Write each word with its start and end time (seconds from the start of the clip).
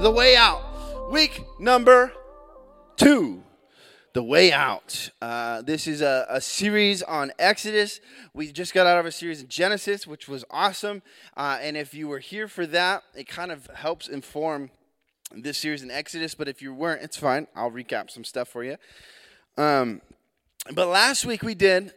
The 0.00 0.10
Way 0.10 0.34
Out. 0.34 1.12
Week 1.12 1.44
number 1.58 2.10
two. 2.96 3.42
The 4.14 4.22
Way 4.22 4.50
Out. 4.50 5.10
Uh, 5.20 5.60
this 5.60 5.86
is 5.86 6.00
a, 6.00 6.24
a, 6.30 6.40
series 6.40 7.02
on 7.02 7.32
Exodus. 7.38 8.00
We 8.32 8.50
just 8.50 8.72
got 8.72 8.86
out 8.86 8.98
of 8.98 9.04
a 9.04 9.12
series 9.12 9.42
in 9.42 9.48
Genesis, 9.48 10.06
which 10.06 10.26
was 10.26 10.42
awesome. 10.50 11.02
Uh, 11.36 11.58
and 11.60 11.76
if 11.76 11.92
you 11.92 12.08
were 12.08 12.18
here 12.18 12.48
for 12.48 12.64
that, 12.68 13.02
it 13.14 13.28
kind 13.28 13.52
of 13.52 13.66
helps 13.74 14.08
inform 14.08 14.70
this 15.36 15.58
series 15.58 15.82
in 15.82 15.90
Exodus. 15.90 16.34
But 16.34 16.48
if 16.48 16.62
you 16.62 16.72
weren't, 16.72 17.02
it's 17.02 17.18
fine. 17.18 17.46
I'll 17.54 17.70
recap 17.70 18.10
some 18.10 18.24
stuff 18.24 18.48
for 18.48 18.64
you. 18.64 18.78
Um, 19.58 20.00
but 20.72 20.88
last 20.88 21.26
week 21.26 21.42
we 21.42 21.54
did 21.54 21.92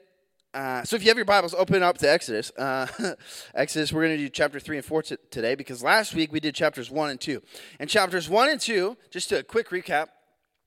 uh, 0.53 0.83
so 0.83 0.95
if 0.95 1.01
you 1.01 1.07
have 1.07 1.17
your 1.17 1.25
Bibles, 1.25 1.55
open 1.55 1.81
up 1.81 1.97
to 1.97 2.09
Exodus. 2.09 2.51
Uh, 2.57 2.85
Exodus, 3.55 3.91
we're 3.91 4.05
going 4.05 4.17
to 4.17 4.23
do 4.23 4.29
chapter 4.29 4.59
3 4.59 4.77
and 4.77 4.85
4 4.85 5.01
t- 5.01 5.17
today 5.31 5.55
because 5.55 5.81
last 5.81 6.13
week 6.13 6.31
we 6.31 6.39
did 6.39 6.53
chapters 6.53 6.91
1 6.91 7.09
and 7.09 7.19
2. 7.19 7.41
And 7.79 7.89
chapters 7.89 8.29
1 8.29 8.49
and 8.49 8.61
2, 8.61 8.95
just 9.09 9.31
a 9.31 9.41
quick 9.41 9.69
recap, 9.69 10.09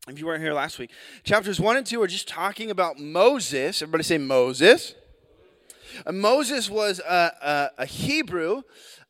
if 0.09 0.19
you 0.19 0.27
weren't 0.27 0.43
here 0.43 0.53
last 0.53 0.81
week, 0.81 0.91
chapters 1.23 1.61
1 1.61 1.77
and 1.77 1.87
2 1.87 2.03
are 2.03 2.09
just 2.09 2.27
talking 2.27 2.71
about 2.71 2.99
Moses. 2.99 3.81
Everybody 3.81 4.03
say 4.03 4.19
Moses. 4.19 4.95
Uh, 6.05 6.13
Moses 6.13 6.69
was 6.69 6.99
a, 7.01 7.71
a, 7.79 7.83
a 7.83 7.87
Hebrew. 7.87 8.63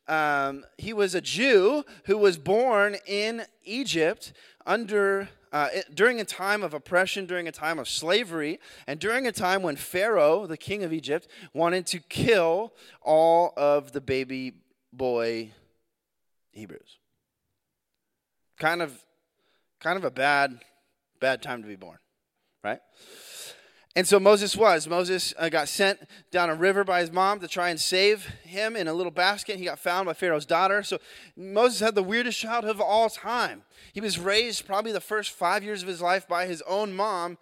Um, 0.07 0.63
he 0.77 0.93
was 0.93 1.15
a 1.15 1.21
Jew 1.21 1.85
who 2.05 2.19
was 2.19 2.37
born 2.37 2.97
in 3.07 3.45
Egypt 3.63 4.31
under 4.65 5.29
uh, 5.51 5.69
it, 5.73 5.95
during 5.95 6.19
a 6.19 6.25
time 6.25 6.63
of 6.63 6.73
oppression, 6.73 7.25
during 7.25 7.47
a 7.47 7.51
time 7.51 7.79
of 7.79 7.87
slavery, 7.87 8.59
and 8.85 8.99
during 8.99 9.27
a 9.27 9.31
time 9.31 9.63
when 9.63 9.75
Pharaoh, 9.75 10.45
the 10.45 10.57
king 10.57 10.83
of 10.83 10.91
Egypt, 10.91 11.27
wanted 11.53 11.85
to 11.87 11.99
kill 11.99 12.73
all 13.01 13.53
of 13.57 13.91
the 13.91 14.01
baby 14.01 14.53
boy 14.91 15.51
Hebrews. 16.51 16.99
Kind 18.59 18.81
of, 18.81 18.99
kind 19.79 19.97
of 19.97 20.03
a 20.03 20.11
bad, 20.11 20.59
bad 21.19 21.41
time 21.41 21.61
to 21.61 21.67
be 21.67 21.75
born, 21.75 21.99
right? 22.63 22.79
And 23.97 24.07
so 24.07 24.19
Moses 24.19 24.55
was. 24.55 24.87
Moses 24.87 25.33
uh, 25.39 25.49
got 25.49 25.67
sent 25.67 26.07
down 26.29 26.51
a 26.51 26.53
river 26.53 26.83
by 26.83 26.99
his 26.99 27.11
mom 27.11 27.39
to 27.39 27.47
try 27.47 27.69
and 27.69 27.79
save 27.79 28.27
him 28.43 28.75
in 28.75 28.87
a 28.87 28.93
little 28.93 29.11
basket. 29.11 29.57
He 29.57 29.65
got 29.65 29.79
found 29.79 30.05
by 30.05 30.13
Pharaoh's 30.13 30.45
daughter. 30.45 30.83
So 30.83 30.99
Moses 31.35 31.79
had 31.79 31.95
the 31.95 32.03
weirdest 32.03 32.37
childhood 32.37 32.75
of 32.75 32.79
all 32.79 33.09
time. 33.09 33.63
He 33.93 33.99
was 33.99 34.19
raised 34.19 34.67
probably 34.67 34.91
the 34.91 35.01
first 35.01 35.31
five 35.31 35.63
years 35.63 35.81
of 35.81 35.87
his 35.87 35.99
life 35.99 36.27
by 36.27 36.45
his 36.45 36.61
own 36.67 36.95
mom, 36.95 37.39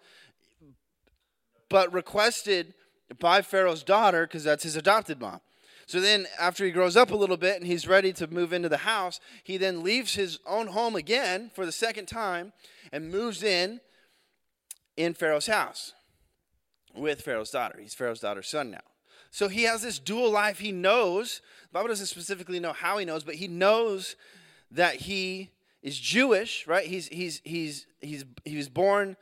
but 1.68 1.92
requested 1.92 2.72
by 3.18 3.42
Pharaoh's 3.42 3.82
daughter 3.82 4.26
because 4.26 4.44
that's 4.44 4.64
his 4.64 4.76
adopted 4.76 5.20
mom. 5.20 5.42
So 5.84 6.00
then, 6.00 6.26
after 6.40 6.64
he 6.64 6.70
grows 6.70 6.96
up 6.96 7.10
a 7.10 7.16
little 7.16 7.36
bit 7.36 7.58
and 7.58 7.66
he's 7.66 7.86
ready 7.86 8.14
to 8.14 8.26
move 8.28 8.54
into 8.54 8.70
the 8.70 8.78
house, 8.78 9.20
he 9.44 9.58
then 9.58 9.84
leaves 9.84 10.14
his 10.14 10.38
own 10.46 10.68
home 10.68 10.96
again 10.96 11.50
for 11.54 11.66
the 11.66 11.70
second 11.70 12.06
time 12.06 12.54
and 12.90 13.10
moves 13.10 13.42
in 13.42 13.80
in 14.96 15.12
Pharaoh's 15.12 15.48
house 15.48 15.92
with 16.96 17.22
Pharaoh's 17.22 17.50
daughter. 17.50 17.78
He's 17.80 17.94
Pharaoh's 17.94 18.20
daughter's 18.20 18.48
son 18.48 18.70
now. 18.70 18.80
So 19.30 19.48
he 19.48 19.64
has 19.64 19.82
this 19.82 19.98
dual 19.98 20.30
life. 20.30 20.58
He 20.58 20.72
knows, 20.72 21.42
the 21.64 21.74
Bible 21.74 21.88
doesn't 21.88 22.06
specifically 22.06 22.58
know 22.58 22.72
how 22.72 22.98
he 22.98 23.04
knows, 23.04 23.22
but 23.22 23.34
he 23.34 23.48
knows 23.48 24.16
that 24.70 24.94
he 24.96 25.50
is 25.82 25.98
Jewish, 25.98 26.66
right? 26.66 26.86
He's, 26.86 27.08
he's, 27.08 27.40
he's, 27.44 27.86
he's, 28.00 28.24
he 28.44 28.56
was 28.56 28.68
born 28.68 29.16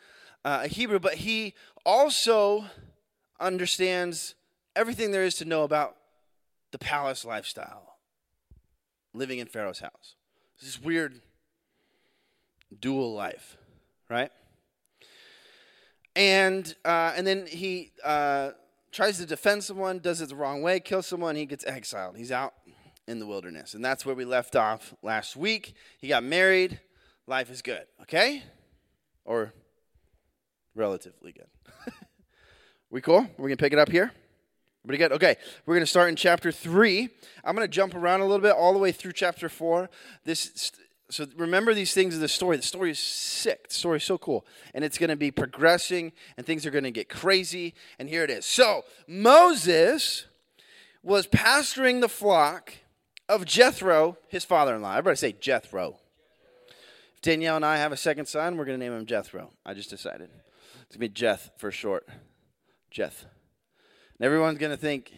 uh, 0.44 0.60
a 0.64 0.68
Hebrew, 0.68 0.98
but 0.98 1.14
he 1.14 1.54
also 1.84 2.66
understands 3.40 4.34
everything 4.76 5.10
there 5.10 5.24
is 5.24 5.34
to 5.36 5.44
know 5.44 5.64
about 5.64 5.96
the 6.70 6.78
palace 6.78 7.24
lifestyle, 7.24 7.96
living 9.12 9.38
in 9.38 9.46
Pharaoh's 9.46 9.80
house. 9.80 10.14
This 10.60 10.80
weird 10.80 11.20
dual 12.80 13.14
life, 13.14 13.56
right? 14.08 14.30
And 16.16 16.74
uh, 16.84 17.12
and 17.16 17.26
then 17.26 17.46
he 17.46 17.92
uh, 18.04 18.50
tries 18.92 19.18
to 19.18 19.26
defend 19.26 19.64
someone, 19.64 19.98
does 19.98 20.20
it 20.20 20.28
the 20.28 20.36
wrong 20.36 20.62
way, 20.62 20.80
kills 20.80 21.06
someone, 21.06 21.36
he 21.36 21.46
gets 21.46 21.64
exiled. 21.66 22.16
He's 22.16 22.32
out 22.32 22.54
in 23.06 23.18
the 23.18 23.26
wilderness, 23.26 23.74
and 23.74 23.84
that's 23.84 24.06
where 24.06 24.14
we 24.14 24.24
left 24.24 24.56
off 24.56 24.94
last 25.02 25.36
week. 25.36 25.74
He 25.98 26.08
got 26.08 26.22
married. 26.22 26.80
Life 27.26 27.50
is 27.50 27.62
good, 27.62 27.84
okay, 28.02 28.42
or 29.24 29.54
relatively 30.74 31.32
good. 31.32 31.48
we 32.90 33.00
cool? 33.00 33.26
We're 33.38 33.48
gonna 33.48 33.56
pick 33.56 33.72
it 33.72 33.78
up 33.78 33.90
here. 33.90 34.12
Pretty 34.86 34.98
good. 34.98 35.12
Okay, 35.12 35.36
we're 35.64 35.76
going 35.76 35.82
to 35.82 35.90
start 35.90 36.10
in 36.10 36.16
chapter 36.16 36.52
3. 36.52 37.08
I'm 37.42 37.56
going 37.56 37.66
to 37.66 37.72
jump 37.72 37.94
around 37.94 38.20
a 38.20 38.24
little 38.24 38.42
bit 38.42 38.52
all 38.52 38.74
the 38.74 38.78
way 38.78 38.92
through 38.92 39.12
chapter 39.12 39.48
4. 39.48 39.88
This 40.24 40.72
so 41.14 41.28
remember 41.36 41.74
these 41.74 41.94
things 41.94 42.16
of 42.16 42.20
the 42.20 42.26
story. 42.26 42.56
The 42.56 42.64
story 42.64 42.90
is 42.90 42.98
sick. 42.98 43.68
The 43.68 43.74
story 43.74 43.98
is 43.98 44.04
so 44.04 44.18
cool. 44.18 44.44
And 44.74 44.84
it's 44.84 44.98
going 44.98 45.10
to 45.10 45.16
be 45.16 45.30
progressing, 45.30 46.10
and 46.36 46.44
things 46.44 46.66
are 46.66 46.72
going 46.72 46.82
to 46.82 46.90
get 46.90 47.08
crazy. 47.08 47.74
And 48.00 48.08
here 48.08 48.24
it 48.24 48.30
is. 48.30 48.44
So 48.44 48.84
Moses 49.06 50.26
was 51.04 51.28
pasturing 51.28 52.00
the 52.00 52.08
flock 52.08 52.72
of 53.28 53.44
Jethro, 53.44 54.18
his 54.26 54.44
father 54.44 54.74
in 54.74 54.82
law. 54.82 54.96
Everybody 54.96 55.16
say 55.16 55.36
Jethro. 55.38 56.00
If 57.14 57.22
Danielle 57.22 57.54
and 57.54 57.64
I 57.64 57.76
have 57.76 57.92
a 57.92 57.96
second 57.96 58.26
son, 58.26 58.56
we're 58.56 58.64
going 58.64 58.80
to 58.80 58.84
name 58.84 58.98
him 58.98 59.06
Jethro. 59.06 59.52
I 59.64 59.72
just 59.72 59.90
decided. 59.90 60.30
It's 60.82 60.96
going 60.96 61.08
to 61.08 61.08
be 61.08 61.08
Jeth 61.10 61.50
for 61.58 61.70
short. 61.70 62.08
Jeth. 62.92 63.24
And 64.18 64.26
everyone's 64.26 64.58
going 64.58 64.72
to 64.72 64.76
think, 64.76 65.14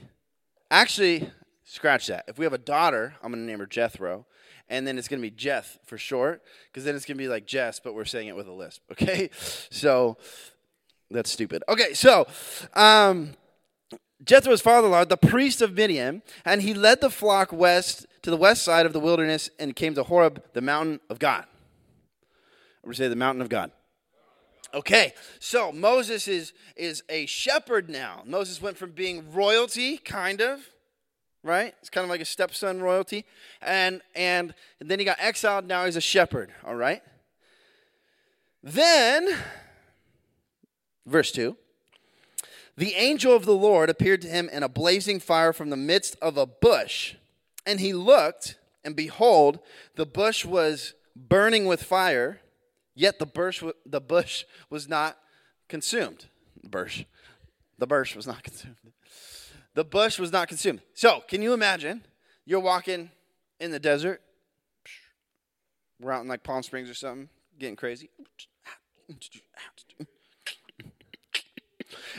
actually, 0.71 1.31
scratch 1.65 2.09
that. 2.09 2.27
If 2.29 2.39
we 2.39 2.45
have 2.45 2.53
a 2.53 2.59
daughter, 2.59 3.15
I'm 3.23 3.33
going 3.33 3.43
to 3.43 3.51
name 3.51 3.61
her 3.61 3.67
Jethro 3.67 4.27
and 4.69 4.87
then 4.87 4.99
it's 4.99 5.09
going 5.09 5.21
to 5.21 5.29
be 5.29 5.35
Jeth 5.35 5.79
for 5.87 5.99
short, 5.99 6.43
because 6.71 6.85
then 6.85 6.95
it's 6.95 7.05
going 7.05 7.17
to 7.17 7.23
be 7.23 7.29
like 7.29 7.47
Jess, 7.47 7.81
but 7.81 7.95
we're 7.95 8.05
saying 8.05 8.29
it 8.29 8.37
with 8.37 8.49
a 8.49 8.53
lisp, 8.53 8.83
okay? 8.93 9.31
So 9.71 10.17
that's 11.11 11.31
stupid. 11.31 11.63
Okay, 11.69 11.95
so 11.95 12.27
um, 12.75 13.35
Jethro's 14.25 14.61
father 14.61 14.87
in 14.87 14.93
law, 14.93 15.05
the 15.05 15.17
priest 15.17 15.63
of 15.63 15.75
Midian, 15.75 16.23
and 16.45 16.63
he 16.63 16.75
led 16.75 17.01
the 17.01 17.11
flock 17.11 17.53
west 17.53 18.07
to 18.23 18.31
the 18.31 18.37
west 18.37 18.63
side 18.63 18.87
of 18.87 18.93
the 18.93 19.01
wilderness 19.01 19.51
and 19.59 19.77
came 19.77 19.95
to 19.95 20.03
Horeb, 20.03 20.43
the 20.53 20.61
mountain 20.61 21.01
of 21.09 21.19
God. 21.19 21.45
We 22.85 22.95
say 22.95 23.09
the 23.09 23.17
mountain 23.17 23.43
of 23.43 23.49
God. 23.49 23.73
Okay, 24.75 25.15
so 25.41 25.73
Moses 25.73 26.29
is, 26.29 26.53
is 26.77 27.03
a 27.09 27.27
shepherd 27.27 27.89
now. 27.89 28.23
Moses 28.27 28.61
went 28.61 28.77
from 28.77 28.91
being 28.91 29.33
royalty, 29.33 29.97
kind 29.97 30.41
of, 30.41 30.61
right? 31.47 31.75
It's 31.81 31.89
kind 31.89 32.05
of 32.05 32.11
like 32.11 32.21
a 32.21 32.27
stepson 32.27 32.83
royalty. 32.83 33.25
And, 33.63 34.03
and 34.15 34.53
then 34.81 34.99
he 34.99 35.05
got 35.05 35.19
exiled. 35.21 35.67
Now 35.67 35.85
he's 35.85 35.97
a 35.97 36.01
shepherd, 36.01 36.51
all 36.67 36.75
right? 36.75 37.03
Then, 38.63 39.37
verse 41.07 41.31
2 41.33 41.57
the 42.79 42.93
angel 42.93 43.35
of 43.35 43.47
the 43.47 43.55
Lord 43.55 43.89
appeared 43.89 44.21
to 44.21 44.29
him 44.29 44.51
in 44.51 44.63
a 44.63 44.69
blazing 44.69 45.19
fire 45.19 45.55
from 45.55 45.71
the 45.71 45.79
midst 45.79 46.15
of 46.21 46.37
a 46.37 46.45
bush. 46.45 47.15
And 47.65 47.81
he 47.81 47.95
looked, 47.95 48.59
and 48.85 48.95
behold, 48.95 49.61
the 49.95 50.05
bush 50.05 50.45
was 50.45 50.93
burning 51.17 51.65
with 51.65 51.83
fire, 51.83 52.41
yet 52.95 53.19
the 53.19 53.25
bush, 53.25 53.63
the 53.87 54.01
bush 54.03 54.45
was 54.69 54.91
not 54.91 55.17
consumed. 55.69 56.27
The 56.63 56.69
bush. 56.69 57.05
The 57.79 57.87
bush 57.87 58.15
was 58.15 58.27
not 58.27 58.43
consumed 58.43 58.77
the 59.77 59.85
bush 59.85 60.19
was 60.19 60.33
not 60.33 60.49
consumed. 60.49 60.81
So, 60.95 61.23
can 61.29 61.43
you 61.43 61.53
imagine? 61.53 62.03
You're 62.47 62.61
walking 62.61 63.11
in 63.61 63.71
the 63.71 63.79
desert. 63.79 64.23
We're 66.01 66.13
out 66.13 66.23
in 66.23 66.29
like 66.29 66.43
Palm 66.43 66.63
Springs 66.63 66.89
or 66.89 66.95
something, 66.95 67.29
getting 67.59 67.77
crazy. 67.77 68.09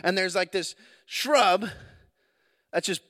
And 0.03 0.16
there's 0.16 0.35
like 0.35 0.51
this 0.51 0.75
shrub 1.07 1.67
that's 2.72 2.85
just. 2.85 3.01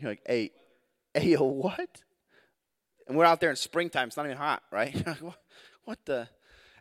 You're 0.00 0.12
like, 0.12 0.22
hey, 0.26 0.52
hey, 1.12 1.34
what? 1.34 2.02
And 3.06 3.16
we're 3.16 3.26
out 3.26 3.40
there 3.40 3.50
in 3.50 3.56
springtime. 3.56 4.08
It's 4.08 4.16
not 4.16 4.24
even 4.24 4.38
hot, 4.38 4.62
right? 4.70 4.96
what 5.84 5.98
the? 6.06 6.28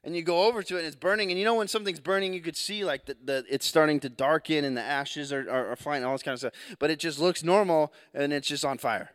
And 0.03 0.15
you 0.15 0.21
go 0.21 0.45
over 0.45 0.63
to 0.63 0.75
it 0.75 0.79
and 0.79 0.87
it's 0.87 0.95
burning 0.95 1.29
and 1.29 1.39
you 1.39 1.45
know 1.45 1.55
when 1.55 1.67
something's 1.67 1.99
burning 1.99 2.33
you 2.33 2.41
could 2.41 2.55
see 2.55 2.83
like 2.83 3.05
the, 3.05 3.17
the 3.23 3.45
it's 3.49 3.65
starting 3.65 3.99
to 3.99 4.09
darken 4.09 4.63
and 4.63 4.75
the 4.77 4.81
ashes 4.81 5.31
are, 5.33 5.49
are, 5.49 5.71
are, 5.71 5.75
flying 5.75 6.03
all 6.03 6.13
this 6.13 6.23
kind 6.23 6.33
of 6.33 6.39
stuff 6.39 6.53
but 6.79 6.89
it 6.89 6.99
just 6.99 7.19
looks 7.19 7.43
normal 7.43 7.93
and 8.13 8.33
it's 8.33 8.47
just 8.47 8.65
on 8.65 8.77
fire 8.77 9.11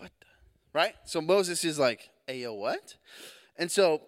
like 0.00 0.02
what 0.02 0.10
the? 0.20 0.26
right 0.72 0.94
so 1.04 1.20
moses 1.20 1.64
is 1.64 1.78
like 1.78 2.10
hey 2.26 2.40
yo 2.40 2.52
what 2.52 2.96
and 3.56 3.70
so 3.70 4.02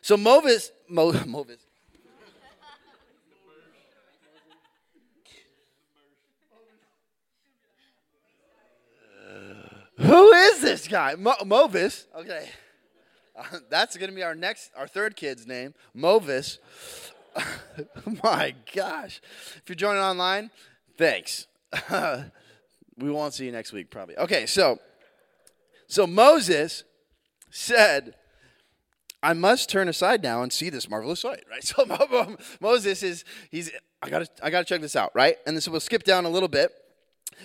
so 0.00 0.16
moses 0.16 0.70
Mo, 0.88 1.12
moses 1.26 1.58
Who 9.98 10.32
is 10.32 10.60
this 10.60 10.88
guy? 10.88 11.14
Mo- 11.14 11.36
Movis. 11.42 12.04
Okay. 12.14 12.50
that's 13.70 13.96
going 13.96 14.10
to 14.10 14.16
be 14.16 14.22
our 14.22 14.34
next, 14.34 14.70
our 14.76 14.86
third 14.86 15.16
kid's 15.16 15.46
name, 15.46 15.74
Movis. 15.96 16.58
My 18.22 18.54
gosh. 18.74 19.20
If 19.56 19.62
you're 19.68 19.76
joining 19.76 20.02
online, 20.02 20.50
thanks. 20.96 21.46
we 22.98 23.10
won't 23.10 23.34
see 23.34 23.46
you 23.46 23.52
next 23.52 23.72
week, 23.72 23.90
probably. 23.90 24.16
Okay, 24.18 24.46
so 24.46 24.78
So 25.88 26.06
Moses 26.06 26.84
said, 27.50 28.14
I 29.22 29.32
must 29.32 29.68
turn 29.68 29.88
aside 29.88 30.22
now 30.22 30.42
and 30.42 30.52
see 30.52 30.70
this 30.70 30.88
marvelous 30.88 31.20
sight, 31.20 31.44
right? 31.50 31.64
So 31.64 31.84
Moses 32.60 33.02
is, 33.02 33.24
he's, 33.50 33.70
I 34.02 34.08
gotta, 34.08 34.28
I 34.42 34.50
gotta 34.50 34.64
check 34.64 34.80
this 34.80 34.96
out, 34.96 35.10
right? 35.14 35.36
And 35.46 35.62
so 35.62 35.70
we'll 35.70 35.80
skip 35.80 36.04
down 36.04 36.24
a 36.24 36.30
little 36.30 36.48
bit. 36.48 36.72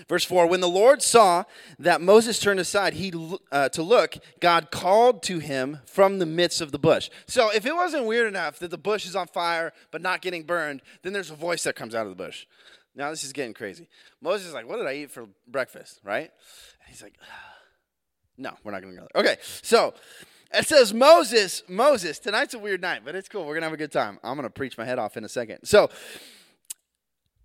Verse 0.08 0.24
4 0.24 0.48
When 0.48 0.62
the 0.62 0.68
Lord 0.68 1.02
saw 1.02 1.44
that 1.80 2.02
Moses 2.02 2.40
turned 2.40 2.60
aside 2.60 2.94
he, 2.94 3.14
uh, 3.52 3.70
to 3.70 3.84
look, 3.84 4.18
God 4.40 4.72
called 4.72 5.24
to 5.24 5.40
him 5.40 5.80
from 5.86 6.20
the 6.20 6.26
midst 6.26 6.62
of 6.62 6.72
the 6.72 6.80
bush. 6.80 7.10
So 7.28 7.52
if 7.52 7.66
it 7.66 7.76
wasn't 7.76 8.06
weird 8.06 8.28
enough 8.28 8.60
that 8.60 8.72
the 8.72 8.78
bush 8.78 9.06
is 9.06 9.16
on 9.16 9.28
fire 9.28 9.74
but 9.92 10.02
not 10.02 10.22
getting 10.22 10.44
burned, 10.44 10.82
then 11.04 11.14
there's 11.14 11.32
a 11.32 11.36
voice 11.36 11.64
that 11.64 11.76
comes 11.76 11.96
out 11.96 12.06
of 12.06 12.16
the 12.16 12.24
bush. 12.24 12.46
Now 12.96 13.10
this 13.10 13.24
is 13.24 13.34
getting 13.34 13.54
crazy. 13.54 13.88
Moses 14.22 14.48
is 14.48 14.54
like, 14.54 14.68
What 14.68 14.78
did 14.78 14.88
I 14.88 14.96
eat 14.96 15.12
for 15.12 15.28
breakfast, 15.48 16.00
right? 16.04 16.30
And 16.30 16.90
he's 16.90 17.02
like, 17.02 17.16
No, 18.38 18.52
we're 18.64 18.72
not 18.72 18.82
going 18.82 18.96
to 18.96 19.02
go 19.02 19.08
there. 19.14 19.24
Okay, 19.24 19.42
so 19.62 19.94
it 20.54 20.68
says 20.68 20.94
Moses, 20.94 21.64
Moses. 21.68 22.20
Tonight's 22.20 22.54
a 22.54 22.60
weird 22.60 22.82
night, 22.82 23.02
but 23.06 23.16
it's 23.16 23.30
cool. 23.30 23.42
We're 23.42 23.54
going 23.54 23.62
to 23.62 23.68
have 23.68 23.74
a 23.74 23.78
good 23.78 23.92
time. 23.92 24.20
I'm 24.24 24.36
going 24.36 24.48
to 24.48 24.50
preach 24.50 24.78
my 24.78 24.86
head 24.86 25.00
off 25.00 25.16
in 25.16 25.24
a 25.24 25.30
second. 25.30 25.60
So 25.64 25.90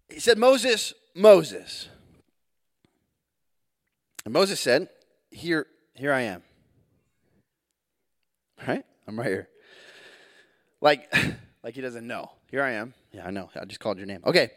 he 0.08 0.20
said, 0.20 0.38
Moses, 0.38 0.92
Moses. 1.14 1.88
And 4.26 4.32
Moses 4.32 4.58
said, 4.58 4.88
Here, 5.30 5.68
here 5.94 6.12
I 6.12 6.22
am. 6.22 6.42
Right? 8.66 8.84
I'm 9.06 9.16
right 9.16 9.28
here. 9.28 9.48
Like, 10.80 11.14
like 11.62 11.76
he 11.76 11.80
doesn't 11.80 12.04
know. 12.04 12.32
Here 12.50 12.62
I 12.62 12.72
am. 12.72 12.92
Yeah, 13.12 13.24
I 13.24 13.30
know. 13.30 13.50
I 13.54 13.64
just 13.66 13.78
called 13.78 13.98
your 13.98 14.06
name. 14.06 14.22
Okay. 14.26 14.50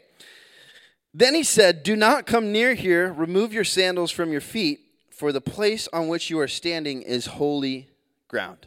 Then 1.14 1.36
he 1.36 1.44
said, 1.44 1.84
Do 1.84 1.94
not 1.94 2.26
come 2.26 2.50
near 2.50 2.74
here. 2.74 3.12
Remove 3.12 3.52
your 3.52 3.62
sandals 3.62 4.10
from 4.10 4.32
your 4.32 4.40
feet, 4.40 4.80
for 5.08 5.30
the 5.30 5.40
place 5.40 5.88
on 5.92 6.08
which 6.08 6.30
you 6.30 6.40
are 6.40 6.48
standing 6.48 7.02
is 7.02 7.26
holy 7.26 7.90
ground. 8.26 8.66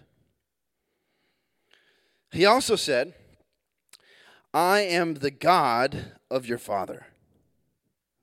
He 2.32 2.46
also 2.46 2.78
said, 2.78 3.14
I 4.54 4.80
am 4.80 5.16
the 5.16 5.32
God 5.32 6.14
of 6.32 6.48
your 6.48 6.58
father, 6.58 7.08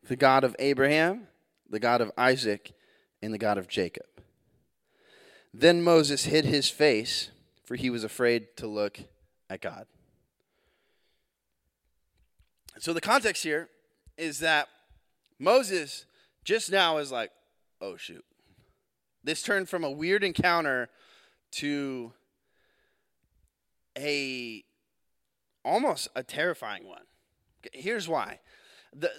the 0.08 0.16
God 0.16 0.44
of 0.44 0.56
Abraham, 0.58 1.26
the 1.70 1.80
God 1.80 2.00
of 2.00 2.10
Isaac, 2.18 2.72
and 3.22 3.32
the 3.32 3.38
God 3.38 3.58
of 3.58 3.68
Jacob. 3.68 4.06
Then 5.52 5.82
Moses 5.82 6.24
hid 6.24 6.44
his 6.44 6.68
face, 6.68 7.30
for 7.64 7.76
he 7.76 7.90
was 7.90 8.04
afraid 8.04 8.56
to 8.56 8.66
look 8.66 9.00
at 9.48 9.60
God. 9.60 9.86
So 12.78 12.92
the 12.92 13.00
context 13.00 13.42
here 13.42 13.68
is 14.16 14.38
that 14.40 14.68
Moses 15.38 16.06
just 16.44 16.70
now 16.70 16.98
is 16.98 17.12
like, 17.12 17.30
oh 17.80 17.96
shoot. 17.96 18.24
This 19.22 19.42
turned 19.42 19.68
from 19.68 19.84
a 19.84 19.90
weird 19.90 20.24
encounter 20.24 20.88
to 21.52 22.12
a 23.98 24.64
almost 25.64 26.08
a 26.14 26.22
terrifying 26.22 26.86
one. 26.86 27.02
Here's 27.72 28.08
why. 28.08 28.40
The 28.96 29.10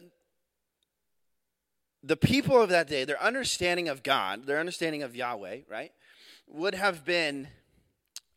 the 2.04 2.18
people 2.18 2.62
of 2.62 2.70
that 2.70 2.88
day, 2.88 3.06
their 3.06 3.22
understanding 3.22 3.88
of 3.88 4.04
God, 4.04 4.46
their 4.46 4.60
understanding 4.60 5.04
of 5.04 5.16
Yahweh, 5.16 5.60
right, 5.70 5.92
would 6.48 6.76
have 6.76 7.06
been 7.06 7.48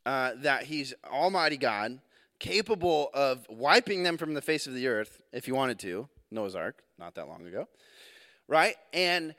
uh, 0.04 0.32
that 0.36 0.64
He's 0.64 0.94
Almighty 1.10 1.56
God, 1.56 2.00
capable 2.38 3.10
of 3.14 3.46
wiping 3.48 4.02
them 4.02 4.18
from 4.18 4.34
the 4.34 4.42
face 4.42 4.66
of 4.66 4.74
the 4.74 4.86
earth 4.86 5.20
if 5.32 5.46
He 5.46 5.52
wanted 5.52 5.78
to. 5.80 6.08
Noah's 6.30 6.54
Ark, 6.54 6.82
not 6.98 7.14
that 7.14 7.28
long 7.28 7.46
ago, 7.46 7.68
right? 8.48 8.76
And 8.92 9.34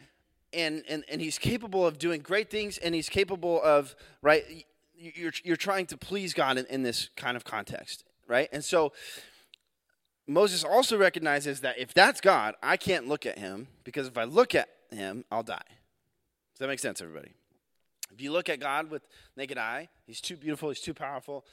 and 0.54 0.84
and 0.90 1.04
and 1.10 1.22
He's 1.22 1.38
capable 1.38 1.86
of 1.86 2.00
doing 2.00 2.22
great 2.22 2.50
things, 2.50 2.78
and 2.78 2.96
He's 2.96 3.10
capable 3.10 3.62
of 3.62 3.96
right. 4.22 4.66
You're 4.98 5.34
you're 5.44 5.58
trying 5.58 5.88
to 5.88 5.98
please 5.98 6.34
God 6.34 6.58
in, 6.58 6.66
in 6.68 6.82
this 6.82 7.10
kind 7.18 7.36
of 7.36 7.44
context, 7.44 8.06
right? 8.28 8.48
And 8.52 8.64
so 8.64 8.94
Moses 10.28 10.64
also 10.64 10.98
recognizes 10.98 11.62
that 11.62 11.78
if 11.78 11.94
that's 11.94 12.20
God, 12.20 12.56
I 12.64 12.78
can't 12.78 13.08
look 13.08 13.26
at 13.26 13.38
him 13.38 13.68
because 13.84 14.08
if 14.08 14.18
I 14.18 14.24
look 14.24 14.56
at 14.56 14.70
him, 14.92 15.24
I'll 15.32 15.44
die. 15.44 15.62
Does 16.54 16.60
that 16.60 16.68
make 16.68 16.80
sense, 16.80 17.02
everybody? 17.02 17.34
If 18.14 18.22
you 18.22 18.32
look 18.32 18.50
at 18.50 18.60
God 18.60 18.90
with 18.90 19.08
naked 19.36 19.58
eye, 19.58 19.90
he's 20.08 20.22
too 20.22 20.38
beautiful, 20.38 20.70
he's 20.70 20.80
too 20.80 20.94
powerful. 20.94 21.46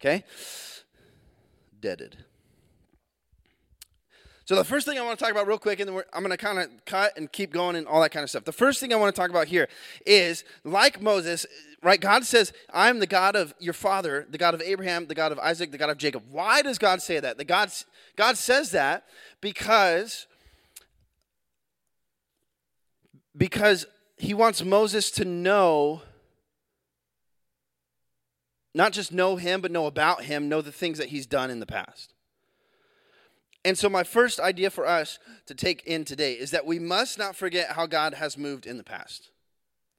Okay? 0.00 0.24
Deaded. 1.80 2.16
So 4.52 4.56
the 4.56 4.64
first 4.64 4.86
thing 4.86 4.98
I 4.98 5.02
want 5.02 5.18
to 5.18 5.24
talk 5.24 5.32
about 5.32 5.46
real 5.46 5.56
quick, 5.56 5.80
and 5.80 5.88
then 5.88 6.02
I'm 6.12 6.22
going 6.22 6.30
to 6.30 6.36
kind 6.36 6.58
of 6.58 6.68
cut 6.84 7.16
and 7.16 7.32
keep 7.32 7.54
going 7.54 7.74
and 7.74 7.86
all 7.86 8.02
that 8.02 8.10
kind 8.10 8.22
of 8.22 8.28
stuff. 8.28 8.44
The 8.44 8.52
first 8.52 8.80
thing 8.80 8.92
I 8.92 8.96
want 8.96 9.14
to 9.14 9.18
talk 9.18 9.30
about 9.30 9.48
here 9.48 9.66
is, 10.04 10.44
like 10.62 11.00
Moses, 11.00 11.46
right? 11.82 11.98
God 11.98 12.26
says, 12.26 12.52
"I'm 12.70 12.98
the 12.98 13.06
God 13.06 13.34
of 13.34 13.54
your 13.60 13.72
father, 13.72 14.26
the 14.28 14.36
God 14.36 14.52
of 14.52 14.60
Abraham, 14.60 15.06
the 15.06 15.14
God 15.14 15.32
of 15.32 15.38
Isaac, 15.38 15.70
the 15.70 15.78
God 15.78 15.88
of 15.88 15.96
Jacob." 15.96 16.24
Why 16.30 16.60
does 16.60 16.76
God 16.76 17.00
say 17.00 17.18
that? 17.18 17.38
The 17.38 17.46
God 17.46 17.72
God 18.14 18.36
says 18.36 18.72
that 18.72 19.06
because 19.40 20.26
because 23.34 23.86
He 24.18 24.34
wants 24.34 24.62
Moses 24.62 25.10
to 25.12 25.24
know. 25.24 26.02
Not 28.74 28.92
just 28.92 29.12
know 29.12 29.36
him, 29.36 29.62
but 29.62 29.70
know 29.70 29.86
about 29.86 30.24
him, 30.24 30.50
know 30.50 30.60
the 30.60 30.72
things 30.72 30.98
that 30.98 31.08
he's 31.08 31.26
done 31.26 31.50
in 31.50 31.58
the 31.58 31.66
past. 31.66 32.11
And 33.64 33.78
so, 33.78 33.88
my 33.88 34.02
first 34.02 34.40
idea 34.40 34.70
for 34.70 34.86
us 34.86 35.18
to 35.46 35.54
take 35.54 35.84
in 35.84 36.04
today 36.04 36.32
is 36.32 36.50
that 36.50 36.66
we 36.66 36.78
must 36.78 37.18
not 37.18 37.36
forget 37.36 37.72
how 37.72 37.86
God 37.86 38.14
has 38.14 38.36
moved 38.36 38.66
in 38.66 38.76
the 38.76 38.84
past. 38.84 39.30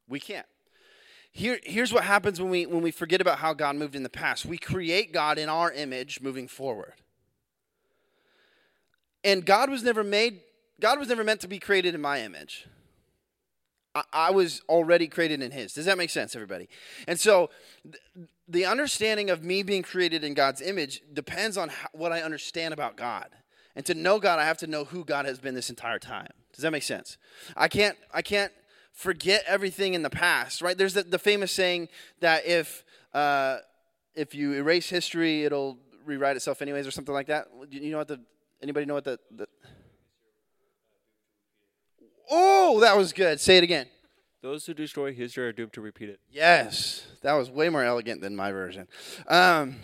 We 0.08 0.20
can't. 0.20 0.46
Here, 1.32 1.60
here's 1.64 1.92
what 1.92 2.04
happens 2.04 2.40
when 2.40 2.52
we, 2.52 2.66
when 2.66 2.84
we 2.84 2.92
forget 2.92 3.20
about 3.20 3.40
how 3.40 3.54
God 3.54 3.76
moved 3.76 3.96
in 3.96 4.04
the 4.04 4.10
past 4.10 4.46
we 4.46 4.58
create 4.58 5.12
God 5.12 5.38
in 5.40 5.50
our 5.50 5.72
image 5.72 6.22
moving 6.22 6.48
forward. 6.48 6.94
And 9.24 9.46
God 9.46 9.70
was 9.70 9.84
never 9.84 10.04
made, 10.04 10.42
God 10.80 11.00
was 11.00 11.08
never 11.08 11.24
meant 11.24 11.42
to 11.42 11.48
be 11.48 11.58
created 11.58 11.96
in 11.96 12.02
my 12.02 12.22
image. 12.22 12.68
I, 14.12 14.32
was 14.32 14.62
already 14.68 15.08
created 15.08 15.44
in 15.44 15.52
His. 15.52 15.72
Does 15.74 15.86
that 15.86 16.00
make 16.00 16.10
sense, 16.10 16.36
everybody? 16.36 16.68
And 17.08 17.20
so, 17.20 17.52
th- 17.84 18.28
the 18.48 18.66
understanding 18.66 19.30
of 19.30 19.44
me 19.44 19.62
being 19.62 19.84
created 19.84 20.24
in 20.24 20.34
God's 20.34 20.62
image 20.62 21.02
depends 21.14 21.58
on 21.58 21.70
how, 21.70 21.90
what 21.94 22.12
I 22.12 22.22
understand 22.22 22.74
about 22.74 22.98
God. 22.98 23.30
And 23.76 23.86
to 23.86 23.94
know 23.94 24.20
God, 24.20 24.40
I 24.40 24.46
have 24.46 24.58
to 24.60 24.68
know 24.68 24.84
who 24.86 25.04
God 25.04 25.26
has 25.26 25.40
been 25.40 25.56
this 25.56 25.70
entire 25.70 26.00
time. 26.00 26.32
Does 26.54 26.62
that 26.62 26.72
make 26.72 26.84
sense? 26.84 27.18
I 27.58 27.68
can't 27.68 27.98
I 28.14 28.22
can't 28.22 28.52
forget 28.92 29.44
everything 29.48 29.96
in 29.96 30.04
the 30.04 30.10
past, 30.10 30.62
right? 30.62 30.78
There's 30.78 30.94
the, 30.94 31.04
the 31.04 31.20
famous 31.20 31.52
saying 31.52 31.90
that 32.20 32.46
if 32.46 32.84
uh, 33.14 33.58
if 34.16 34.36
you 34.36 34.54
erase 34.54 34.90
history, 34.90 35.44
it'll 35.44 35.80
rewrite 36.06 36.36
itself 36.36 36.62
anyways, 36.62 36.86
or 36.86 36.92
something 36.92 37.14
like 37.14 37.28
that. 37.28 37.48
You 37.72 37.92
know 37.92 37.98
what 37.98 38.08
the 38.08 38.20
anybody 38.62 38.86
know 38.86 38.94
what 38.94 39.06
the, 39.06 39.20
the 39.36 39.48
Oh, 42.30 42.80
that 42.80 42.96
was 42.96 43.14
good. 43.14 43.40
Say 43.40 43.58
it 43.58 43.64
again. 43.64 43.88
Those 44.42 44.66
who 44.66 44.74
destroy 44.74 45.14
history 45.14 45.46
are 45.46 45.54
doomed 45.54 45.74
to 45.74 45.82
repeat 45.82 46.10
it. 46.10 46.20
Yes, 46.30 47.06
that 47.22 47.34
was 47.34 47.50
way 47.50 47.70
more 47.70 47.84
elegant 47.84 48.22
than 48.22 48.36
my 48.36 48.52
version. 48.52 48.88
Um, 49.28 49.78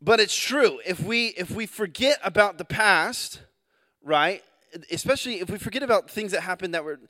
but 0.00 0.20
it's 0.20 0.36
true. 0.36 0.80
If 0.86 1.02
we 1.02 1.28
if 1.28 1.50
we 1.50 1.66
forget 1.66 2.18
about 2.22 2.58
the 2.58 2.64
past, 2.64 3.40
right? 4.02 4.42
Especially 4.90 5.40
if 5.40 5.50
we 5.50 5.58
forget 5.58 5.82
about 5.82 6.10
things 6.10 6.32
that 6.32 6.42
happened 6.42 6.74
that 6.74 6.84
were 6.84 7.00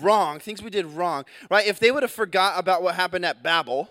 wrong, 0.00 0.38
things 0.38 0.62
we 0.62 0.70
did 0.70 0.86
wrong, 0.86 1.24
right? 1.50 1.66
If 1.66 1.78
they 1.78 1.90
would 1.90 2.02
have 2.02 2.12
forgot 2.12 2.58
about 2.58 2.82
what 2.82 2.94
happened 2.94 3.24
at 3.24 3.42
Babel, 3.42 3.90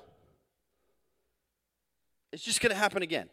it's 2.31 2.43
just 2.43 2.61
going 2.61 2.71
to 2.71 2.77
happen 2.77 3.03
again 3.03 3.29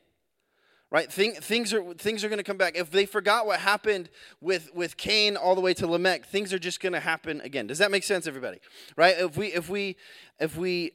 right 0.91 1.13
Thing, 1.13 1.35
things 1.35 1.73
are 1.73 1.95
things 1.95 2.25
are 2.25 2.29
going 2.29 2.39
to 2.39 2.45
come 2.45 2.57
back 2.57 2.77
if 2.77 2.91
they 2.91 3.07
forgot 3.07 3.47
what 3.47 3.61
happened 3.61 4.09
with 4.41 4.71
with 4.75 4.97
cain 4.97 5.37
all 5.37 5.55
the 5.55 5.61
way 5.61 5.75
to 5.75 5.87
lamech 5.87 6.27
things 6.27 6.53
are 6.53 6.59
just 6.59 6.81
going 6.81 6.93
to 6.93 7.01
happen 7.01 7.41
again 7.43 7.67
does 7.67 7.79
that 7.79 7.91
make 7.91 8.03
sense 8.03 8.27
everybody 8.27 8.59
right 8.97 9.17
if 9.19 9.37
we 9.37 9.49
if 9.49 9.69
we 9.69 9.97
if 10.41 10.57
we 10.57 10.93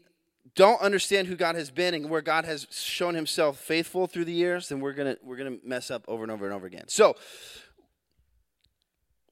don't 0.56 0.82
understand 0.82 1.28
who 1.28 1.36
God 1.36 1.56
has 1.56 1.72
been 1.72 1.94
and 1.94 2.10
where 2.10 2.22
God 2.22 2.46
has 2.46 2.68
shown 2.70 3.16
himself 3.16 3.58
faithful 3.58 4.08
through 4.08 4.26
the 4.26 4.34
years, 4.34 4.70
then 4.70 4.80
we're 4.80 4.94
going 4.94 5.16
to 5.16 5.20
we're 5.24 5.38
going 5.38 5.60
to 5.60 5.68
mess 5.68 5.90
up 5.90 6.04
over 6.08 6.24
and 6.24 6.32
over 6.32 6.46
and 6.46 6.54
over 6.54 6.68
again. 6.68 6.88
So, 6.88 7.16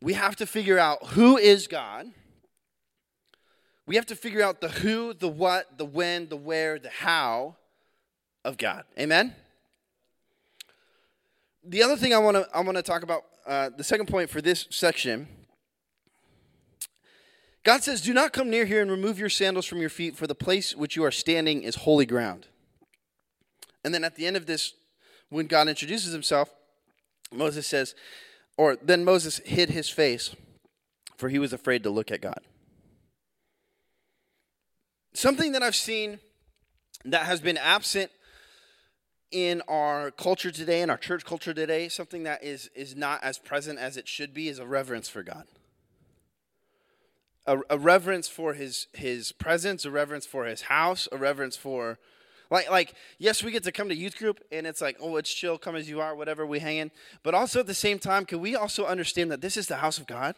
we 0.02 0.14
have 0.14 0.36
to 0.38 0.46
figure 0.46 0.80
out 0.80 1.06
who 1.10 1.38
is 1.38 1.68
God. 1.68 2.08
We 3.86 3.96
have 3.96 4.06
to 4.08 4.16
figure 4.16 4.42
out 4.42 4.62
the 4.62 4.70
who, 4.70 5.14
the 5.14 5.28
what, 5.28 5.78
the 5.78 5.86
when, 5.86 6.30
the 6.30 6.38
where, 6.38 6.80
the 6.80 6.90
how 6.90 7.58
of 8.44 8.58
God. 8.58 8.86
Amen. 8.98 9.36
The 11.64 11.84
other 11.84 11.96
thing 11.96 12.14
I 12.14 12.18
want 12.18 12.38
to 12.38 12.48
I 12.54 12.62
want 12.62 12.78
to 12.78 12.84
talk 12.84 13.04
about 13.04 13.24
uh, 13.46 13.70
the 13.76 13.84
second 13.84 14.08
point 14.08 14.30
for 14.30 14.42
this 14.42 14.66
section 14.72 15.28
God 17.64 17.84
says, 17.84 18.02
Do 18.02 18.14
not 18.14 18.34
come 18.34 18.50
near 18.50 18.66
here 18.66 18.82
and 18.82 18.90
remove 18.90 19.20
your 19.20 19.30
sandals 19.30 19.66
from 19.66 19.80
your 19.80 19.90
feet, 19.90 20.16
for 20.16 20.28
the 20.28 20.36
place 20.36 20.76
which 20.76 20.96
you 20.96 21.04
are 21.04 21.12
standing 21.12 21.64
is 21.64 21.76
holy 21.76 22.06
ground. 22.06 22.48
And 23.84 23.94
then 23.94 24.04
at 24.04 24.16
the 24.16 24.26
end 24.26 24.38
of 24.38 24.46
this, 24.46 24.74
when 25.30 25.48
God 25.48 25.68
introduces 25.68 26.12
himself, 26.12 26.50
Moses 27.32 27.68
says, 27.68 27.96
or 28.58 28.76
then 28.76 29.06
Moses 29.06 29.40
hid 29.40 29.70
his 29.70 29.90
face, 29.90 30.36
for 31.18 31.30
he 31.30 31.40
was 31.40 31.54
afraid 31.54 31.84
to 31.84 31.90
look 31.90 32.12
at 32.12 32.22
God. 32.22 32.42
Something 35.14 35.52
that 35.54 35.64
I've 35.64 35.76
seen 35.76 36.20
that 37.06 37.26
has 37.26 37.42
been 37.42 37.58
absent 37.58 38.12
in 39.32 39.62
our 39.68 40.12
culture 40.12 40.52
today, 40.52 40.82
in 40.82 40.90
our 40.90 40.98
church 40.98 41.26
culture 41.26 41.54
today, 41.54 41.88
something 41.88 42.24
that 42.24 42.44
is, 42.44 42.70
is 42.76 42.96
not 42.96 43.24
as 43.24 43.38
present 43.38 43.80
as 43.80 43.98
it 43.98 44.08
should 44.08 44.34
be 44.34 44.48
is 44.50 44.60
a 44.60 44.66
reverence 44.66 45.08
for 45.08 45.24
God. 45.24 45.46
A, 47.48 47.60
a 47.72 47.78
reverence 47.78 48.28
for 48.28 48.54
his, 48.54 48.88
his 48.94 49.32
presence, 49.32 49.84
a 49.86 49.92
reverence 49.92 50.26
for 50.26 50.46
his 50.46 50.64
house, 50.64 51.08
a 51.12 51.18
reverence 51.18 51.58
for 51.58 51.98
like, 52.52 52.70
like, 52.70 52.94
yes, 53.18 53.42
we 53.42 53.52
get 53.52 53.64
to 53.64 53.72
come 53.72 53.88
to 53.88 53.96
youth 53.96 54.18
group 54.18 54.44
and 54.52 54.68
it's 54.68 54.82
like, 54.82 54.98
oh, 55.00 55.16
it's 55.16 55.34
chill, 55.34 55.58
come 55.58 55.76
as 55.76 55.90
you 55.90 56.02
are, 56.02 56.14
whatever, 56.14 56.46
we 56.46 56.60
hang 56.60 56.78
in. 56.78 56.92
But 57.24 57.34
also 57.34 57.62
at 57.62 57.68
the 57.68 57.74
same 57.74 57.98
time, 57.98 58.26
can 58.26 58.42
we 58.42 58.56
also 58.58 58.86
understand 58.86 59.32
that 59.32 59.40
this 59.40 59.56
is 59.56 59.68
the 59.68 59.78
house 59.78 59.98
of 59.98 60.06
God? 60.06 60.36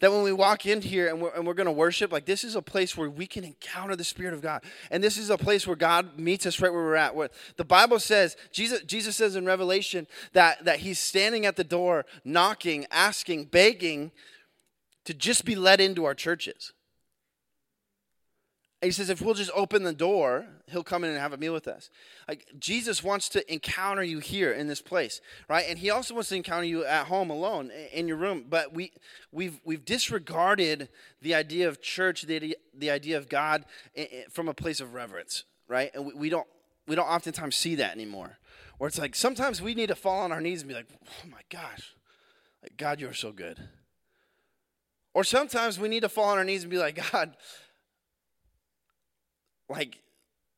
That 0.00 0.10
when 0.10 0.22
we 0.22 0.32
walk 0.32 0.66
in 0.66 0.80
here 0.80 1.08
and 1.08 1.20
we're, 1.20 1.34
and 1.34 1.46
we're 1.46 1.54
going 1.54 1.66
to 1.66 1.72
worship, 1.72 2.12
like 2.12 2.24
this 2.24 2.44
is 2.44 2.54
a 2.54 2.62
place 2.62 2.96
where 2.96 3.10
we 3.10 3.26
can 3.26 3.44
encounter 3.44 3.94
the 3.94 4.04
Spirit 4.04 4.34
of 4.34 4.40
God. 4.40 4.62
And 4.90 5.04
this 5.04 5.16
is 5.16 5.30
a 5.30 5.38
place 5.38 5.66
where 5.66 5.76
God 5.76 6.18
meets 6.18 6.46
us 6.46 6.60
right 6.60 6.72
where 6.72 6.82
we're 6.82 6.94
at. 6.94 7.14
Where 7.14 7.30
the 7.56 7.64
Bible 7.64 7.98
says, 7.98 8.36
Jesus, 8.50 8.82
Jesus 8.82 9.16
says 9.16 9.36
in 9.36 9.44
Revelation 9.44 10.06
that, 10.32 10.64
that 10.64 10.80
he's 10.80 10.98
standing 10.98 11.46
at 11.46 11.56
the 11.56 11.64
door, 11.64 12.06
knocking, 12.24 12.86
asking, 12.90 13.46
begging 13.46 14.12
to 15.08 15.14
just 15.14 15.46
be 15.46 15.56
let 15.56 15.80
into 15.80 16.04
our 16.04 16.12
churches. 16.12 16.74
He 18.82 18.90
says, 18.90 19.08
if 19.08 19.22
we'll 19.22 19.32
just 19.32 19.50
open 19.54 19.82
the 19.82 19.94
door, 19.94 20.44
he'll 20.66 20.84
come 20.84 21.02
in 21.02 21.08
and 21.08 21.18
have 21.18 21.32
a 21.32 21.38
meal 21.38 21.54
with 21.54 21.66
us. 21.66 21.88
Like 22.28 22.44
Jesus 22.58 23.02
wants 23.02 23.30
to 23.30 23.50
encounter 23.50 24.02
you 24.02 24.18
here 24.18 24.52
in 24.52 24.68
this 24.68 24.82
place, 24.82 25.22
right? 25.48 25.64
And 25.66 25.78
he 25.78 25.88
also 25.88 26.12
wants 26.12 26.28
to 26.28 26.36
encounter 26.36 26.66
you 26.66 26.84
at 26.84 27.06
home 27.06 27.30
alone 27.30 27.72
in 27.90 28.06
your 28.06 28.18
room. 28.18 28.44
But 28.50 28.74
we 28.74 28.92
we've 29.32 29.58
we've 29.64 29.82
disregarded 29.82 30.90
the 31.22 31.34
idea 31.34 31.68
of 31.68 31.80
church, 31.80 32.24
the 32.24 32.58
the 32.76 32.90
idea 32.90 33.16
of 33.16 33.30
God 33.30 33.64
from 34.30 34.46
a 34.46 34.54
place 34.54 34.78
of 34.78 34.92
reverence, 34.92 35.44
right? 35.68 35.90
And 35.94 36.04
we, 36.04 36.12
we 36.12 36.28
don't 36.28 36.46
we 36.86 36.94
don't 36.96 37.08
oftentimes 37.08 37.56
see 37.56 37.76
that 37.76 37.92
anymore. 37.92 38.36
Where 38.76 38.88
it's 38.88 38.98
like 38.98 39.14
sometimes 39.14 39.62
we 39.62 39.74
need 39.74 39.88
to 39.88 39.96
fall 39.96 40.20
on 40.20 40.32
our 40.32 40.42
knees 40.42 40.60
and 40.60 40.68
be 40.68 40.74
like, 40.74 40.88
"Oh 41.02 41.28
my 41.30 41.40
gosh, 41.48 41.94
like 42.62 42.76
God, 42.76 43.00
you're 43.00 43.14
so 43.14 43.32
good." 43.32 43.58
Or 45.14 45.24
sometimes 45.24 45.78
we 45.78 45.88
need 45.88 46.00
to 46.00 46.08
fall 46.08 46.30
on 46.30 46.38
our 46.38 46.44
knees 46.44 46.62
and 46.62 46.70
be 46.70 46.78
like, 46.78 47.00
"God." 47.12 47.36
like 49.68 50.00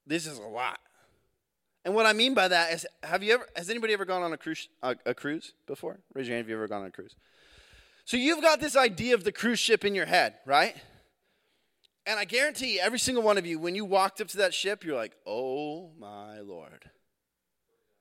this 0.07 0.27
is 0.27 0.39
a 0.39 0.43
lot. 0.43 0.79
And 1.85 1.95
what 1.95 2.07
I 2.07 2.13
mean 2.13 2.35
by 2.35 2.49
that 2.49 2.73
is, 2.73 2.87
have 3.03 3.23
you 3.23 3.35
ever? 3.35 3.47
Has 3.57 3.71
anybody 3.71 3.93
ever 3.93 4.05
gone 4.05 4.23
on 4.23 4.33
a 4.33 4.37
cruise? 4.37 4.69
A, 4.83 4.97
a, 5.07 5.15
cruise 5.15 5.55
before? 5.67 5.99
Raise 6.15 6.29
your 6.29 6.37
hand 6.37 6.45
if 6.45 6.51
you've 6.51 6.59
ever 6.59 6.69
gone 6.69 6.83
on 6.83 6.89
a 6.89 6.91
cruise. 6.91 7.17
So 8.05 8.17
you've 8.17 8.43
got 8.43 8.61
this 8.61 8.77
idea 8.77 9.15
of 9.15 9.25
the 9.25 9.33
cruise 9.33 9.59
ship 9.59 9.85
in 9.85 9.95
your 9.95 10.07
head, 10.07 10.35
right? 10.45 10.77
And 12.07 12.19
I 12.19 12.25
guarantee 12.25 12.81
every 12.81 12.99
single 12.99 13.23
one 13.23 13.39
of 13.39 13.47
you, 13.47 13.59
when 13.59 13.75
you 13.75 13.85
walked 13.85 14.21
up 14.21 14.29
to 14.29 14.39
that 14.39 14.53
ship, 14.53 14.85
you're 14.85 14.97
like, 14.97 15.17
"Oh 15.27 15.91
my 15.99 16.41
lord!" 16.41 16.91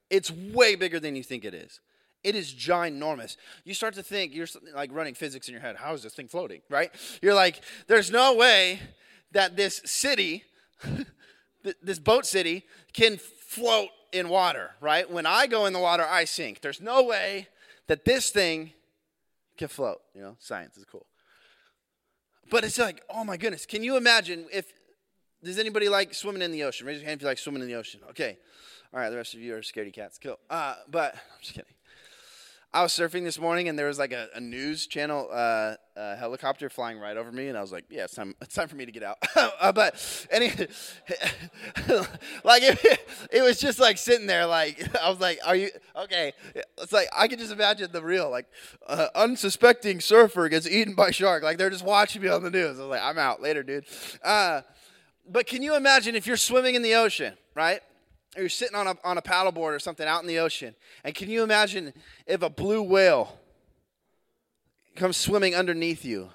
It's 0.10 0.32
way 0.32 0.75
bigger 0.75 1.00
than 1.00 1.15
you 1.15 1.24
think 1.24 1.46
it 1.46 1.53
is. 1.53 1.79
It 2.23 2.35
is 2.35 2.53
ginormous. 2.53 3.38
You 3.63 3.73
start 3.73 3.93
to 3.95 4.03
think 4.03 4.33
you're 4.33 4.47
like 4.75 4.91
running 4.93 5.13
physics 5.13 5.47
in 5.47 5.53
your 5.53 5.61
head. 5.61 5.77
How 5.77 5.93
is 5.93 6.03
this 6.03 6.13
thing 6.13 6.27
floating? 6.27 6.61
Right? 6.69 6.91
You're 7.21 7.33
like, 7.33 7.61
"There's 7.88 8.11
no 8.11 8.35
way 8.35 8.79
that 9.31 9.55
this 9.55 9.81
city." 9.85 10.43
this 11.81 11.99
boat 11.99 12.25
city 12.25 12.65
can 12.93 13.17
float 13.17 13.89
in 14.11 14.29
water, 14.29 14.71
right? 14.81 15.09
When 15.09 15.25
I 15.25 15.47
go 15.47 15.65
in 15.65 15.73
the 15.73 15.79
water, 15.79 16.05
I 16.07 16.25
sink. 16.25 16.61
There's 16.61 16.81
no 16.81 17.03
way 17.03 17.47
that 17.88 18.05
this 18.05 18.29
thing 18.29 18.71
can 19.57 19.67
float. 19.67 19.99
You 20.15 20.21
know, 20.21 20.35
science 20.39 20.77
is 20.77 20.85
cool. 20.85 21.05
But 22.49 22.63
it's 22.63 22.79
like, 22.79 23.03
oh 23.09 23.23
my 23.23 23.38
goodness, 23.38 23.65
can 23.65 23.83
you 23.83 23.97
imagine 23.97 24.45
if, 24.51 24.71
does 25.43 25.59
anybody 25.59 25.88
like 25.89 26.13
swimming 26.13 26.41
in 26.41 26.51
the 26.51 26.63
ocean? 26.63 26.88
Raise 26.88 26.99
your 26.99 27.07
hand 27.07 27.19
if 27.19 27.23
you 27.23 27.27
like 27.27 27.38
swimming 27.38 27.61
in 27.61 27.67
the 27.67 27.75
ocean. 27.75 28.01
Okay. 28.09 28.38
All 28.91 28.99
right, 28.99 29.09
the 29.09 29.17
rest 29.17 29.35
of 29.35 29.39
you 29.39 29.55
are 29.55 29.59
scaredy 29.59 29.93
cats. 29.93 30.17
Cool. 30.21 30.39
Uh, 30.49 30.75
but, 30.89 31.13
I'm 31.13 31.41
just 31.41 31.53
kidding. 31.53 31.71
I 32.71 32.83
was 32.83 32.91
surfing 32.93 33.23
this 33.23 33.39
morning 33.39 33.67
and 33.67 33.79
there 33.79 33.88
was 33.88 33.97
like 33.97 34.11
a, 34.11 34.27
a 34.35 34.39
news 34.39 34.85
channel 34.85 35.27
uh, 35.31 35.75
a 35.99 36.15
helicopter 36.15 36.69
flying 36.69 36.97
right 36.97 37.17
over 37.17 37.31
me, 37.31 37.49
and 37.49 37.57
I 37.57 37.61
was 37.61 37.71
like, 37.71 37.85
"Yeah, 37.89 38.05
it's 38.05 38.15
time. 38.15 38.33
It's 38.41 38.55
time 38.55 38.67
for 38.67 38.75
me 38.75 38.85
to 38.85 38.91
get 38.91 39.03
out." 39.03 39.17
uh, 39.35 39.71
but 39.71 40.27
any, 40.31 40.47
like 42.43 42.63
it, 42.63 42.99
it, 43.31 43.41
was 43.41 43.59
just 43.59 43.79
like 43.79 43.97
sitting 43.97 44.27
there, 44.27 44.45
like 44.45 44.95
I 45.03 45.09
was 45.09 45.19
like, 45.19 45.39
"Are 45.45 45.55
you 45.55 45.69
okay?" 46.03 46.33
It's 46.77 46.93
like 46.93 47.09
I 47.15 47.27
can 47.27 47.38
just 47.38 47.51
imagine 47.51 47.91
the 47.91 48.01
real 48.01 48.29
like 48.29 48.45
uh, 48.88 49.07
unsuspecting 49.13 49.99
surfer 49.99 50.47
gets 50.47 50.67
eaten 50.67 50.95
by 50.95 51.11
shark. 51.11 51.43
Like 51.43 51.57
they're 51.57 51.69
just 51.69 51.85
watching 51.85 52.21
me 52.21 52.29
on 52.29 52.43
the 52.43 52.51
news. 52.51 52.77
I 52.77 52.83
was 52.83 52.89
like, 52.91 53.01
"I'm 53.01 53.17
out 53.17 53.41
later, 53.41 53.63
dude." 53.63 53.85
Uh, 54.23 54.61
but 55.27 55.47
can 55.47 55.61
you 55.61 55.75
imagine 55.75 56.15
if 56.15 56.25
you're 56.25 56.38
swimming 56.38 56.75
in 56.75 56.81
the 56.81 56.95
ocean, 56.95 57.35
right? 57.55 57.81
Or 58.36 58.41
you're 58.41 58.50
sitting 58.50 58.75
on 58.75 58.88
a, 58.88 58.95
on 59.03 59.17
a 59.17 59.21
paddleboard 59.21 59.75
or 59.75 59.79
something 59.79 60.07
out 60.07 60.21
in 60.21 60.27
the 60.27 60.39
ocean. 60.39 60.75
And 61.03 61.15
can 61.15 61.29
you 61.29 61.43
imagine 61.43 61.93
if 62.27 62.41
a 62.41 62.50
blue 62.50 62.81
whale 62.81 63.39
comes 64.95 65.17
swimming 65.17 65.55
underneath 65.55 66.05
you? 66.05 66.29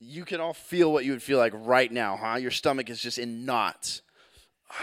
You 0.00 0.24
can 0.24 0.40
all 0.40 0.54
feel 0.54 0.92
what 0.92 1.04
you 1.04 1.12
would 1.12 1.22
feel 1.22 1.38
like 1.38 1.52
right 1.54 1.90
now, 1.90 2.16
huh? 2.16 2.36
Your 2.36 2.50
stomach 2.50 2.90
is 2.90 3.00
just 3.00 3.16
in 3.18 3.44
knots. 3.44 4.02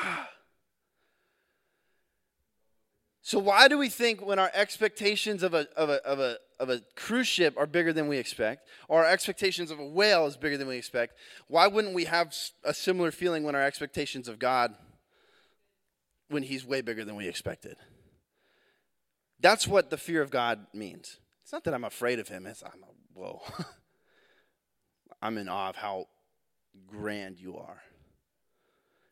so 3.21 3.37
why 3.37 3.67
do 3.67 3.77
we 3.77 3.89
think 3.89 4.25
when 4.25 4.39
our 4.39 4.49
expectations 4.53 5.43
of 5.43 5.53
a, 5.53 5.67
of 5.75 5.89
a, 5.89 6.03
of 6.05 6.19
a, 6.19 6.37
of 6.59 6.69
a 6.69 6.81
cruise 6.95 7.27
ship 7.27 7.55
are 7.57 7.67
bigger 7.67 7.91
than 7.91 8.07
we 8.07 8.17
expect, 8.17 8.67
or 8.87 9.03
our 9.03 9.11
expectations 9.11 9.69
of 9.69 9.79
a 9.79 9.85
whale 9.85 10.25
is 10.27 10.37
bigger 10.37 10.57
than 10.57 10.67
we 10.67 10.77
expect, 10.77 11.15
why 11.47 11.67
wouldn't 11.67 11.93
we 11.93 12.05
have 12.05 12.33
a 12.63 12.73
similar 12.73 13.11
feeling 13.11 13.43
when 13.43 13.53
our 13.53 13.63
expectations 13.63 14.29
of 14.29 14.39
God 14.39 14.73
when 16.31 16.43
he's 16.43 16.65
way 16.65 16.81
bigger 16.81 17.05
than 17.05 17.15
we 17.15 17.27
expected. 17.27 17.75
That's 19.39 19.67
what 19.67 19.89
the 19.89 19.97
fear 19.97 20.21
of 20.21 20.29
God 20.29 20.67
means. 20.73 21.17
It's 21.43 21.51
not 21.51 21.63
that 21.65 21.73
I'm 21.73 21.83
afraid 21.83 22.19
of 22.19 22.27
him, 22.27 22.45
it's 22.45 22.63
I'm 22.63 22.83
a, 22.83 23.19
whoa. 23.19 23.41
I'm 25.21 25.37
in 25.37 25.49
awe 25.49 25.69
of 25.69 25.75
how 25.75 26.07
grand 26.87 27.39
you 27.39 27.57
are. 27.57 27.81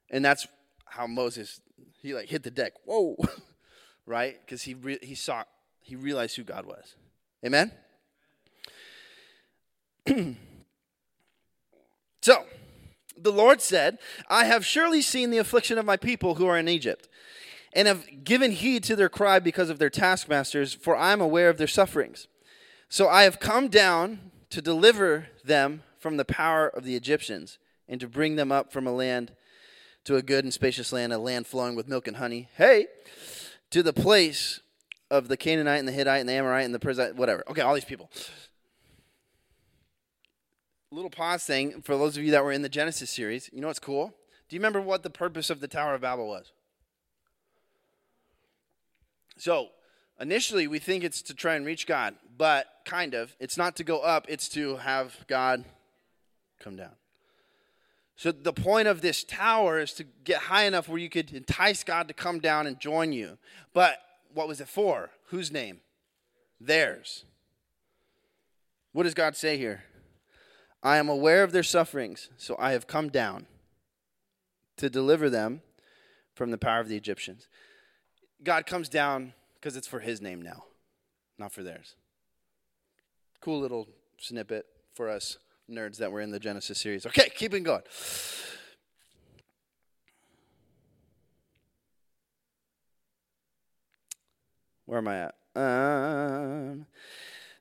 And 0.10 0.24
that's 0.26 0.48
how 0.86 1.06
Moses 1.06 1.62
he 2.02 2.14
like 2.14 2.30
hit 2.30 2.44
the 2.44 2.52
deck. 2.52 2.74
Whoa. 2.86 3.18
right? 4.06 4.40
Cuz 4.48 4.64
he 4.64 4.74
re- 4.74 5.00
he 5.02 5.16
saw 5.16 5.44
he 5.82 5.96
realized 5.96 6.36
who 6.36 6.44
God 6.44 6.66
was. 6.66 6.96
Amen. 7.46 7.72
so, 12.22 12.46
the 13.22 13.32
Lord 13.32 13.62
said, 13.62 14.00
I 14.30 14.46
have 14.46 14.66
surely 14.66 15.02
seen 15.02 15.30
the 15.30 15.38
affliction 15.38 15.78
of 15.78 15.86
my 15.86 15.98
people 15.98 16.36
who 16.36 16.48
are 16.48 16.58
in 16.58 16.68
Egypt, 16.68 17.08
and 17.74 17.88
have 17.88 18.24
given 18.24 18.52
heed 18.52 18.84
to 18.86 18.96
their 18.96 19.10
cry 19.10 19.40
because 19.40 19.70
of 19.70 19.80
their 19.80 19.90
taskmasters, 19.90 20.74
for 20.74 20.96
I 20.96 21.12
am 21.12 21.22
aware 21.22 21.50
of 21.50 21.58
their 21.58 21.68
sufferings. 21.68 22.28
So 22.90 23.08
I 23.08 23.24
have 23.24 23.40
come 23.40 23.68
down 23.68 24.32
to 24.50 24.62
deliver 24.62 25.28
them 25.44 25.84
from 26.00 26.18
the 26.18 26.26
power 26.26 26.68
of 26.68 26.84
the 26.84 26.96
Egyptians, 26.96 27.60
and 27.88 28.00
to 28.00 28.08
bring 28.08 28.36
them 28.36 28.52
up 28.52 28.72
from 28.72 28.88
a 28.88 28.92
land 28.92 29.34
to 30.06 30.16
a 30.16 30.22
good 30.22 30.44
and 30.44 30.54
spacious 30.54 30.92
land, 30.92 31.14
a 31.14 31.18
land 31.18 31.46
flowing 31.46 31.76
with 31.76 31.88
milk 31.88 32.08
and 32.08 32.18
honey. 32.18 32.50
Hey, 32.56 32.88
to 33.70 33.84
the 33.84 33.94
place 33.94 34.62
of 35.12 35.28
the 35.28 35.38
Canaanite 35.38 35.80
and 35.80 35.88
the 35.88 35.92
Hittite 35.92 36.22
and 36.22 36.30
the 36.30 36.34
Amorite 36.34 36.66
and 36.66 36.74
the 36.74 36.80
Perizzite, 36.80 37.16
whatever. 37.16 37.44
Okay, 37.50 37.62
all 37.62 37.74
these 37.74 37.86
people 37.86 38.10
little 40.92 41.10
pause 41.10 41.44
thing 41.44 41.82
for 41.82 41.98
those 41.98 42.18
of 42.18 42.24
you 42.24 42.32
that 42.32 42.44
were 42.44 42.52
in 42.52 42.62
the 42.62 42.70
Genesis 42.70 43.10
series. 43.10 43.50
You 43.54 43.62
know 43.62 43.68
what's 43.68 43.80
cool? 43.80 44.14
Do 44.48 44.56
you 44.56 44.60
remember 44.60 44.82
what 44.82 45.04
the 45.04 45.10
purpose 45.10 45.50
of 45.50 45.60
the 45.60 45.68
Tower 45.68 45.94
of 45.94 46.02
Babel 46.02 46.28
was? 46.28 46.52
So, 49.38 49.70
initially, 50.20 50.68
we 50.68 50.80
think 50.80 51.04
it's 51.04 51.22
to 51.24 51.34
try 51.34 51.56
and 51.56 51.66
reach 51.66 51.88
God, 51.88 52.16
but 52.38 52.66
kind 52.84 53.14
of. 53.14 53.36
It's 53.40 53.58
not 53.58 53.76
to 53.78 53.84
go 53.84 54.00
up, 54.00 54.26
it's 54.28 54.50
to 54.50 54.78
have 54.78 55.16
God 55.28 55.64
come 56.60 56.76
down. 56.76 56.92
So, 58.16 58.32
the 58.32 58.52
point 58.52 58.88
of 58.88 59.02
this 59.02 59.24
tower 59.24 59.80
is 59.80 59.94
to 59.94 60.04
get 60.04 60.42
high 60.42 60.64
enough 60.64 60.90
where 60.90 60.98
you 60.98 61.10
could 61.10 61.32
entice 61.32 61.84
God 61.84 62.08
to 62.10 62.14
come 62.14 62.40
down 62.40 62.68
and 62.68 62.80
join 62.80 63.14
you. 63.14 63.38
But 63.74 64.00
what 64.34 64.48
was 64.48 64.60
it 64.60 64.68
for? 64.68 65.12
Whose 65.28 65.52
name? 65.52 65.80
Theirs. 66.60 67.24
What 68.92 69.04
does 69.04 69.14
God 69.14 69.38
say 69.38 69.58
here? 69.58 69.84
I 70.82 70.98
am 70.98 71.10
aware 71.10 71.44
of 71.44 71.52
their 71.52 71.64
sufferings, 71.64 72.30
so 72.38 72.56
I 72.58 72.72
have 72.72 72.88
come 72.88 73.10
down 73.10 73.48
to 74.78 74.90
deliver 74.90 75.30
them 75.30 75.62
from 76.36 76.52
the 76.52 76.58
power 76.58 76.80
of 76.80 76.88
the 76.88 76.96
Egyptians. 76.96 77.48
God 78.44 78.66
comes 78.66 78.88
down 78.88 79.34
because 79.56 79.76
it's 79.76 79.88
for 79.88 80.00
his 80.00 80.22
name 80.22 80.42
now, 80.42 80.64
not 81.38 81.52
for 81.52 81.64
theirs. 81.64 81.96
Cool 83.42 83.60
little 83.60 83.88
snippet 84.18 84.66
for 84.94 85.10
us 85.10 85.38
nerds 85.70 85.98
that 85.98 86.12
were 86.12 86.22
in 86.22 86.32
the 86.32 86.40
Genesis 86.40 86.80
series. 86.80 87.06
Okay, 87.06 87.30
keeping 87.36 87.64
going. 87.64 87.82
Where 94.86 94.98
am 94.98 95.08
I 95.08 95.30
at? 95.30 95.36
Um, 95.56 96.86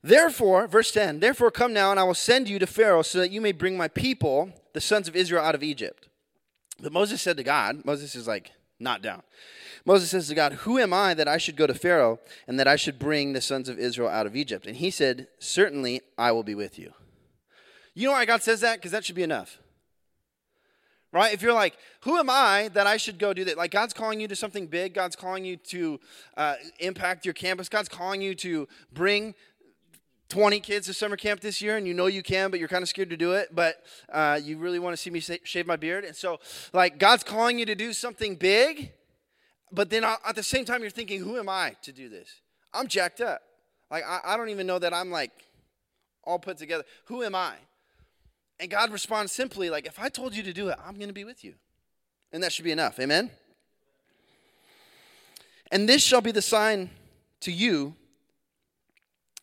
Therefore, 0.02 0.66
verse 0.68 0.92
10, 0.92 1.20
therefore 1.20 1.50
come 1.50 1.72
now 1.72 1.90
and 1.90 1.98
I 1.98 2.04
will 2.04 2.14
send 2.14 2.48
you 2.48 2.58
to 2.58 2.66
Pharaoh 2.66 3.02
so 3.02 3.18
that 3.18 3.32
you 3.32 3.40
may 3.40 3.52
bring 3.52 3.76
my 3.76 3.88
people, 3.88 4.50
the 4.72 4.80
sons 4.80 5.08
of 5.08 5.16
Israel, 5.16 5.44
out 5.44 5.54
of 5.54 5.62
Egypt. 5.62 6.08
But 6.80 6.92
Moses 6.92 7.20
said 7.20 7.36
to 7.36 7.42
God, 7.42 7.84
Moses 7.84 8.14
is 8.14 8.28
like, 8.28 8.52
not 8.78 9.02
down. 9.02 9.22
Moses 9.84 10.10
says 10.10 10.28
to 10.28 10.34
God, 10.34 10.52
Who 10.52 10.78
am 10.78 10.92
I 10.92 11.14
that 11.14 11.28
I 11.28 11.38
should 11.38 11.56
go 11.56 11.66
to 11.66 11.74
Pharaoh 11.74 12.20
and 12.46 12.60
that 12.60 12.68
I 12.68 12.76
should 12.76 12.98
bring 12.98 13.32
the 13.32 13.40
sons 13.40 13.68
of 13.68 13.78
Israel 13.78 14.08
out 14.08 14.26
of 14.26 14.36
Egypt? 14.36 14.66
And 14.66 14.76
he 14.76 14.90
said, 14.90 15.28
Certainly 15.38 16.02
I 16.16 16.32
will 16.32 16.42
be 16.42 16.54
with 16.54 16.78
you. 16.78 16.92
You 17.94 18.06
know 18.06 18.12
why 18.12 18.26
God 18.26 18.42
says 18.42 18.60
that? 18.60 18.76
Because 18.76 18.92
that 18.92 19.04
should 19.04 19.16
be 19.16 19.22
enough. 19.22 19.58
Right? 21.10 21.32
If 21.32 21.40
you're 21.40 21.54
like, 21.54 21.74
who 22.02 22.18
am 22.18 22.28
I 22.28 22.68
that 22.74 22.86
I 22.86 22.98
should 22.98 23.18
go 23.18 23.32
do 23.32 23.44
that? 23.46 23.56
Like, 23.56 23.70
God's 23.70 23.94
calling 23.94 24.20
you 24.20 24.28
to 24.28 24.36
something 24.36 24.66
big. 24.66 24.92
God's 24.92 25.16
calling 25.16 25.42
you 25.42 25.56
to 25.56 25.98
uh, 26.36 26.56
impact 26.80 27.24
your 27.24 27.32
campus. 27.32 27.70
God's 27.70 27.88
calling 27.88 28.20
you 28.20 28.34
to 28.36 28.68
bring 28.92 29.34
20 30.28 30.60
kids 30.60 30.86
to 30.86 30.94
summer 30.94 31.16
camp 31.16 31.40
this 31.40 31.62
year, 31.62 31.76
and 31.76 31.86
you 31.86 31.94
know 31.94 32.06
you 32.06 32.22
can, 32.22 32.50
but 32.50 32.60
you're 32.60 32.68
kind 32.68 32.82
of 32.82 32.88
scared 32.88 33.10
to 33.10 33.16
do 33.16 33.32
it. 33.32 33.48
But 33.54 33.82
uh, 34.12 34.38
you 34.42 34.58
really 34.58 34.78
want 34.78 34.94
to 34.94 34.96
see 34.96 35.10
me 35.10 35.20
shave 35.20 35.66
my 35.66 35.76
beard. 35.76 36.04
And 36.04 36.14
so, 36.14 36.38
like, 36.72 36.98
God's 36.98 37.24
calling 37.24 37.58
you 37.58 37.66
to 37.66 37.74
do 37.74 37.92
something 37.92 38.36
big, 38.36 38.92
but 39.72 39.90
then 39.90 40.04
at 40.04 40.34
the 40.34 40.42
same 40.42 40.64
time, 40.64 40.82
you're 40.82 40.90
thinking, 40.90 41.20
who 41.20 41.38
am 41.38 41.48
I 41.48 41.76
to 41.82 41.92
do 41.92 42.08
this? 42.08 42.28
I'm 42.72 42.86
jacked 42.86 43.20
up. 43.20 43.42
Like, 43.90 44.04
I, 44.06 44.20
I 44.24 44.36
don't 44.36 44.50
even 44.50 44.66
know 44.66 44.78
that 44.78 44.92
I'm 44.92 45.10
like 45.10 45.32
all 46.24 46.38
put 46.38 46.58
together. 46.58 46.84
Who 47.06 47.22
am 47.22 47.34
I? 47.34 47.54
And 48.60 48.70
God 48.70 48.90
responds 48.90 49.32
simply, 49.32 49.70
like, 49.70 49.86
if 49.86 49.98
I 49.98 50.08
told 50.08 50.34
you 50.34 50.42
to 50.42 50.52
do 50.52 50.68
it, 50.68 50.76
I'm 50.84 50.96
going 50.96 51.08
to 51.08 51.14
be 51.14 51.24
with 51.24 51.44
you. 51.44 51.54
And 52.32 52.42
that 52.42 52.52
should 52.52 52.64
be 52.64 52.72
enough. 52.72 52.98
Amen? 52.98 53.30
And 55.70 55.88
this 55.88 56.02
shall 56.02 56.20
be 56.20 56.32
the 56.32 56.42
sign 56.42 56.90
to 57.40 57.52
you 57.52 57.94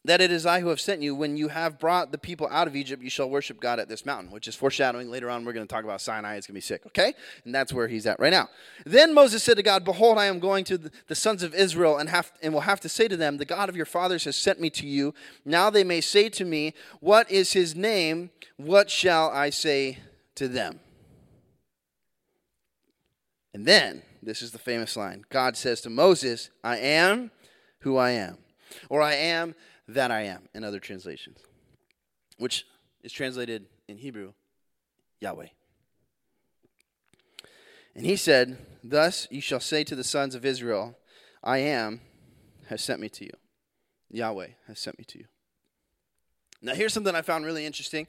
that 0.05 0.21
it 0.21 0.31
is 0.31 0.45
I 0.45 0.61
who 0.61 0.67
have 0.69 0.79
sent 0.79 1.01
you. 1.01 1.15
When 1.15 1.35
you 1.35 1.47
have 1.47 1.79
brought 1.79 2.11
the 2.11 2.17
people 2.17 2.47
out 2.51 2.67
of 2.67 2.75
Egypt, 2.75 3.01
you 3.01 3.09
shall 3.09 3.29
worship 3.29 3.59
God 3.59 3.79
at 3.79 3.89
this 3.89 4.05
mountain, 4.05 4.31
which 4.31 4.47
is 4.47 4.55
foreshadowing. 4.55 5.09
Later 5.09 5.29
on, 5.29 5.43
we're 5.43 5.53
going 5.53 5.67
to 5.67 5.73
talk 5.73 5.83
about 5.83 6.01
Sinai. 6.01 6.35
It's 6.35 6.47
going 6.47 6.53
to 6.53 6.57
be 6.57 6.61
sick, 6.61 6.85
okay? 6.87 7.13
And 7.43 7.53
that's 7.53 7.73
where 7.73 7.87
he's 7.87 8.05
at 8.05 8.19
right 8.19 8.31
now. 8.31 8.49
Then 8.85 9.13
Moses 9.13 9.43
said 9.43 9.57
to 9.57 9.63
God, 9.63 9.83
Behold, 9.83 10.17
I 10.17 10.25
am 10.25 10.39
going 10.39 10.63
to 10.65 10.77
the 10.77 11.15
sons 11.15 11.43
of 11.43 11.55
Israel 11.55 11.97
and, 11.97 12.09
have, 12.09 12.31
and 12.41 12.53
will 12.53 12.61
have 12.61 12.79
to 12.81 12.89
say 12.89 13.07
to 13.07 13.17
them, 13.17 13.37
The 13.37 13.45
God 13.45 13.67
of 13.67 13.75
your 13.75 13.85
fathers 13.85 14.25
has 14.25 14.35
sent 14.35 14.59
me 14.59 14.69
to 14.71 14.87
you. 14.87 15.13
Now 15.43 15.69
they 15.69 15.83
may 15.83 16.01
say 16.01 16.29
to 16.29 16.45
me, 16.45 16.73
What 16.99 17.29
is 17.31 17.53
his 17.53 17.75
name? 17.75 18.29
What 18.57 18.89
shall 18.89 19.29
I 19.31 19.49
say 19.49 19.99
to 20.35 20.47
them? 20.47 20.79
And 23.53 23.65
then, 23.65 24.03
this 24.21 24.41
is 24.41 24.51
the 24.51 24.59
famous 24.59 24.97
line 24.97 25.23
God 25.29 25.55
says 25.55 25.81
to 25.81 25.89
Moses, 25.89 26.49
I 26.63 26.77
am 26.77 27.31
who 27.79 27.97
I 27.97 28.11
am, 28.11 28.37
or 28.89 29.01
I 29.01 29.13
am 29.13 29.55
that 29.87 30.11
I 30.11 30.21
am 30.23 30.49
in 30.53 30.63
other 30.63 30.79
translations, 30.79 31.39
which 32.37 32.65
is 33.03 33.11
translated 33.11 33.65
in 33.87 33.97
Hebrew, 33.97 34.33
Yahweh. 35.21 35.47
And 37.95 38.05
he 38.05 38.15
said, 38.15 38.57
Thus 38.83 39.27
you 39.31 39.41
shall 39.41 39.59
say 39.59 39.83
to 39.83 39.95
the 39.95 40.03
sons 40.03 40.35
of 40.35 40.45
Israel, 40.45 40.97
I 41.43 41.59
am 41.59 42.01
has 42.67 42.83
sent 42.83 42.99
me 42.99 43.09
to 43.09 43.25
you. 43.25 43.31
Yahweh 44.09 44.49
has 44.67 44.79
sent 44.79 44.97
me 44.97 45.05
to 45.05 45.19
you. 45.19 45.25
Now, 46.61 46.73
here's 46.73 46.93
something 46.93 47.15
I 47.15 47.21
found 47.21 47.45
really 47.45 47.65
interesting 47.65 48.07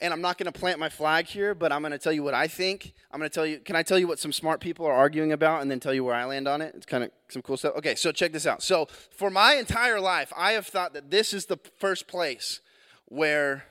and 0.00 0.12
I'm 0.12 0.20
not 0.20 0.38
going 0.38 0.50
to 0.50 0.58
plant 0.58 0.78
my 0.78 0.88
flag 0.88 1.26
here, 1.26 1.54
but 1.54 1.72
I'm 1.72 1.80
going 1.80 1.92
to 1.92 1.98
tell 1.98 2.12
you 2.12 2.22
what 2.22 2.34
I 2.34 2.46
think. 2.46 2.92
I'm 3.10 3.18
going 3.18 3.30
to 3.30 3.34
tell 3.34 3.46
you, 3.46 3.58
can 3.58 3.76
I 3.76 3.82
tell 3.82 3.98
you 3.98 4.06
what 4.06 4.18
some 4.18 4.32
smart 4.32 4.60
people 4.60 4.86
are 4.86 4.92
arguing 4.92 5.32
about 5.32 5.62
and 5.62 5.70
then 5.70 5.80
tell 5.80 5.94
you 5.94 6.04
where 6.04 6.14
I 6.14 6.24
land 6.24 6.46
on 6.46 6.60
it? 6.60 6.74
It's 6.76 6.86
kind 6.86 7.04
of 7.04 7.10
some 7.28 7.42
cool 7.42 7.56
stuff. 7.56 7.74
Okay, 7.76 7.94
so 7.94 8.12
check 8.12 8.32
this 8.32 8.46
out. 8.46 8.62
So, 8.62 8.86
for 9.10 9.30
my 9.30 9.54
entire 9.54 10.00
life, 10.00 10.32
I 10.36 10.52
have 10.52 10.66
thought 10.66 10.92
that 10.94 11.10
this 11.10 11.32
is 11.32 11.46
the 11.46 11.58
first 11.78 12.06
place 12.06 12.60
where 13.06 13.64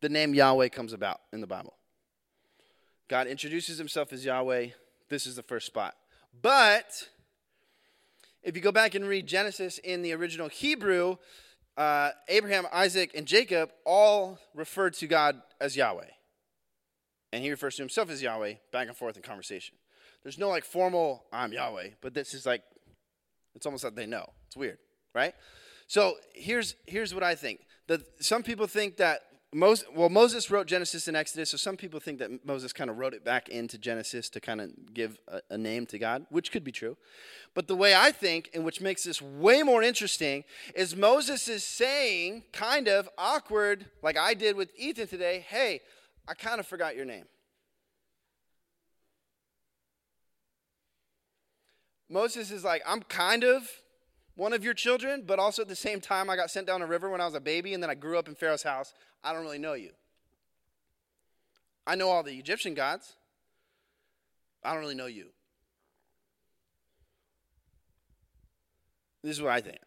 the 0.00 0.08
name 0.08 0.34
Yahweh 0.34 0.68
comes 0.68 0.92
about 0.92 1.20
in 1.32 1.40
the 1.40 1.46
Bible. 1.46 1.74
God 3.08 3.26
introduces 3.26 3.78
himself 3.78 4.12
as 4.12 4.24
Yahweh. 4.24 4.68
This 5.08 5.26
is 5.26 5.36
the 5.36 5.42
first 5.42 5.66
spot. 5.66 5.96
But 6.40 7.08
if 8.42 8.56
you 8.56 8.62
go 8.62 8.72
back 8.72 8.94
and 8.94 9.06
read 9.06 9.26
Genesis 9.26 9.78
in 9.78 10.02
the 10.02 10.12
original 10.12 10.48
Hebrew, 10.48 11.16
uh, 11.76 12.10
Abraham, 12.28 12.66
Isaac, 12.72 13.12
and 13.14 13.26
Jacob 13.26 13.70
all 13.84 14.38
referred 14.54 14.94
to 14.94 15.06
God 15.06 15.40
as 15.60 15.76
Yahweh. 15.76 16.10
And 17.32 17.42
he 17.42 17.50
refers 17.50 17.76
to 17.76 17.82
himself 17.82 18.10
as 18.10 18.22
Yahweh 18.22 18.54
back 18.72 18.88
and 18.88 18.96
forth 18.96 19.16
in 19.16 19.22
conversation. 19.22 19.76
There's 20.22 20.38
no 20.38 20.48
like 20.48 20.64
formal, 20.64 21.24
I'm 21.32 21.52
Yahweh, 21.52 21.90
but 22.00 22.14
this 22.14 22.34
is 22.34 22.44
like, 22.46 22.62
it's 23.54 23.66
almost 23.66 23.84
like 23.84 23.94
they 23.94 24.06
know. 24.06 24.26
It's 24.46 24.56
weird, 24.56 24.78
right? 25.14 25.34
So 25.86 26.16
here's, 26.34 26.74
here's 26.86 27.14
what 27.14 27.22
I 27.22 27.34
think. 27.34 27.60
That 27.88 28.02
some 28.22 28.42
people 28.42 28.66
think 28.66 28.98
that 28.98 29.20
Moses, 29.54 29.86
well, 29.94 30.08
Moses 30.08 30.50
wrote 30.50 30.66
Genesis 30.66 31.08
and 31.08 31.16
Exodus, 31.16 31.50
so 31.50 31.58
some 31.58 31.76
people 31.76 32.00
think 32.00 32.18
that 32.20 32.46
Moses 32.46 32.72
kind 32.72 32.88
of 32.88 32.96
wrote 32.96 33.12
it 33.12 33.22
back 33.22 33.50
into 33.50 33.76
Genesis 33.76 34.30
to 34.30 34.40
kind 34.40 34.62
of 34.62 34.94
give 34.94 35.18
a, 35.28 35.40
a, 35.50 35.58
name 35.58 35.84
to 35.86 35.98
God, 35.98 36.24
which 36.30 36.50
could 36.50 36.64
be 36.64 36.72
true. 36.72 36.96
But 37.52 37.68
the 37.68 37.76
way 37.76 37.94
I 37.94 38.12
think, 38.12 38.48
and 38.54 38.64
which 38.64 38.80
makes 38.80 39.04
this 39.04 39.20
way 39.20 39.62
more 39.62 39.82
interesting, 39.82 40.44
is 40.74 40.96
Moses 40.96 41.48
is 41.48 41.64
saying, 41.64 42.44
kind 42.54 42.88
of 42.88 43.10
awkward, 43.18 43.84
like 44.02 44.16
I 44.16 44.32
did 44.32 44.56
with 44.56 44.70
Ethan 44.74 45.08
today, 45.08 45.44
hey, 45.46 45.82
I 46.26 46.32
kind 46.32 46.58
of 46.58 46.66
forgot 46.66 46.96
your 46.96 47.04
name. 47.04 47.26
Moses 52.08 52.50
is 52.50 52.64
like, 52.64 52.82
I'm 52.86 53.02
kind 53.02 53.44
of 53.44 53.68
one 54.34 54.52
of 54.52 54.64
your 54.64 54.74
children, 54.74 55.24
but 55.26 55.38
also 55.38 55.62
at 55.62 55.68
the 55.68 55.76
same 55.76 56.00
time, 56.00 56.30
I 56.30 56.36
got 56.36 56.50
sent 56.50 56.66
down 56.66 56.82
a 56.82 56.86
river 56.86 57.10
when 57.10 57.20
I 57.20 57.26
was 57.26 57.34
a 57.34 57.40
baby, 57.40 57.74
and 57.74 57.82
then 57.82 57.90
I 57.90 57.94
grew 57.94 58.18
up 58.18 58.28
in 58.28 58.34
Pharaoh's 58.34 58.62
house. 58.62 58.94
I 59.22 59.32
don't 59.32 59.42
really 59.42 59.58
know 59.58 59.74
you. 59.74 59.90
I 61.86 61.94
know 61.96 62.08
all 62.08 62.22
the 62.22 62.38
Egyptian 62.38 62.74
gods. 62.74 63.14
I 64.64 64.72
don't 64.72 64.80
really 64.80 64.94
know 64.94 65.06
you. 65.06 65.26
This 69.22 69.36
is 69.36 69.42
what 69.42 69.52
I 69.52 69.60
think. 69.60 69.78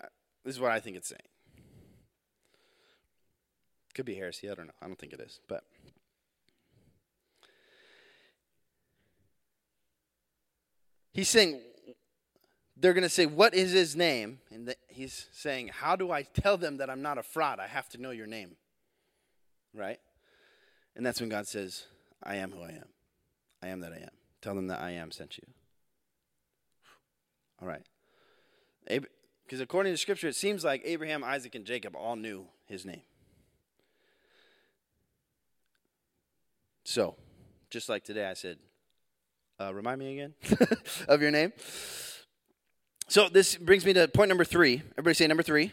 This 0.43 0.55
is 0.55 0.61
what 0.61 0.71
I 0.71 0.79
think 0.79 0.97
it's 0.97 1.09
saying. 1.09 1.19
Could 3.93 4.05
be 4.05 4.15
heresy. 4.15 4.49
I 4.49 4.55
don't 4.55 4.67
know. 4.67 4.73
I 4.81 4.87
don't 4.87 4.99
think 4.99 5.13
it 5.13 5.19
is. 5.21 5.39
But 5.47 5.63
he's 11.13 11.29
saying, 11.29 11.61
they're 12.77 12.93
going 12.93 13.03
to 13.03 13.09
say, 13.09 13.25
What 13.25 13.53
is 13.53 13.71
his 13.71 13.95
name? 13.95 14.39
And 14.51 14.75
he's 14.87 15.27
saying, 15.31 15.69
How 15.69 15.95
do 15.95 16.11
I 16.11 16.23
tell 16.23 16.57
them 16.57 16.77
that 16.77 16.89
I'm 16.89 17.01
not 17.01 17.17
a 17.17 17.23
fraud? 17.23 17.59
I 17.59 17.67
have 17.67 17.89
to 17.89 18.01
know 18.01 18.11
your 18.11 18.27
name. 18.27 18.55
Right? 19.73 19.99
And 20.95 21.05
that's 21.05 21.19
when 21.19 21.29
God 21.29 21.47
says, 21.47 21.85
I 22.23 22.35
am 22.37 22.51
who 22.51 22.61
I 22.61 22.69
am. 22.69 22.87
I 23.61 23.67
am 23.67 23.81
that 23.81 23.91
I 23.91 23.97
am. 23.97 24.09
Tell 24.41 24.55
them 24.55 24.67
that 24.67 24.81
I 24.81 24.91
am 24.91 25.11
sent 25.11 25.37
you. 25.37 25.43
All 27.61 27.67
right. 27.67 27.81
Because 28.85 29.59
according 29.59 29.93
to 29.93 29.97
Scripture, 29.97 30.27
it 30.27 30.35
seems 30.35 30.63
like 30.63 30.81
Abraham, 30.85 31.23
Isaac, 31.23 31.55
and 31.55 31.65
Jacob 31.65 31.95
all 31.95 32.15
knew 32.15 32.45
his 32.65 32.85
name. 32.85 33.01
So, 36.83 37.15
just 37.69 37.89
like 37.89 38.03
today, 38.03 38.27
I 38.27 38.33
said, 38.35 38.57
uh, 39.59 39.73
remind 39.73 39.99
me 39.99 40.13
again 40.19 40.33
of 41.07 41.21
your 41.21 41.31
name. 41.31 41.51
So 43.07 43.29
this 43.29 43.55
brings 43.55 43.85
me 43.85 43.93
to 43.93 44.07
point 44.07 44.29
number 44.29 44.43
three. 44.43 44.81
Everybody 44.93 45.13
say 45.13 45.27
number 45.27 45.43
three. 45.43 45.71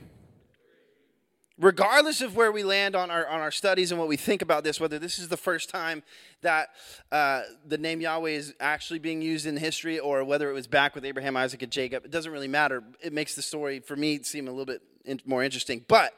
Regardless 1.59 2.21
of 2.21 2.35
where 2.35 2.51
we 2.51 2.65
land 2.65 2.95
on 2.97 3.11
our, 3.11 3.27
on 3.27 3.41
our 3.41 3.51
studies 3.51 3.91
and 3.91 3.99
what 3.99 4.09
we 4.09 4.17
think 4.17 4.43
about 4.43 4.65
this, 4.65 4.81
whether 4.81 4.99
this 4.99 5.19
is 5.19 5.29
the 5.29 5.37
first 5.37 5.71
time 5.71 6.03
that 6.43 6.71
uh, 7.11 7.43
the 7.67 7.79
name 7.79 8.01
Yahweh 8.01 8.31
is 8.31 8.55
actually 8.59 8.99
being 8.99 9.23
used 9.23 9.47
in 9.47 9.57
history 9.57 9.99
or 9.99 10.25
whether 10.25 10.51
it 10.51 10.55
was 10.55 10.67
back 10.67 10.95
with 10.95 11.05
Abraham, 11.05 11.37
Isaac, 11.37 11.63
and 11.63 11.71
Jacob, 11.71 12.05
it 12.05 12.11
doesn't 12.11 12.33
really 12.33 12.49
matter. 12.49 12.83
It 13.01 13.13
makes 13.13 13.35
the 13.35 13.43
story, 13.43 13.81
for 13.81 13.97
me, 13.97 14.23
seem 14.23 14.49
a 14.49 14.51
little 14.51 14.67
bit 14.67 14.83
in, 15.05 15.21
more 15.25 15.43
interesting. 15.43 15.85
But 15.89 16.13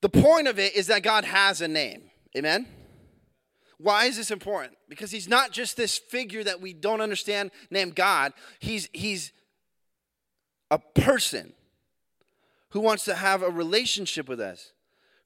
the 0.00 0.08
point 0.08 0.48
of 0.48 0.58
it 0.58 0.76
is 0.76 0.86
that 0.86 1.02
God 1.02 1.24
has 1.24 1.60
a 1.60 1.68
name. 1.68 2.02
Amen? 2.36 2.66
Why 3.78 4.04
is 4.04 4.16
this 4.16 4.30
important? 4.30 4.76
Because 4.88 5.10
he's 5.10 5.28
not 5.28 5.50
just 5.50 5.76
this 5.76 5.98
figure 5.98 6.44
that 6.44 6.60
we 6.60 6.72
don't 6.72 7.00
understand 7.00 7.50
named 7.70 7.94
God. 7.94 8.32
He's, 8.60 8.88
he's 8.92 9.32
a 10.70 10.78
person 10.78 11.52
who 12.70 12.80
wants 12.80 13.04
to 13.04 13.14
have 13.14 13.42
a 13.42 13.50
relationship 13.50 14.28
with 14.28 14.40
us 14.40 14.72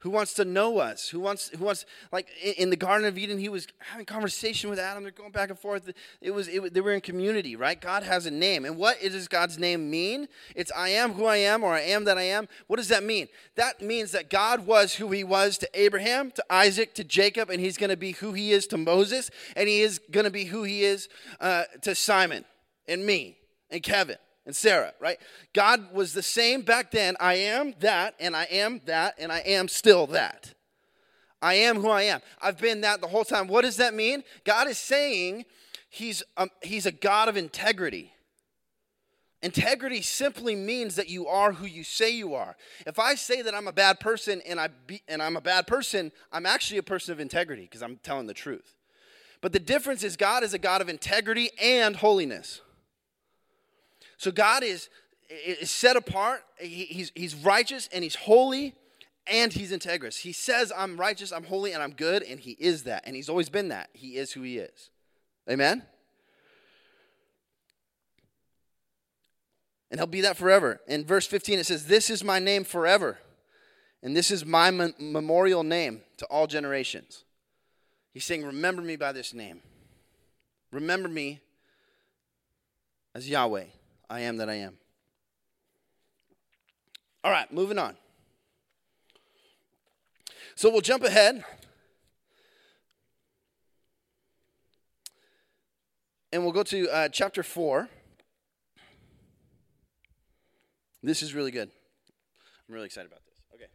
who 0.03 0.11
wants 0.11 0.35
to 0.35 0.45
know 0.45 0.79
us 0.79 1.09
who 1.09 1.21
wants 1.21 1.51
who 1.51 1.65
wants 1.65 1.87
like 2.11 2.29
in 2.57 2.71
the 2.71 2.77
garden 2.77 3.07
of 3.07 3.17
eden 3.17 3.39
he 3.39 3.49
was 3.49 3.69
having 3.79 4.05
conversation 4.05 4.69
with 4.69 4.79
adam. 4.79 5.05
They're 5.05 5.13
going 5.13 5.31
back 5.31 5.51
and 5.51 5.59
forth. 5.59 5.93
It 6.21 6.33
was 6.33 6.49
it, 6.49 6.75
they 6.75 6.81
were 6.81 6.93
in 6.93 7.01
community 7.01 7.55
right? 7.55 7.81
God 7.81 8.03
has 8.03 8.27
a 8.27 8.31
name. 8.31 8.65
And 8.65 8.77
what 8.77 9.01
does 9.01 9.29
god's 9.29 9.59
name 9.59 9.91
mean? 9.91 10.27
It's 10.57 10.73
i 10.73 10.89
am 10.89 11.13
who 11.13 11.27
i 11.27 11.37
am 11.37 11.63
or 11.63 11.73
i 11.73 11.83
am 11.83 12.05
that 12.05 12.19
i 12.19 12.23
am. 12.23 12.49
What 12.67 12.77
does 12.77 12.89
that 12.89 13.05
mean? 13.05 13.29
That 13.55 13.81
means 13.81 14.11
that 14.11 14.29
god 14.29 14.67
was 14.67 14.95
who 14.95 15.11
he 15.13 15.23
was 15.23 15.57
to 15.59 15.69
abraham 15.73 16.33
to 16.33 16.45
isaac 16.51 16.95
to 16.95 17.05
jacob 17.05 17.49
and 17.49 17.61
he's 17.61 17.77
going 17.77 17.91
to 17.91 17.97
be 17.97 18.13
who 18.13 18.33
he 18.33 18.51
is 18.51 18.67
to 18.69 18.77
moses 18.77 19.31
and 19.55 19.69
he 19.69 19.83
is 19.83 20.01
going 20.11 20.25
to 20.25 20.31
be 20.31 20.47
who 20.47 20.65
he 20.65 20.83
is 20.83 21.09
uh, 21.41 21.65
to 21.83 21.95
simon 21.95 22.45
and 22.89 23.07
me 23.07 23.37
and 23.71 23.83
kevin 23.83 24.17
and 24.45 24.57
Sarah, 24.57 24.93
right? 25.01 25.19
God 25.53 25.93
was 25.93 26.13
the 26.13 26.23
same 26.23 26.63
back 26.63 26.91
then. 26.91 27.17
I 27.21 27.35
am 27.35 27.75
that, 27.81 28.15
and 28.19 28.35
I 28.35 28.45
am 28.45 28.81
that, 28.87 29.15
and 29.19 29.31
I 29.31 29.39
am 29.41 29.69
still 29.69 30.07
that. 30.09 30.55
I 31.41 31.55
am 31.55 31.81
who 31.81 31.89
I 31.89 32.03
am. 32.03 32.21
I've 32.41 32.59
been 32.59 32.81
that 32.83 33.01
the 33.01 33.09
whole 33.09 33.25
time. 33.25 33.49
What 33.49 33.63
does 33.63 33.77
that 33.77 33.95
mean? 33.95 34.23
God 34.45 34.69
is 34.69 34.79
saying 34.79 35.45
he's, 35.91 36.23
um, 36.37 36.51
he's 36.63 36.87
a 36.87 36.93
God 36.93 37.29
of 37.29 37.37
integrity. 37.37 38.13
Integrity 39.43 40.03
simply 40.03 40.55
means 40.55 40.95
that 40.95 41.09
you 41.09 41.27
are 41.27 41.53
who 41.53 41.67
you 41.67 41.83
say 41.83 42.11
you 42.11 42.35
are. 42.35 42.57
If 42.87 43.01
I 43.01 43.17
say 43.17 43.43
that 43.43 43.55
I'm 43.55 43.67
a 43.67 43.73
bad 43.73 43.99
person 43.99 44.41
and, 44.47 44.61
I 44.61 44.69
be, 44.87 45.03
and 45.09 45.21
I'm 45.21 45.37
a 45.37 45.41
bad 45.41 45.67
person, 45.67 46.13
I'm 46.33 46.47
actually 46.47 46.79
a 46.79 46.85
person 46.85 47.13
of 47.13 47.19
integrity 47.19 47.63
because 47.63 47.83
I'm 47.83 47.97
telling 48.05 48.29
the 48.29 48.35
truth. 48.35 48.77
But 49.41 49.53
the 49.53 49.59
difference 49.59 50.05
is 50.05 50.17
God 50.17 50.45
is 50.45 50.55
a 50.55 50.59
God 50.59 50.81
of 50.81 50.89
integrity 50.89 51.51
and 51.61 51.97
holiness. 51.97 52.61
So 54.23 54.31
God 54.31 54.63
is, 54.63 54.89
is 55.29 55.69
set 55.69 55.97
apart, 55.97 56.45
he, 56.57 56.85
he's, 56.85 57.11
he's 57.17 57.35
righteous 57.35 57.89
and 57.93 58.05
he's 58.05 58.15
holy 58.15 58.73
and 59.27 59.53
he's 59.53 59.73
integrous. 59.73 60.17
He 60.21 60.31
says, 60.31 60.73
I'm 60.77 60.97
righteous, 60.97 61.33
I'm 61.33 61.43
holy, 61.43 61.73
and 61.73 61.83
I'm 61.83 61.91
good, 61.91 62.23
and 62.23 62.39
he 62.39 62.53
is 62.53 62.85
that. 62.85 63.03
And 63.05 63.17
he's 63.17 63.29
always 63.29 63.49
been 63.49 63.71
that. 63.71 63.91
He 63.95 64.11
is 64.11 64.31
who 64.31 64.43
he 64.43 64.59
is. 64.59 64.91
Amen? 65.51 65.83
And 69.91 69.99
he'll 69.99 70.07
be 70.07 70.21
that 70.21 70.37
forever. 70.37 70.81
In 70.87 71.05
verse 71.05 71.27
15, 71.27 71.59
it 71.59 71.67
says, 71.67 71.87
This 71.87 72.09
is 72.09 72.23
my 72.23 72.39
name 72.39 72.63
forever, 72.63 73.19
and 74.05 74.17
this 74.17 74.31
is 74.31 74.47
my 74.47 74.71
memorial 75.01 75.65
name 75.65 76.03
to 76.19 76.27
all 76.27 76.47
generations. 76.47 77.25
He's 78.15 78.25
saying, 78.25 78.45
Remember 78.45 78.83
me 78.83 78.95
by 78.95 79.11
this 79.11 79.35
name. 79.35 79.63
Remember 80.71 81.09
me 81.09 81.41
as 83.17 83.29
Yahweh. 83.29 83.65
I 84.13 84.21
am 84.21 84.37
that 84.37 84.51
I 84.51 84.57
am. 84.57 84.75
All 87.25 87.31
right, 87.31 87.51
moving 87.51 87.79
on. 87.79 87.97
So 90.55 90.69
we'll 90.69 90.83
jump 90.83 91.03
ahead. 91.03 91.43
And 96.31 96.43
we'll 96.43 96.53
go 96.53 96.63
to 96.63 96.91
uh, 96.91 97.09
chapter 97.09 97.43
4. 97.43 97.89
This 101.03 101.23
is 101.23 101.33
really 101.33 101.51
good. 101.51 101.71
I'm 102.69 102.75
really 102.75 102.87
excited 102.87 103.11
about 103.11 103.23
this. 103.25 103.41
Okay. 103.55 103.71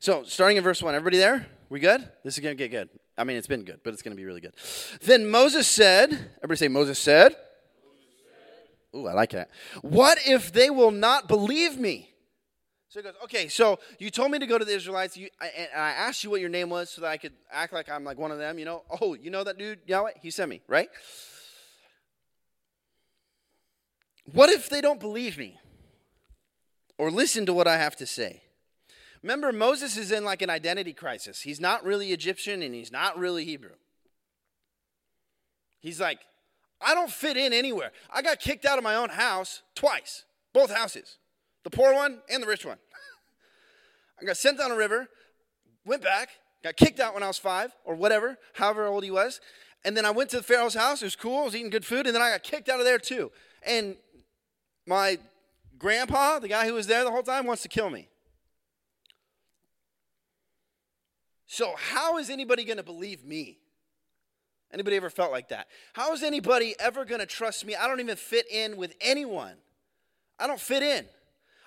So, 0.00 0.22
starting 0.24 0.56
in 0.56 0.64
verse 0.64 0.82
1. 0.82 0.94
Everybody 0.94 1.18
there? 1.18 1.46
We 1.68 1.78
good? 1.78 2.08
This 2.24 2.38
is 2.38 2.40
going 2.40 2.56
to 2.56 2.68
get 2.68 2.70
good. 2.70 2.88
I 3.18 3.24
mean, 3.24 3.36
it's 3.36 3.46
been 3.46 3.64
good, 3.64 3.80
but 3.84 3.92
it's 3.92 4.00
going 4.00 4.16
to 4.16 4.20
be 4.20 4.24
really 4.24 4.40
good. 4.40 4.54
Then 5.02 5.30
Moses 5.30 5.68
said, 5.68 6.10
everybody 6.38 6.56
say, 6.56 6.68
Moses 6.68 6.98
said. 6.98 7.36
Ooh, 8.96 9.06
I 9.06 9.12
like 9.12 9.30
that. 9.30 9.50
What 9.82 10.18
if 10.26 10.52
they 10.52 10.70
will 10.70 10.90
not 10.90 11.28
believe 11.28 11.78
me? 11.78 12.14
So 12.88 13.00
he 13.00 13.04
goes, 13.04 13.14
okay, 13.24 13.48
so 13.48 13.78
you 13.98 14.10
told 14.10 14.30
me 14.30 14.38
to 14.38 14.46
go 14.46 14.56
to 14.56 14.64
the 14.64 14.74
Israelites, 14.74 15.14
you, 15.14 15.28
and 15.42 15.68
I 15.76 15.90
asked 15.90 16.24
you 16.24 16.30
what 16.30 16.40
your 16.40 16.48
name 16.48 16.70
was 16.70 16.88
so 16.88 17.02
that 17.02 17.08
I 17.08 17.18
could 17.18 17.34
act 17.52 17.74
like 17.74 17.90
I'm 17.90 18.02
like 18.02 18.16
one 18.16 18.30
of 18.30 18.38
them, 18.38 18.58
you 18.58 18.64
know? 18.64 18.84
Oh, 19.00 19.12
you 19.12 19.30
know 19.30 19.44
that 19.44 19.58
dude, 19.58 19.80
Yahweh? 19.86 20.12
He 20.22 20.30
sent 20.30 20.48
me, 20.48 20.62
right? 20.66 20.88
What 24.32 24.48
if 24.48 24.70
they 24.70 24.80
don't 24.80 25.00
believe 25.00 25.36
me 25.36 25.58
or 26.96 27.10
listen 27.10 27.44
to 27.44 27.52
what 27.52 27.68
I 27.68 27.76
have 27.76 27.96
to 27.96 28.06
say? 28.06 28.42
Remember, 29.22 29.52
Moses 29.52 29.98
is 29.98 30.10
in 30.10 30.24
like 30.24 30.40
an 30.40 30.48
identity 30.48 30.94
crisis. 30.94 31.42
He's 31.42 31.60
not 31.60 31.84
really 31.84 32.12
Egyptian 32.12 32.62
and 32.62 32.74
he's 32.74 32.92
not 32.92 33.18
really 33.18 33.44
Hebrew. 33.44 33.74
He's 35.80 36.00
like, 36.00 36.20
I 36.80 36.94
don't 36.94 37.10
fit 37.10 37.36
in 37.36 37.52
anywhere. 37.52 37.90
I 38.10 38.22
got 38.22 38.40
kicked 38.40 38.64
out 38.64 38.78
of 38.78 38.84
my 38.84 38.94
own 38.94 39.08
house 39.08 39.62
twice, 39.74 40.24
both 40.52 40.74
houses 40.74 41.18
the 41.64 41.76
poor 41.76 41.92
one 41.92 42.18
and 42.30 42.42
the 42.42 42.46
rich 42.46 42.64
one. 42.64 42.78
I 44.20 44.24
got 44.24 44.36
sent 44.36 44.58
down 44.58 44.70
a 44.70 44.76
river, 44.76 45.08
went 45.84 46.02
back, 46.02 46.30
got 46.64 46.76
kicked 46.76 46.98
out 46.98 47.14
when 47.14 47.22
I 47.22 47.26
was 47.26 47.38
five 47.38 47.72
or 47.84 47.94
whatever, 47.94 48.38
however 48.54 48.86
old 48.86 49.04
he 49.04 49.10
was. 49.10 49.40
And 49.84 49.96
then 49.96 50.06
I 50.06 50.10
went 50.10 50.30
to 50.30 50.38
the 50.38 50.42
Pharaoh's 50.42 50.74
house. 50.74 51.02
It 51.02 51.06
was 51.06 51.16
cool. 51.16 51.40
I 51.40 51.44
was 51.44 51.54
eating 51.54 51.70
good 51.70 51.84
food. 51.84 52.06
And 52.06 52.14
then 52.14 52.22
I 52.22 52.30
got 52.30 52.42
kicked 52.42 52.68
out 52.68 52.80
of 52.80 52.86
there 52.86 52.98
too. 52.98 53.30
And 53.64 53.96
my 54.86 55.18
grandpa, 55.78 56.38
the 56.38 56.48
guy 56.48 56.66
who 56.66 56.74
was 56.74 56.86
there 56.86 57.04
the 57.04 57.10
whole 57.10 57.22
time, 57.22 57.46
wants 57.46 57.62
to 57.62 57.68
kill 57.68 57.90
me. 57.90 58.08
So, 61.46 61.74
how 61.76 62.18
is 62.18 62.28
anybody 62.28 62.64
going 62.64 62.76
to 62.78 62.82
believe 62.82 63.24
me? 63.24 63.58
Anybody 64.72 64.96
ever 64.96 65.10
felt 65.10 65.32
like 65.32 65.48
that? 65.48 65.66
How 65.94 66.12
is 66.12 66.22
anybody 66.22 66.74
ever 66.78 67.04
going 67.04 67.20
to 67.20 67.26
trust 67.26 67.64
me? 67.64 67.74
I 67.74 67.88
don't 67.88 68.00
even 68.00 68.16
fit 68.16 68.50
in 68.50 68.76
with 68.76 68.94
anyone. 69.00 69.54
I 70.38 70.46
don't 70.46 70.60
fit 70.60 70.82
in. 70.82 71.06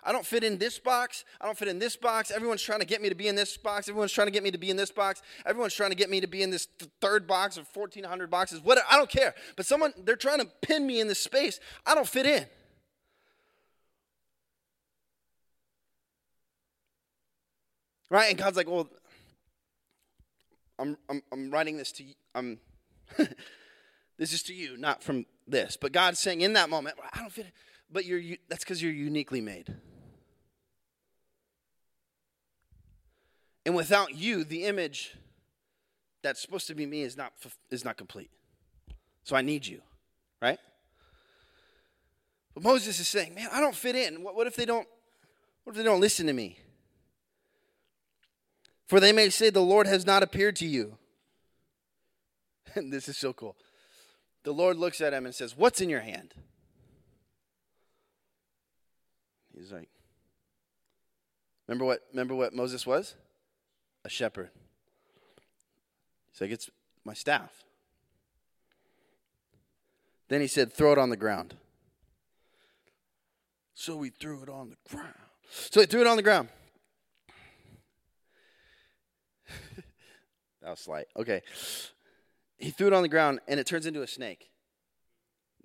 I 0.03 0.11
don't 0.11 0.25
fit 0.25 0.43
in 0.43 0.57
this 0.57 0.79
box. 0.79 1.25
I 1.39 1.45
don't 1.45 1.57
fit 1.57 1.67
in 1.67 1.77
this 1.77 1.95
box. 1.95 2.31
Everyone's 2.31 2.61
trying 2.61 2.79
to 2.79 2.85
get 2.85 3.01
me 3.01 3.09
to 3.09 3.15
be 3.15 3.27
in 3.27 3.35
this 3.35 3.55
box. 3.57 3.87
Everyone's 3.87 4.11
trying 4.11 4.27
to 4.27 4.31
get 4.31 4.41
me 4.41 4.49
to 4.49 4.57
be 4.57 4.69
in 4.71 4.77
this 4.77 4.91
box. 4.91 5.21
Everyone's 5.45 5.75
trying 5.75 5.91
to 5.91 5.95
get 5.95 6.09
me 6.09 6.21
to 6.21 6.27
be 6.27 6.41
in 6.41 6.49
this 6.49 6.67
th- 6.79 6.89
third 7.01 7.27
box 7.27 7.57
of 7.57 7.67
1,400 7.73 8.29
boxes. 8.29 8.61
What? 8.61 8.79
I 8.89 8.97
don't 8.97 9.09
care. 9.09 9.35
But 9.55 9.65
someone, 9.67 9.93
they're 10.03 10.15
trying 10.15 10.39
to 10.39 10.47
pin 10.61 10.87
me 10.87 10.99
in 10.99 11.07
this 11.07 11.19
space. 11.19 11.59
I 11.85 11.93
don't 11.93 12.07
fit 12.07 12.25
in. 12.25 12.45
Right? 18.09 18.29
And 18.29 18.37
God's 18.39 18.57
like, 18.57 18.69
well, 18.69 18.89
I'm, 20.79 20.97
I'm, 21.09 21.21
I'm 21.31 21.51
writing 21.51 21.77
this 21.77 21.91
to 21.93 22.03
you. 22.03 22.13
I'm, 22.33 22.59
this 24.17 24.33
is 24.33 24.43
to 24.43 24.53
you, 24.53 24.77
not 24.77 25.03
from 25.03 25.25
this. 25.47 25.77
But 25.79 25.91
God's 25.91 26.19
saying 26.19 26.41
in 26.41 26.53
that 26.53 26.69
moment, 26.69 26.97
I 27.13 27.19
don't 27.19 27.31
fit. 27.31 27.47
But 27.91 28.05
you're, 28.05 28.21
that's 28.47 28.63
because 28.63 28.81
you're 28.81 28.91
uniquely 28.91 29.41
made. 29.41 29.73
And 33.65 33.75
without 33.75 34.15
you, 34.15 34.43
the 34.43 34.65
image 34.65 35.15
that's 36.23 36.41
supposed 36.41 36.67
to 36.67 36.75
be 36.75 36.85
me 36.85 37.01
is 37.01 37.17
not, 37.17 37.33
is 37.69 37.85
not 37.85 37.97
complete. 37.97 38.31
So 39.23 39.35
I 39.35 39.41
need 39.41 39.67
you, 39.67 39.81
right? 40.41 40.59
But 42.53 42.63
Moses 42.63 42.99
is 42.99 43.07
saying, 43.07 43.35
man, 43.35 43.49
I 43.51 43.59
don't 43.59 43.75
fit 43.75 43.95
in. 43.95 44.23
What, 44.23 44.35
what 44.35 44.47
if 44.47 44.55
they 44.55 44.65
don't 44.65 44.87
what 45.63 45.73
if 45.73 45.77
they 45.77 45.83
don't 45.83 45.99
listen 45.99 46.27
to 46.27 46.33
me? 46.33 46.57
For 48.87 48.99
they 48.99 49.11
may 49.11 49.29
say, 49.29 49.49
The 49.49 49.61
Lord 49.61 49.87
has 49.87 50.05
not 50.05 50.23
appeared 50.23 50.55
to 50.57 50.65
you. 50.65 50.97
And 52.75 52.91
this 52.93 53.07
is 53.07 53.17
so 53.17 53.33
cool. 53.33 53.55
The 54.43 54.51
Lord 54.53 54.77
looks 54.77 55.01
at 55.01 55.13
him 55.13 55.25
and 55.25 55.35
says, 55.35 55.55
What's 55.55 55.81
in 55.81 55.89
your 55.89 56.01
hand? 56.01 56.33
He's 59.55 59.71
like, 59.71 59.89
Remember 61.67 61.85
what 61.85 62.01
remember 62.11 62.35
what 62.35 62.53
Moses 62.53 62.85
was? 62.85 63.15
a 64.03 64.09
shepherd. 64.09 64.49
He's 66.31 66.41
like, 66.41 66.51
It's 66.51 66.69
my 67.03 67.13
staff. 67.13 67.63
Then 70.27 70.41
he 70.41 70.47
said, 70.47 70.73
Throw 70.73 70.93
it 70.93 70.97
on 70.97 71.09
the 71.09 71.17
ground. 71.17 71.55
So 73.73 73.95
we 73.95 74.09
threw 74.09 74.43
it 74.43 74.49
on 74.49 74.69
the 74.69 74.77
ground. 74.89 75.13
So 75.49 75.79
he 75.79 75.85
threw 75.85 76.01
it 76.01 76.07
on 76.07 76.17
the 76.17 76.23
ground. 76.23 76.49
that 80.61 80.69
was 80.69 80.79
slight. 80.79 81.07
Okay. 81.17 81.41
He 82.61 82.69
threw 82.69 82.87
it 82.87 82.93
on 82.93 83.01
the 83.01 83.09
ground 83.09 83.39
and 83.47 83.59
it 83.59 83.65
turns 83.65 83.87
into 83.87 84.03
a 84.03 84.07
snake. 84.07 84.51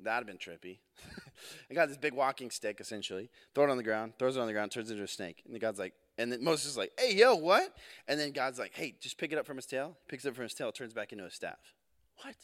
That'd 0.03 0.27
have 0.27 0.39
been 0.39 0.39
trippy. 0.39 0.79
I 1.71 1.75
got 1.75 1.89
this 1.89 1.99
big 1.99 2.15
walking 2.15 2.51
stick, 2.51 2.81
essentially. 2.81 3.31
Throw 3.55 3.65
it 3.65 3.71
on 3.71 3.77
the 3.77 3.83
ground, 3.83 4.15
throws 4.19 4.37
it 4.37 4.41
on 4.41 4.47
the 4.47 4.55
ground, 4.55 4.73
turns 4.73 4.91
into 4.91 5.03
a 5.03 5.09
snake. 5.09 5.43
And 5.45 5.55
the 5.55 5.59
God's 5.59 5.79
like, 5.79 5.93
and 6.17 6.33
then 6.33 6.43
Moses 6.43 6.71
is 6.71 6.77
like, 6.77 6.93
hey, 6.99 7.15
yo, 7.15 7.35
what? 7.35 7.77
And 8.09 8.19
then 8.19 8.33
God's 8.33 8.59
like, 8.59 8.73
hey, 8.75 8.95
just 8.99 9.19
pick 9.19 9.31
it 9.31 9.39
up 9.39 9.47
from 9.47 9.57
his 9.57 9.67
tail. 9.67 9.97
Picks 10.09 10.25
it 10.25 10.31
up 10.31 10.35
from 10.35 10.45
his 10.45 10.55
tail, 10.55 10.73
turns 10.73 10.95
back 10.95 11.13
into 11.13 11.25
a 11.25 11.31
staff. 11.31 11.75
What? 12.23 12.35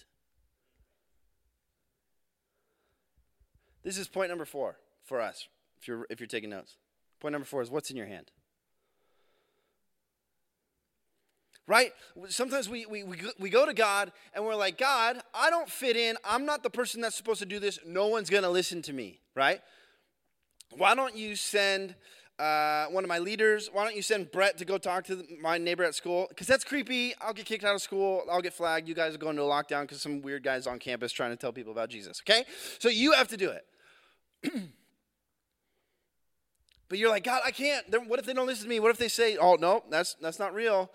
This 3.82 3.96
is 3.96 4.06
point 4.06 4.28
number 4.28 4.44
four 4.44 4.76
for 5.02 5.20
us, 5.20 5.48
if 5.80 5.88
you're, 5.88 6.06
if 6.10 6.20
you're 6.20 6.26
taking 6.26 6.50
notes. 6.50 6.76
Point 7.20 7.32
number 7.32 7.46
four 7.46 7.62
is 7.62 7.70
what's 7.70 7.90
in 7.90 7.96
your 7.96 8.06
hand? 8.06 8.30
Right? 11.68 11.92
Sometimes 12.28 12.68
we, 12.68 12.86
we, 12.86 13.04
we, 13.38 13.48
go 13.48 13.64
to 13.64 13.72
God 13.72 14.10
and 14.34 14.44
we're 14.44 14.56
like, 14.56 14.78
God, 14.78 15.20
I 15.32 15.48
don't 15.48 15.68
fit 15.68 15.96
in. 15.96 16.16
I'm 16.24 16.44
not 16.44 16.64
the 16.64 16.70
person 16.70 17.00
that's 17.00 17.16
supposed 17.16 17.38
to 17.38 17.46
do 17.46 17.60
this. 17.60 17.78
No 17.86 18.08
one's 18.08 18.28
going 18.28 18.42
to 18.42 18.50
listen 18.50 18.82
to 18.82 18.92
me, 18.92 19.20
right? 19.36 19.60
Why 20.76 20.96
don't 20.96 21.16
you 21.16 21.36
send 21.36 21.94
uh, 22.38 22.86
one 22.86 23.04
of 23.04 23.08
my 23.08 23.18
leaders, 23.18 23.70
why 23.72 23.84
don't 23.84 23.94
you 23.94 24.02
send 24.02 24.32
Brett 24.32 24.58
to 24.58 24.64
go 24.64 24.76
talk 24.78 25.04
to 25.04 25.24
my 25.40 25.58
neighbor 25.58 25.84
at 25.84 25.94
school? 25.94 26.26
Because 26.28 26.48
that's 26.48 26.64
creepy. 26.64 27.14
I'll 27.20 27.32
get 27.32 27.46
kicked 27.46 27.64
out 27.64 27.74
of 27.74 27.82
school. 27.82 28.22
I'll 28.30 28.40
get 28.40 28.52
flagged. 28.52 28.88
You 28.88 28.94
guys 28.94 29.14
are 29.14 29.18
going 29.18 29.36
to 29.36 29.42
a 29.42 29.46
lockdown 29.46 29.82
because 29.82 30.02
some 30.02 30.22
weird 30.22 30.42
guy's 30.42 30.66
on 30.66 30.80
campus 30.80 31.12
trying 31.12 31.30
to 31.30 31.36
tell 31.36 31.52
people 31.52 31.70
about 31.72 31.88
Jesus. 31.88 32.20
Okay? 32.22 32.44
So 32.80 32.88
you 32.88 33.12
have 33.12 33.28
to 33.28 33.36
do 33.36 33.50
it. 33.50 33.64
but 36.88 36.98
you're 36.98 37.10
like, 37.10 37.22
God, 37.22 37.42
I 37.44 37.52
can't. 37.52 37.86
What 38.08 38.18
if 38.18 38.26
they 38.26 38.32
don't 38.32 38.46
listen 38.46 38.64
to 38.64 38.70
me? 38.70 38.80
What 38.80 38.90
if 38.90 38.98
they 38.98 39.08
say, 39.08 39.36
oh, 39.36 39.54
no, 39.54 39.84
that's, 39.88 40.14
that's 40.14 40.40
not 40.40 40.52
real? 40.52 40.90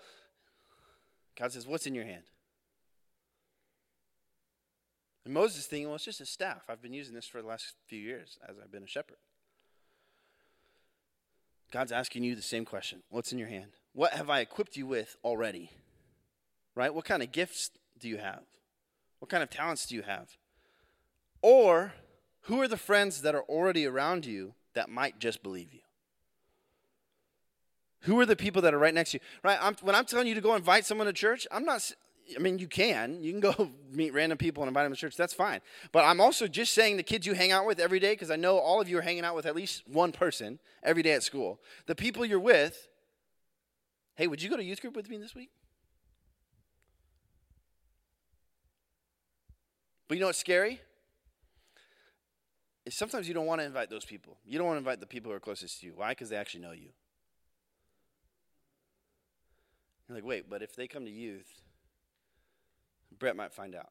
God 1.38 1.52
says, 1.52 1.66
what's 1.66 1.86
in 1.86 1.94
your 1.94 2.04
hand? 2.04 2.24
And 5.24 5.32
Moses 5.32 5.66
thinking, 5.66 5.86
well, 5.86 5.96
it's 5.96 6.04
just 6.04 6.20
a 6.20 6.26
staff. 6.26 6.64
I've 6.68 6.82
been 6.82 6.94
using 6.94 7.14
this 7.14 7.26
for 7.26 7.40
the 7.40 7.46
last 7.46 7.74
few 7.86 7.98
years 7.98 8.38
as 8.48 8.56
I've 8.62 8.72
been 8.72 8.82
a 8.82 8.88
shepherd. 8.88 9.18
God's 11.70 11.92
asking 11.92 12.24
you 12.24 12.34
the 12.34 12.42
same 12.42 12.64
question 12.64 13.02
What's 13.10 13.30
in 13.32 13.38
your 13.38 13.48
hand? 13.48 13.72
What 13.92 14.14
have 14.14 14.30
I 14.30 14.40
equipped 14.40 14.76
you 14.76 14.86
with 14.86 15.16
already? 15.22 15.70
Right? 16.74 16.94
What 16.94 17.04
kind 17.04 17.22
of 17.22 17.30
gifts 17.30 17.70
do 17.98 18.08
you 18.08 18.16
have? 18.18 18.42
What 19.18 19.28
kind 19.28 19.42
of 19.42 19.50
talents 19.50 19.86
do 19.86 19.94
you 19.94 20.02
have? 20.02 20.30
Or 21.42 21.92
who 22.42 22.60
are 22.62 22.68
the 22.68 22.76
friends 22.76 23.22
that 23.22 23.34
are 23.34 23.42
already 23.42 23.86
around 23.86 24.24
you 24.24 24.54
that 24.74 24.88
might 24.88 25.18
just 25.18 25.42
believe 25.42 25.74
you? 25.74 25.80
Who 28.02 28.20
are 28.20 28.26
the 28.26 28.36
people 28.36 28.62
that 28.62 28.74
are 28.74 28.78
right 28.78 28.94
next 28.94 29.12
to 29.12 29.16
you? 29.16 29.20
Right? 29.42 29.58
I'm, 29.60 29.74
when 29.82 29.94
I'm 29.94 30.04
telling 30.04 30.26
you 30.26 30.34
to 30.34 30.40
go 30.40 30.54
invite 30.54 30.86
someone 30.86 31.06
to 31.06 31.12
church, 31.12 31.46
I'm 31.50 31.64
not. 31.64 31.90
I 32.36 32.38
mean, 32.38 32.58
you 32.58 32.68
can. 32.68 33.22
You 33.22 33.32
can 33.32 33.40
go 33.40 33.70
meet 33.90 34.12
random 34.12 34.38
people 34.38 34.62
and 34.62 34.68
invite 34.68 34.84
them 34.84 34.92
to 34.92 34.98
church. 34.98 35.16
That's 35.16 35.34
fine. 35.34 35.60
But 35.92 36.04
I'm 36.04 36.20
also 36.20 36.46
just 36.46 36.74
saying 36.74 36.96
the 36.96 37.02
kids 37.02 37.26
you 37.26 37.34
hang 37.34 37.52
out 37.52 37.66
with 37.66 37.80
every 37.80 37.98
day, 37.98 38.12
because 38.12 38.30
I 38.30 38.36
know 38.36 38.58
all 38.58 38.80
of 38.80 38.88
you 38.88 38.98
are 38.98 39.02
hanging 39.02 39.24
out 39.24 39.34
with 39.34 39.46
at 39.46 39.56
least 39.56 39.82
one 39.88 40.12
person 40.12 40.58
every 40.82 41.02
day 41.02 41.12
at 41.12 41.22
school. 41.22 41.60
The 41.86 41.94
people 41.94 42.24
you're 42.24 42.38
with, 42.38 42.88
hey, 44.16 44.26
would 44.26 44.42
you 44.42 44.50
go 44.50 44.56
to 44.56 44.64
youth 44.64 44.80
group 44.80 44.94
with 44.94 45.08
me 45.08 45.16
this 45.16 45.34
week? 45.34 45.50
But 50.06 50.16
you 50.16 50.20
know 50.20 50.28
what's 50.28 50.38
scary? 50.38 50.80
Is 52.86 52.94
sometimes 52.94 53.28
you 53.28 53.34
don't 53.34 53.44
want 53.44 53.60
to 53.60 53.66
invite 53.66 53.90
those 53.90 54.06
people. 54.06 54.38
You 54.46 54.56
don't 54.56 54.66
want 54.66 54.76
to 54.76 54.78
invite 54.78 55.00
the 55.00 55.06
people 55.06 55.30
who 55.30 55.36
are 55.36 55.40
closest 55.40 55.80
to 55.80 55.86
you. 55.86 55.92
Why? 55.96 56.10
Because 56.10 56.30
they 56.30 56.36
actually 56.36 56.62
know 56.62 56.72
you. 56.72 56.88
You're 60.08 60.16
like, 60.16 60.24
wait, 60.24 60.48
but 60.48 60.62
if 60.62 60.74
they 60.74 60.86
come 60.86 61.04
to 61.04 61.10
youth, 61.10 61.60
Brett 63.18 63.36
might 63.36 63.52
find 63.52 63.74
out. 63.74 63.90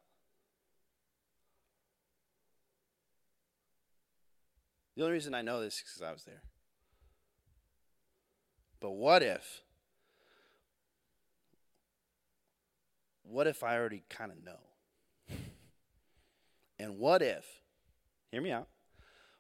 The 4.95 5.03
only 5.03 5.13
reason 5.13 5.35
I 5.35 5.43
know 5.43 5.61
this 5.61 5.75
is 5.75 5.83
because 5.85 6.01
I 6.01 6.11
was 6.11 6.23
there. 6.23 6.41
But 8.79 8.91
what 8.91 9.21
if? 9.21 9.61
What 13.21 13.45
if 13.45 13.63
I 13.63 13.77
already 13.77 14.03
kind 14.09 14.31
of 14.31 14.43
know? 14.43 14.59
And 16.79 16.99
what 16.99 17.23
if, 17.23 17.63
hear 18.31 18.39
me 18.39 18.51
out, 18.51 18.67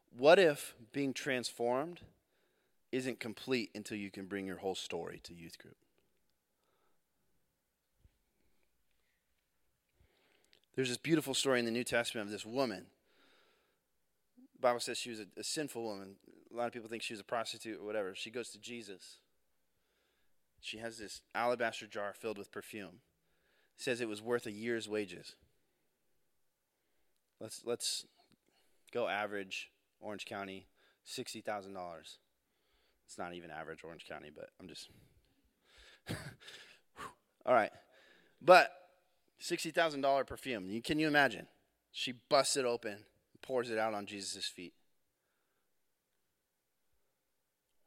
what 0.09 0.39
if 0.39 0.73
being 0.91 1.13
transformed 1.13 2.01
isn't 2.91 3.19
complete 3.19 3.69
until 3.75 3.95
you 3.95 4.09
can 4.09 4.25
bring 4.25 4.47
your 4.47 4.57
whole 4.57 4.73
story 4.73 5.21
to 5.23 5.35
youth 5.35 5.59
group? 5.59 5.77
There's 10.77 10.89
this 10.89 10.97
beautiful 10.97 11.33
story 11.33 11.57
in 11.57 11.65
the 11.65 11.71
New 11.71 11.83
Testament 11.83 12.27
of 12.27 12.31
this 12.31 12.45
woman. 12.45 12.85
The 14.53 14.61
Bible 14.61 14.79
says 14.79 14.99
she 14.99 15.09
was 15.09 15.19
a, 15.19 15.25
a 15.35 15.43
sinful 15.43 15.83
woman. 15.83 16.17
A 16.53 16.55
lot 16.55 16.67
of 16.67 16.71
people 16.71 16.87
think 16.87 17.01
she 17.01 17.13
was 17.13 17.19
a 17.19 17.23
prostitute 17.23 17.79
or 17.81 17.83
whatever. 17.83 18.13
She 18.13 18.29
goes 18.29 18.49
to 18.49 18.59
Jesus. 18.59 19.17
She 20.61 20.77
has 20.77 20.99
this 20.99 21.21
alabaster 21.33 21.87
jar 21.87 22.13
filled 22.13 22.37
with 22.37 22.51
perfume. 22.51 23.01
It 23.75 23.83
says 23.83 24.01
it 24.01 24.07
was 24.07 24.21
worth 24.21 24.45
a 24.45 24.51
year's 24.51 24.87
wages. 24.87 25.35
Let's 27.41 27.63
let's 27.65 28.05
go 28.93 29.07
average 29.07 29.71
Orange 29.99 30.25
County, 30.25 30.67
sixty 31.03 31.41
thousand 31.41 31.73
dollars. 31.73 32.19
It's 33.07 33.17
not 33.17 33.33
even 33.33 33.49
average 33.49 33.83
Orange 33.83 34.05
County, 34.07 34.29
but 34.33 34.49
I'm 34.59 34.67
just 34.67 34.89
all 37.47 37.55
right. 37.55 37.71
But 38.39 38.71
sixty 39.39 39.71
thousand 39.71 40.01
dollar 40.01 40.23
perfume. 40.23 40.81
Can 40.81 40.99
you 40.99 41.07
imagine? 41.07 41.47
She 41.91 42.13
busts 42.29 42.57
it 42.57 42.65
open, 42.65 42.97
pours 43.41 43.69
it 43.69 43.77
out 43.77 43.93
on 43.93 44.05
Jesus' 44.05 44.45
feet. 44.45 44.73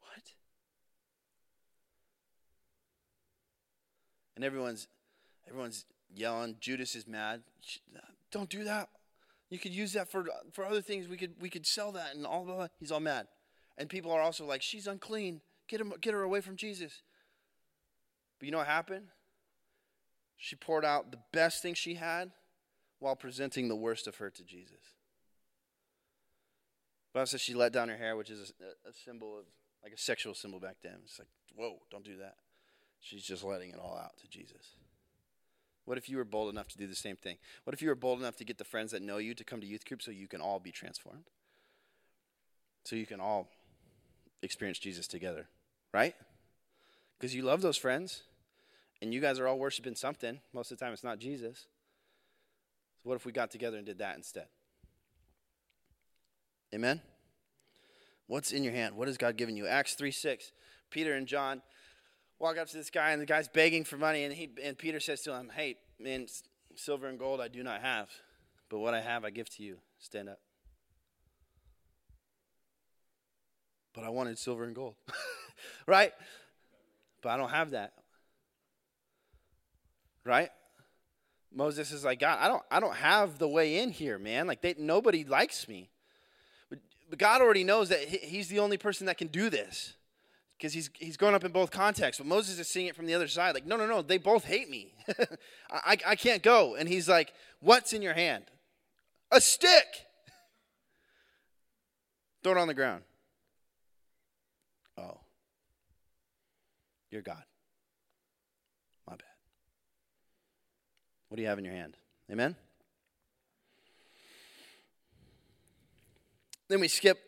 What? 0.01 0.33
And 4.35 4.43
everyone's 4.43 4.87
everyone's 5.47 5.85
yelling. 6.13 6.57
Judas 6.59 6.95
is 6.95 7.07
mad. 7.07 7.41
Don't 8.31 8.49
do 8.49 8.63
that. 8.63 8.89
You 9.49 9.59
could 9.59 9.73
use 9.73 9.93
that 9.93 10.09
for 10.09 10.25
for 10.53 10.65
other 10.65 10.81
things. 10.81 11.07
We 11.07 11.17
could 11.17 11.33
we 11.39 11.49
could 11.49 11.67
sell 11.67 11.91
that 11.91 12.15
and 12.15 12.25
all 12.25 12.45
blah, 12.45 12.67
He's 12.79 12.91
all 12.91 13.01
mad, 13.01 13.27
and 13.77 13.89
people 13.89 14.11
are 14.11 14.21
also 14.21 14.45
like, 14.45 14.61
she's 14.61 14.87
unclean. 14.87 15.41
Get 15.67 15.81
him 15.81 15.93
get 16.01 16.13
her 16.13 16.21
away 16.21 16.41
from 16.41 16.55
Jesus. 16.55 17.01
But 18.39 18.45
you 18.45 18.51
know 18.51 18.57
what 18.57 18.67
happened? 18.67 19.07
She 20.43 20.55
poured 20.55 20.83
out 20.83 21.11
the 21.11 21.19
best 21.31 21.61
thing 21.61 21.75
she 21.75 21.93
had 21.93 22.31
while 22.97 23.15
presenting 23.15 23.67
the 23.67 23.75
worst 23.75 24.07
of 24.07 24.15
her 24.15 24.31
to 24.31 24.43
Jesus. 24.43 24.95
Bible 27.13 27.27
says 27.27 27.41
she 27.41 27.53
let 27.53 27.71
down 27.71 27.89
her 27.89 27.97
hair, 27.97 28.15
which 28.15 28.31
is 28.31 28.51
a, 28.59 28.89
a 28.89 28.93
symbol 29.05 29.37
of 29.37 29.45
like 29.83 29.93
a 29.93 29.99
sexual 29.99 30.33
symbol 30.33 30.59
back 30.59 30.77
then. 30.81 30.97
It's 31.03 31.19
like, 31.19 31.27
whoa, 31.55 31.77
don't 31.91 32.03
do 32.03 32.17
that. 32.17 32.37
She's 32.99 33.21
just 33.21 33.43
letting 33.43 33.69
it 33.69 33.77
all 33.79 33.95
out 33.95 34.17
to 34.17 34.27
Jesus. 34.27 34.77
What 35.85 35.99
if 35.99 36.09
you 36.09 36.17
were 36.17 36.25
bold 36.25 36.51
enough 36.51 36.69
to 36.69 36.77
do 36.77 36.87
the 36.87 36.95
same 36.95 37.17
thing? 37.17 37.37
What 37.63 37.75
if 37.75 37.81
you 37.83 37.89
were 37.89 37.95
bold 37.95 38.19
enough 38.19 38.37
to 38.37 38.43
get 38.43 38.57
the 38.57 38.63
friends 38.63 38.91
that 38.93 39.03
know 39.03 39.19
you 39.19 39.35
to 39.35 39.43
come 39.43 39.61
to 39.61 39.67
youth 39.67 39.85
group 39.85 40.01
so 40.01 40.09
you 40.09 40.27
can 40.27 40.41
all 40.41 40.59
be 40.59 40.71
transformed? 40.71 41.25
So 42.85 42.95
you 42.95 43.05
can 43.05 43.19
all 43.19 43.47
experience 44.41 44.79
Jesus 44.79 45.07
together, 45.07 45.45
right? 45.93 46.15
Because 47.19 47.35
you 47.35 47.43
love 47.43 47.61
those 47.61 47.77
friends 47.77 48.23
and 49.01 49.13
you 49.13 49.19
guys 49.19 49.39
are 49.39 49.47
all 49.47 49.57
worshiping 49.57 49.95
something. 49.95 50.39
Most 50.53 50.71
of 50.71 50.77
the 50.77 50.85
time 50.85 50.93
it's 50.93 51.03
not 51.03 51.19
Jesus. 51.19 51.67
So 53.03 53.09
what 53.09 53.15
if 53.15 53.25
we 53.25 53.31
got 53.31 53.49
together 53.49 53.77
and 53.77 53.85
did 53.85 53.97
that 53.97 54.15
instead? 54.15 54.47
Amen? 56.73 57.01
What's 58.27 58.51
in 58.51 58.63
your 58.63 58.73
hand? 58.73 58.95
What 58.95 59.07
has 59.07 59.17
God 59.17 59.35
given 59.35 59.57
you? 59.57 59.67
Acts 59.67 59.95
3 59.95 60.11
6. 60.11 60.51
Peter 60.89 61.13
and 61.15 61.27
John 61.27 61.61
walk 62.39 62.57
up 62.57 62.67
to 62.67 62.77
this 62.77 62.89
guy, 62.89 63.11
and 63.11 63.21
the 63.21 63.25
guy's 63.25 63.47
begging 63.47 63.83
for 63.83 63.97
money, 63.97 64.23
and 64.23 64.33
he 64.33 64.49
and 64.63 64.77
Peter 64.77 64.99
says 64.99 65.21
to 65.21 65.33
him, 65.33 65.49
"Hey, 65.53 65.77
man, 65.99 66.27
silver 66.75 67.07
and 67.07 67.17
gold 67.17 67.41
I 67.41 67.47
do 67.47 67.63
not 67.63 67.81
have, 67.81 68.09
but 68.69 68.79
what 68.79 68.93
I 68.93 69.01
have 69.01 69.25
I 69.25 69.29
give 69.29 69.49
to 69.51 69.63
you. 69.63 69.79
Stand 69.99 70.29
up." 70.29 70.39
But 73.93 74.03
I 74.03 74.09
wanted 74.09 74.37
silver 74.37 74.63
and 74.63 74.75
gold, 74.75 74.95
right? 75.85 76.13
But 77.21 77.29
I 77.29 77.37
don't 77.37 77.49
have 77.49 77.71
that, 77.71 77.93
right? 80.25 80.49
Moses 81.53 81.91
is 81.91 82.05
like, 82.05 82.19
God, 82.19 82.37
I 82.39 82.47
don't, 82.47 82.63
I 82.71 82.79
don't 82.79 82.95
have 82.95 83.37
the 83.37 83.47
way 83.47 83.79
in 83.79 83.91
here, 83.91 84.17
man. 84.17 84.47
Like, 84.47 84.61
they, 84.61 84.75
nobody 84.77 85.23
likes 85.23 85.67
me. 85.67 85.89
But, 86.69 86.79
God 87.17 87.41
already 87.41 87.63
knows 87.65 87.89
that 87.89 87.99
He's 87.99 88.47
the 88.47 88.59
only 88.59 88.77
person 88.77 89.07
that 89.07 89.17
can 89.17 89.27
do 89.27 89.49
this 89.49 89.93
because 90.61 90.73
he's, 90.73 90.91
he's 90.99 91.17
grown 91.17 91.33
up 91.33 91.43
in 91.43 91.51
both 91.51 91.71
contexts. 91.71 92.19
But 92.19 92.27
Moses 92.27 92.59
is 92.59 92.67
seeing 92.67 92.85
it 92.85 92.95
from 92.95 93.07
the 93.07 93.15
other 93.15 93.27
side. 93.27 93.55
Like, 93.55 93.65
no, 93.65 93.77
no, 93.77 93.87
no, 93.87 94.03
they 94.03 94.19
both 94.19 94.45
hate 94.45 94.69
me. 94.69 94.93
I, 95.71 95.97
I 96.05 96.15
can't 96.15 96.43
go. 96.43 96.75
And 96.75 96.87
he's 96.87 97.09
like, 97.09 97.33
what's 97.61 97.93
in 97.93 98.03
your 98.03 98.13
hand? 98.13 98.43
A 99.31 99.41
stick. 99.41 100.05
Throw 102.43 102.51
it 102.51 102.59
on 102.59 102.67
the 102.67 102.75
ground. 102.75 103.01
Oh. 104.99 105.21
You're 107.09 107.23
God. 107.23 107.43
My 109.07 109.13
bad. 109.13 109.23
What 111.31 111.37
do 111.37 111.43
you 111.43 111.47
have 111.47 111.59
in 111.59 111.63
your 111.63 111.73
hand? 111.73 111.95
Amen? 112.29 112.57
Then 116.67 116.81
we 116.81 116.89
skip 116.89 117.19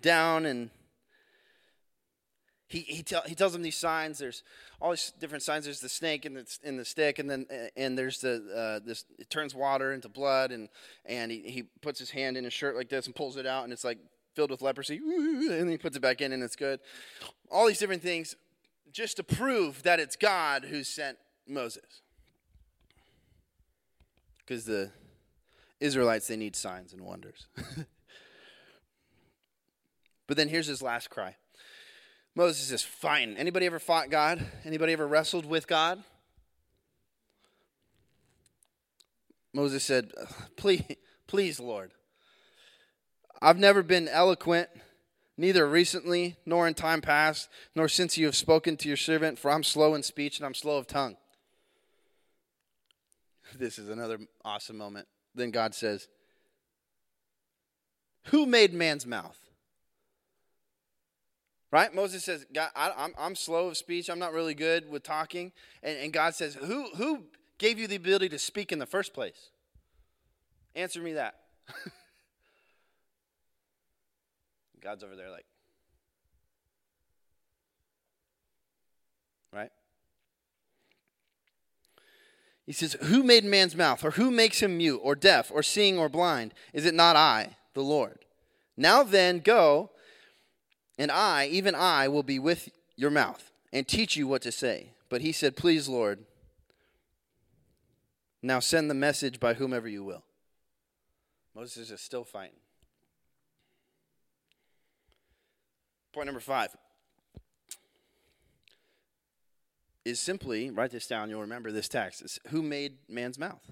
down 0.00 0.46
and 0.46 0.70
he, 2.68 2.82
he, 2.82 3.02
tell, 3.02 3.22
he 3.22 3.34
tells 3.34 3.54
them 3.54 3.62
these 3.62 3.76
signs. 3.76 4.20
There's 4.20 4.44
all 4.80 4.90
these 4.90 5.12
different 5.18 5.42
signs. 5.42 5.64
There's 5.64 5.80
the 5.80 5.88
snake 5.88 6.26
and 6.26 6.36
the, 6.36 6.58
in 6.62 6.76
the 6.76 6.84
stick, 6.84 7.18
and 7.18 7.28
then 7.28 7.46
and 7.76 7.98
there's 7.98 8.20
the 8.20 8.78
uh, 8.82 8.86
this. 8.86 9.04
It 9.18 9.30
turns 9.30 9.52
water 9.52 9.92
into 9.92 10.08
blood, 10.08 10.52
and 10.52 10.68
and 11.06 11.32
he, 11.32 11.40
he 11.40 11.62
puts 11.80 11.98
his 11.98 12.10
hand 12.10 12.36
in 12.36 12.44
his 12.44 12.52
shirt 12.52 12.76
like 12.76 12.88
this 12.88 13.06
and 13.06 13.16
pulls 13.16 13.36
it 13.36 13.46
out, 13.46 13.64
and 13.64 13.72
it's 13.72 13.82
like 13.82 13.98
filled 14.36 14.52
with 14.52 14.62
leprosy, 14.62 14.98
and 14.98 15.50
then 15.50 15.68
he 15.68 15.76
puts 15.76 15.96
it 15.96 16.00
back 16.00 16.20
in, 16.20 16.32
and 16.32 16.40
it's 16.44 16.54
good. 16.54 16.78
All 17.50 17.66
these 17.66 17.80
different 17.80 18.02
things, 18.02 18.36
just 18.92 19.16
to 19.16 19.24
prove 19.24 19.82
that 19.82 19.98
it's 19.98 20.14
God 20.14 20.66
who 20.66 20.84
sent 20.84 21.18
Moses, 21.48 22.02
because 24.48 24.64
the 24.64 24.90
Israelites 25.78 26.26
they 26.26 26.36
need 26.36 26.56
signs 26.56 26.94
and 26.94 27.02
wonders. 27.02 27.46
but 30.26 30.38
then 30.38 30.48
here's 30.48 30.66
his 30.66 30.80
last 30.80 31.10
cry. 31.10 31.36
Moses 32.34 32.70
is 32.70 32.82
fine. 32.82 33.36
Anybody 33.36 33.66
ever 33.66 33.78
fought 33.78 34.08
God? 34.08 34.42
Anybody 34.64 34.94
ever 34.94 35.06
wrestled 35.06 35.44
with 35.44 35.66
God? 35.66 36.02
Moses 39.52 39.84
said, 39.84 40.12
Please, 40.56 40.82
please, 41.26 41.60
Lord. 41.60 41.92
I've 43.42 43.58
never 43.58 43.82
been 43.82 44.08
eloquent, 44.08 44.68
neither 45.36 45.68
recently 45.68 46.36
nor 46.46 46.66
in 46.66 46.72
time 46.74 47.02
past, 47.02 47.50
nor 47.74 47.88
since 47.88 48.16
you 48.16 48.24
have 48.24 48.36
spoken 48.36 48.78
to 48.78 48.88
your 48.88 48.96
servant, 48.96 49.38
for 49.38 49.50
I'm 49.50 49.62
slow 49.62 49.94
in 49.94 50.02
speech 50.02 50.38
and 50.38 50.46
I'm 50.46 50.54
slow 50.54 50.78
of 50.78 50.86
tongue. 50.86 51.16
This 53.58 53.78
is 53.78 53.88
another 53.88 54.18
awesome 54.44 54.76
moment. 54.76 55.08
Then 55.34 55.50
God 55.50 55.74
says, 55.74 56.08
Who 58.24 58.46
made 58.46 58.74
man's 58.74 59.06
mouth? 59.06 59.38
Right? 61.70 61.94
Moses 61.94 62.24
says, 62.24 62.46
God, 62.52 62.70
I, 62.74 62.86
am 62.86 62.92
I'm, 62.96 63.12
I'm 63.18 63.34
slow 63.34 63.68
of 63.68 63.76
speech. 63.76 64.08
I'm 64.08 64.18
not 64.18 64.32
really 64.32 64.54
good 64.54 64.90
with 64.90 65.02
talking. 65.02 65.52
And, 65.82 65.98
and 65.98 66.12
God 66.12 66.34
says, 66.34 66.54
who, 66.54 66.88
who 66.96 67.24
gave 67.58 67.78
you 67.78 67.86
the 67.86 67.96
ability 67.96 68.30
to 68.30 68.38
speak 68.38 68.72
in 68.72 68.78
the 68.78 68.86
first 68.86 69.12
place? 69.12 69.50
Answer 70.74 71.02
me 71.02 71.12
that. 71.14 71.34
God's 74.80 75.04
over 75.04 75.14
there 75.14 75.30
like, 75.30 75.44
right? 79.52 79.70
He 82.68 82.74
says, 82.74 82.98
Who 83.04 83.22
made 83.22 83.46
man's 83.46 83.74
mouth, 83.74 84.04
or 84.04 84.10
who 84.10 84.30
makes 84.30 84.60
him 84.60 84.76
mute, 84.76 85.00
or 85.02 85.14
deaf, 85.14 85.50
or 85.50 85.62
seeing, 85.62 85.98
or 85.98 86.10
blind? 86.10 86.52
Is 86.74 86.84
it 86.84 86.92
not 86.92 87.16
I, 87.16 87.56
the 87.72 87.80
Lord? 87.80 88.26
Now 88.76 89.02
then, 89.02 89.38
go, 89.38 89.88
and 90.98 91.10
I, 91.10 91.46
even 91.46 91.74
I, 91.74 92.08
will 92.08 92.22
be 92.22 92.38
with 92.38 92.68
your 92.94 93.10
mouth, 93.10 93.50
and 93.72 93.88
teach 93.88 94.18
you 94.18 94.28
what 94.28 94.42
to 94.42 94.52
say. 94.52 94.90
But 95.08 95.22
he 95.22 95.32
said, 95.32 95.56
Please, 95.56 95.88
Lord, 95.88 96.26
now 98.42 98.60
send 98.60 98.90
the 98.90 98.94
message 98.94 99.40
by 99.40 99.54
whomever 99.54 99.88
you 99.88 100.04
will. 100.04 100.24
Moses 101.54 101.90
is 101.90 102.02
still 102.02 102.24
fighting. 102.24 102.60
Point 106.12 106.26
number 106.26 106.38
five 106.38 106.68
is 110.08 110.20
simply 110.20 110.70
write 110.70 110.90
this 110.90 111.06
down. 111.06 111.30
You'll 111.30 111.42
remember 111.42 111.70
this 111.70 111.88
text. 111.88 112.22
It's 112.22 112.38
who 112.48 112.62
made 112.62 112.94
man's 113.08 113.38
mouth? 113.38 113.62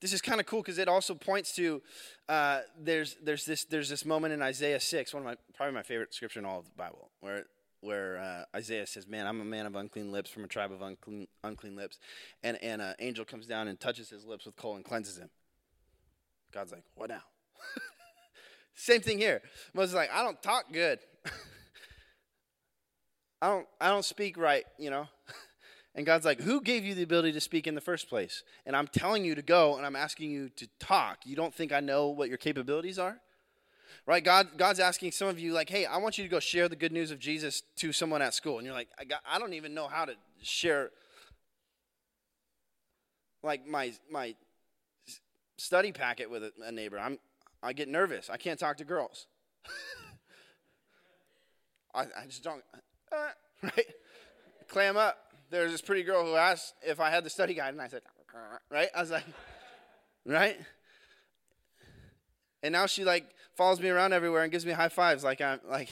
This 0.00 0.14
is 0.14 0.22
kind 0.22 0.40
of 0.40 0.46
cool 0.46 0.62
because 0.62 0.78
it 0.78 0.88
also 0.88 1.14
points 1.14 1.54
to 1.56 1.82
uh, 2.28 2.60
there's 2.78 3.16
there's 3.22 3.44
this 3.44 3.64
there's 3.64 3.90
this 3.90 4.04
moment 4.04 4.32
in 4.32 4.40
Isaiah 4.40 4.80
six, 4.80 5.12
one 5.12 5.22
of 5.22 5.26
my 5.26 5.36
probably 5.54 5.74
my 5.74 5.82
favorite 5.82 6.14
scripture 6.14 6.40
in 6.40 6.46
all 6.46 6.58
of 6.58 6.64
the 6.64 6.76
Bible, 6.76 7.10
where 7.20 7.44
where 7.82 8.18
uh, 8.18 8.56
Isaiah 8.56 8.86
says, 8.86 9.06
"Man, 9.06 9.26
I'm 9.26 9.40
a 9.42 9.44
man 9.44 9.66
of 9.66 9.76
unclean 9.76 10.10
lips, 10.10 10.30
from 10.30 10.44
a 10.44 10.48
tribe 10.48 10.72
of 10.72 10.80
unclean 10.80 11.28
unclean 11.44 11.76
lips," 11.76 11.98
and 12.42 12.56
and 12.62 12.80
an 12.80 12.94
angel 12.98 13.26
comes 13.26 13.46
down 13.46 13.68
and 13.68 13.78
touches 13.78 14.08
his 14.08 14.24
lips 14.24 14.46
with 14.46 14.56
coal 14.56 14.76
and 14.76 14.84
cleanses 14.84 15.18
him. 15.18 15.28
God's 16.50 16.72
like, 16.72 16.84
"What 16.94 17.10
now?" 17.10 17.22
Same 18.74 19.02
thing 19.02 19.18
here. 19.18 19.42
Moses 19.74 19.90
is 19.90 19.96
like, 19.96 20.10
"I 20.10 20.22
don't 20.22 20.42
talk 20.42 20.72
good." 20.72 21.00
I 23.42 23.48
don't 23.48 23.66
I 23.80 23.88
don't 23.88 24.04
speak 24.04 24.36
right, 24.36 24.64
you 24.78 24.90
know. 24.90 25.08
And 25.92 26.06
God's 26.06 26.24
like, 26.24 26.40
Who 26.42 26.60
gave 26.60 26.84
you 26.84 26.94
the 26.94 27.02
ability 27.02 27.32
to 27.32 27.40
speak 27.40 27.66
in 27.66 27.74
the 27.74 27.80
first 27.80 28.08
place? 28.08 28.44
And 28.64 28.76
I'm 28.76 28.86
telling 28.86 29.24
you 29.24 29.34
to 29.34 29.42
go 29.42 29.76
and 29.76 29.84
I'm 29.84 29.96
asking 29.96 30.30
you 30.30 30.48
to 30.50 30.68
talk. 30.78 31.18
You 31.24 31.34
don't 31.34 31.52
think 31.52 31.72
I 31.72 31.80
know 31.80 32.08
what 32.08 32.28
your 32.28 32.38
capabilities 32.38 32.98
are? 32.98 33.18
Right? 34.06 34.22
God, 34.22 34.48
God's 34.56 34.78
asking 34.78 35.12
some 35.12 35.28
of 35.28 35.38
you, 35.38 35.52
like, 35.52 35.68
hey, 35.68 35.86
I 35.86 35.98
want 35.98 36.16
you 36.16 36.24
to 36.24 36.30
go 36.30 36.40
share 36.40 36.68
the 36.68 36.76
good 36.76 36.92
news 36.92 37.10
of 37.10 37.18
Jesus 37.18 37.62
to 37.76 37.92
someone 37.92 38.22
at 38.22 38.34
school. 38.34 38.58
And 38.58 38.64
you're 38.64 38.74
like, 38.74 38.88
I, 38.98 39.04
got, 39.04 39.20
I 39.28 39.38
don't 39.38 39.52
even 39.52 39.74
know 39.74 39.88
how 39.88 40.04
to 40.04 40.14
share 40.40 40.90
like 43.42 43.66
my 43.66 43.92
my 44.10 44.34
study 45.56 45.92
packet 45.92 46.30
with 46.30 46.44
a, 46.44 46.52
a 46.64 46.72
neighbor. 46.72 46.98
I'm 46.98 47.18
I 47.62 47.72
get 47.72 47.88
nervous. 47.88 48.30
I 48.30 48.36
can't 48.36 48.58
talk 48.58 48.76
to 48.78 48.84
girls. 48.84 49.26
I, 51.94 52.02
I 52.02 52.26
just 52.26 52.44
don't 52.44 52.62
right? 53.62 53.86
Clam 54.68 54.96
up. 54.96 55.18
There's 55.50 55.72
this 55.72 55.80
pretty 55.80 56.04
girl 56.04 56.24
who 56.24 56.36
asked 56.36 56.74
if 56.82 57.00
I 57.00 57.10
had 57.10 57.24
the 57.24 57.30
study 57.30 57.54
guide, 57.54 57.72
and 57.72 57.82
I 57.82 57.88
said, 57.88 58.02
right? 58.70 58.88
I 58.94 59.00
was 59.00 59.10
like, 59.10 59.24
right? 60.26 60.58
And 62.62 62.72
now 62.72 62.86
she 62.86 63.04
like 63.04 63.26
follows 63.56 63.80
me 63.80 63.88
around 63.88 64.12
everywhere 64.12 64.42
and 64.42 64.52
gives 64.52 64.66
me 64.66 64.72
high 64.72 64.88
fives, 64.88 65.24
like 65.24 65.40
I'm 65.40 65.60
like. 65.68 65.90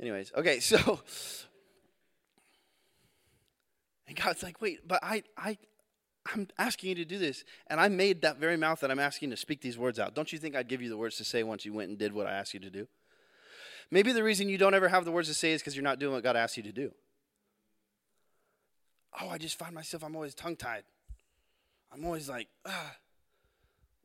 Anyways, 0.00 0.32
okay, 0.36 0.60
so. 0.60 1.00
And 4.06 4.16
God's 4.16 4.42
like, 4.42 4.60
wait, 4.60 4.86
but 4.86 5.00
I, 5.02 5.22
I, 5.36 5.58
I'm 6.32 6.48
asking 6.58 6.90
you 6.90 6.94
to 6.96 7.04
do 7.04 7.18
this, 7.18 7.44
and 7.66 7.80
I 7.80 7.88
made 7.88 8.22
that 8.22 8.38
very 8.38 8.56
mouth 8.56 8.80
that 8.80 8.90
I'm 8.90 8.98
asking 8.98 9.30
to 9.30 9.36
speak 9.36 9.60
these 9.60 9.78
words 9.78 9.98
out. 9.98 10.14
Don't 10.14 10.32
you 10.32 10.38
think 10.38 10.54
I'd 10.54 10.68
give 10.68 10.82
you 10.82 10.88
the 10.88 10.96
words 10.96 11.16
to 11.16 11.24
say 11.24 11.42
once 11.42 11.64
you 11.64 11.72
went 11.72 11.88
and 11.88 11.98
did 11.98 12.12
what 12.12 12.26
I 12.26 12.32
asked 12.32 12.54
you 12.54 12.60
to 12.60 12.70
do? 12.70 12.86
Maybe 13.90 14.12
the 14.12 14.22
reason 14.22 14.48
you 14.48 14.58
don't 14.58 14.74
ever 14.74 14.88
have 14.88 15.04
the 15.04 15.12
words 15.12 15.28
to 15.28 15.34
say 15.34 15.52
is 15.52 15.60
because 15.60 15.76
you're 15.76 15.84
not 15.84 15.98
doing 15.98 16.12
what 16.12 16.22
God 16.22 16.36
asked 16.36 16.56
you 16.56 16.62
to 16.64 16.72
do. 16.72 16.92
Oh, 19.20 19.28
I 19.28 19.38
just 19.38 19.58
find 19.58 19.74
myself, 19.74 20.02
I'm 20.02 20.14
always 20.14 20.34
tongue 20.34 20.56
tied. 20.56 20.82
I'm 21.92 22.04
always 22.04 22.28
like, 22.28 22.48
ah. 22.66 22.96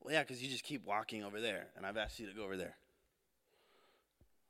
Well, 0.01 0.13
yeah, 0.13 0.21
because 0.21 0.41
you 0.41 0.49
just 0.49 0.63
keep 0.63 0.85
walking 0.85 1.23
over 1.23 1.39
there, 1.39 1.67
and 1.75 1.85
I've 1.85 1.97
asked 1.97 2.19
you 2.19 2.27
to 2.27 2.33
go 2.33 2.43
over 2.43 2.57
there. 2.57 2.75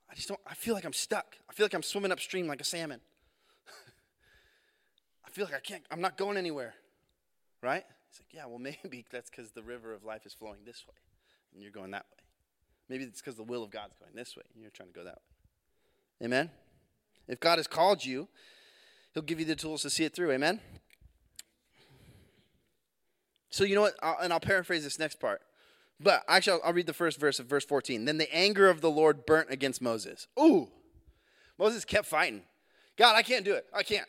I 0.10 0.15
just 0.15 0.28
don't, 0.28 0.39
I 0.46 0.54
feel 0.54 0.74
like 0.74 0.86
I'm 0.86 0.94
stuck. 0.94 1.38
I 1.50 1.54
feel 1.54 1.65
like 1.65 1.74
I'm 1.74 1.84
swimming 1.84 2.12
upstream 2.12 2.48
like 2.48 2.62
a 2.62 2.65
salmon. 2.65 3.00
I 5.26 5.30
feel 5.30 5.46
like 5.46 5.54
I 5.54 5.60
can't, 5.60 5.84
I'm 5.89 6.02
not 6.02 6.17
going 6.17 6.38
anywhere. 6.38 6.74
Right? 7.62 7.84
He's 8.10 8.20
like, 8.20 8.34
yeah, 8.34 8.46
well, 8.46 8.60
maybe 8.84 9.06
that's 9.12 9.30
because 9.30 9.52
the 9.52 9.63
river 9.63 9.94
of 9.94 10.04
life 10.04 10.26
is 10.26 10.34
flowing 10.34 10.60
this 10.65 10.86
way, 10.88 10.96
and 11.54 11.63
you're 11.63 11.72
going 11.72 11.91
that 11.91 12.06
way. 12.12 12.24
Maybe 12.91 13.06
it's 13.06 13.21
because 13.21 13.36
the 13.36 13.43
will 13.43 13.63
of 13.63 13.71
God's 13.71 13.93
going 13.97 14.12
this 14.13 14.36
way 14.36 14.43
and 14.54 14.62
you're 14.62 14.69
trying 14.69 14.89
to 14.89 14.93
go 14.93 15.06
that 15.06 15.15
way. 15.15 16.25
Amen? 16.25 16.49
If 17.25 17.39
God 17.39 17.58
has 17.58 17.65
called 17.65 18.04
you, 18.04 18.27
He'll 19.13 19.23
give 19.23 19.39
you 19.39 19.45
the 19.45 19.56
tools 19.56 19.82
to 19.84 19.89
see 19.89 20.04
it 20.04 20.13
through. 20.13 20.30
Amen? 20.32 20.60
So, 23.49 23.63
you 23.63 23.75
know 23.75 23.82
what? 23.82 23.95
I'll, 24.04 24.17
and 24.21 24.34
I'll 24.34 24.41
paraphrase 24.41 24.84
this 24.84 24.99
next 24.99 25.21
part. 25.21 25.41
But 26.01 26.25
actually, 26.27 26.60
I'll, 26.60 26.67
I'll 26.67 26.73
read 26.73 26.86
the 26.86 26.93
first 26.93 27.17
verse 27.17 27.39
of 27.39 27.45
verse 27.45 27.63
14. 27.63 28.04
Then 28.04 28.17
the 28.17 28.34
anger 28.36 28.69
of 28.69 28.82
the 28.82 28.91
Lord 28.91 29.25
burnt 29.25 29.49
against 29.49 29.82
Moses. 29.82 30.27
Ooh. 30.38 30.67
Moses 31.58 31.86
kept 31.86 32.08
fighting. 32.08 32.41
God, 32.97 33.15
I 33.15 33.21
can't 33.21 33.45
do 33.45 33.54
it. 33.54 33.67
I 33.73 33.84
can't. 33.84 34.08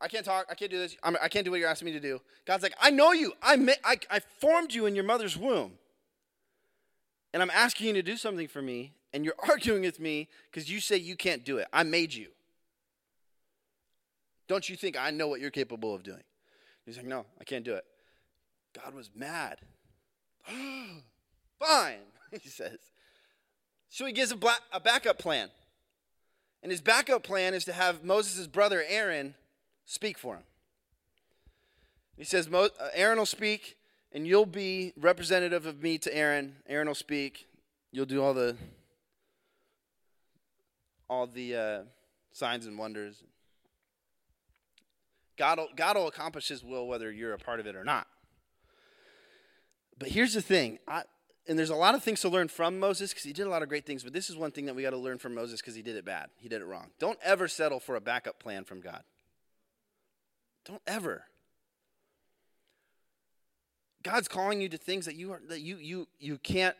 I 0.00 0.08
can't 0.08 0.24
talk. 0.24 0.46
I 0.50 0.54
can't 0.54 0.70
do 0.70 0.78
this. 0.78 0.96
I'm, 1.02 1.18
I 1.22 1.28
can 1.28 1.40
not 1.40 1.44
do 1.44 1.50
what 1.50 1.60
you're 1.60 1.68
asking 1.68 1.86
me 1.86 1.92
to 1.92 2.00
do. 2.00 2.18
God's 2.46 2.62
like, 2.62 2.74
I 2.80 2.90
know 2.90 3.12
you. 3.12 3.34
I, 3.42 3.76
I, 3.84 3.98
I 4.10 4.20
formed 4.20 4.72
you 4.72 4.86
in 4.86 4.94
your 4.94 5.04
mother's 5.04 5.36
womb 5.36 5.72
and 7.32 7.42
I'm 7.42 7.50
asking 7.50 7.88
you 7.88 7.92
to 7.94 8.02
do 8.02 8.16
something 8.16 8.48
for 8.48 8.62
me, 8.62 8.92
and 9.12 9.24
you're 9.24 9.34
arguing 9.48 9.82
with 9.82 10.00
me 10.00 10.28
because 10.50 10.70
you 10.70 10.80
say 10.80 10.96
you 10.96 11.16
can't 11.16 11.44
do 11.44 11.58
it. 11.58 11.66
I 11.72 11.82
made 11.82 12.12
you. 12.14 12.28
Don't 14.48 14.68
you 14.68 14.76
think 14.76 14.98
I 14.98 15.10
know 15.10 15.28
what 15.28 15.40
you're 15.40 15.50
capable 15.50 15.94
of 15.94 16.02
doing? 16.02 16.22
He's 16.84 16.96
like, 16.96 17.06
No, 17.06 17.26
I 17.40 17.44
can't 17.44 17.64
do 17.64 17.74
it. 17.74 17.84
God 18.74 18.94
was 18.94 19.10
mad. 19.14 19.58
Fine, 21.58 21.98
he 22.42 22.48
says. 22.48 22.78
So 23.88 24.06
he 24.06 24.12
gives 24.12 24.32
a, 24.32 24.38
a 24.72 24.80
backup 24.80 25.18
plan. 25.18 25.50
And 26.62 26.70
his 26.70 26.80
backup 26.80 27.24
plan 27.24 27.54
is 27.54 27.64
to 27.64 27.72
have 27.72 28.04
Moses' 28.04 28.46
brother 28.46 28.82
Aaron 28.88 29.34
speak 29.84 30.16
for 30.16 30.36
him. 30.36 30.44
He 32.16 32.24
says, 32.24 32.48
uh, 32.52 32.68
Aaron 32.94 33.18
will 33.18 33.26
speak, 33.26 33.76
and 34.12 34.26
you'll 34.26 34.46
be 34.46 34.92
representative 34.96 35.66
of 35.66 35.82
me 35.82 35.98
to 35.98 36.14
Aaron. 36.14 36.56
Aaron 36.68 36.88
will 36.88 36.94
speak. 36.94 37.46
You'll 37.90 38.06
do 38.06 38.22
all 38.22 38.34
the 38.34 38.56
all 41.08 41.26
the 41.26 41.56
uh, 41.56 41.82
signs 42.32 42.66
and 42.66 42.78
wonders. 42.78 43.22
God 45.36 45.58
will, 45.58 45.68
God 45.76 45.96
will 45.96 46.08
accomplish 46.08 46.48
His 46.48 46.64
will 46.64 46.86
whether 46.86 47.10
you're 47.10 47.34
a 47.34 47.38
part 47.38 47.60
of 47.60 47.66
it 47.66 47.76
or 47.76 47.84
not. 47.84 48.06
But 49.98 50.08
here's 50.08 50.34
the 50.34 50.42
thing, 50.42 50.78
I, 50.88 51.02
and 51.46 51.58
there's 51.58 51.70
a 51.70 51.76
lot 51.76 51.94
of 51.94 52.02
things 52.02 52.20
to 52.20 52.28
learn 52.28 52.48
from 52.48 52.78
Moses 52.78 53.10
because 53.10 53.24
he 53.24 53.32
did 53.32 53.46
a 53.46 53.50
lot 53.50 53.62
of 53.62 53.68
great 53.68 53.84
things. 53.84 54.04
But 54.04 54.12
this 54.12 54.30
is 54.30 54.36
one 54.36 54.52
thing 54.52 54.66
that 54.66 54.74
we 54.74 54.82
got 54.82 54.90
to 54.90 54.96
learn 54.96 55.18
from 55.18 55.34
Moses 55.34 55.60
because 55.60 55.74
he 55.74 55.82
did 55.82 55.96
it 55.96 56.04
bad. 56.04 56.28
He 56.38 56.48
did 56.48 56.62
it 56.62 56.64
wrong. 56.64 56.90
Don't 56.98 57.18
ever 57.22 57.48
settle 57.48 57.80
for 57.80 57.96
a 57.96 58.00
backup 58.00 58.40
plan 58.40 58.64
from 58.64 58.80
God. 58.80 59.02
Don't 60.64 60.82
ever. 60.86 61.24
God's 64.02 64.28
calling 64.28 64.60
you 64.60 64.68
to 64.68 64.78
things 64.78 65.06
that 65.06 65.14
you 65.14 65.32
are 65.32 65.40
that 65.48 65.60
you 65.60 65.76
you 65.76 66.08
you 66.18 66.38
can't 66.38 66.76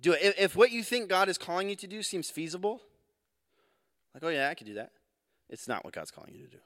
do 0.00 0.12
it. 0.12 0.20
If, 0.22 0.38
if 0.38 0.56
what 0.56 0.70
you 0.70 0.82
think 0.82 1.08
God 1.08 1.28
is 1.28 1.38
calling 1.38 1.68
you 1.68 1.76
to 1.76 1.86
do 1.86 2.02
seems 2.02 2.30
feasible, 2.30 2.80
like, 4.14 4.22
oh 4.22 4.28
yeah, 4.28 4.48
I 4.48 4.54
could 4.54 4.66
do 4.66 4.74
that. 4.74 4.92
It's 5.48 5.68
not 5.68 5.84
what 5.84 5.94
God's 5.94 6.10
calling 6.10 6.34
you 6.34 6.44
to 6.44 6.50
do. 6.50 6.58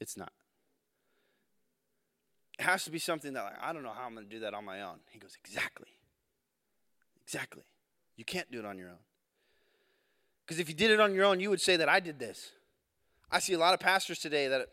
It's 0.00 0.16
not. 0.16 0.32
It 2.58 2.64
has 2.64 2.84
to 2.84 2.90
be 2.90 2.98
something 2.98 3.32
that 3.34 3.44
like, 3.44 3.54
I 3.60 3.72
don't 3.72 3.82
know 3.82 3.92
how 3.92 4.04
I'm 4.04 4.14
gonna 4.14 4.26
do 4.26 4.40
that 4.40 4.54
on 4.54 4.64
my 4.64 4.82
own. 4.82 4.98
He 5.10 5.18
goes, 5.18 5.36
Exactly. 5.44 5.88
Exactly. 7.24 7.64
You 8.16 8.24
can't 8.24 8.50
do 8.50 8.58
it 8.58 8.64
on 8.64 8.78
your 8.78 8.88
own. 8.88 8.98
Because 10.44 10.58
if 10.58 10.68
you 10.68 10.74
did 10.74 10.90
it 10.90 10.98
on 10.98 11.14
your 11.14 11.24
own, 11.24 11.40
you 11.40 11.50
would 11.50 11.60
say 11.60 11.76
that 11.76 11.88
I 11.88 12.00
did 12.00 12.18
this. 12.18 12.52
I 13.30 13.38
see 13.38 13.52
a 13.52 13.58
lot 13.58 13.74
of 13.74 13.80
pastors 13.80 14.18
today 14.18 14.48
that 14.48 14.68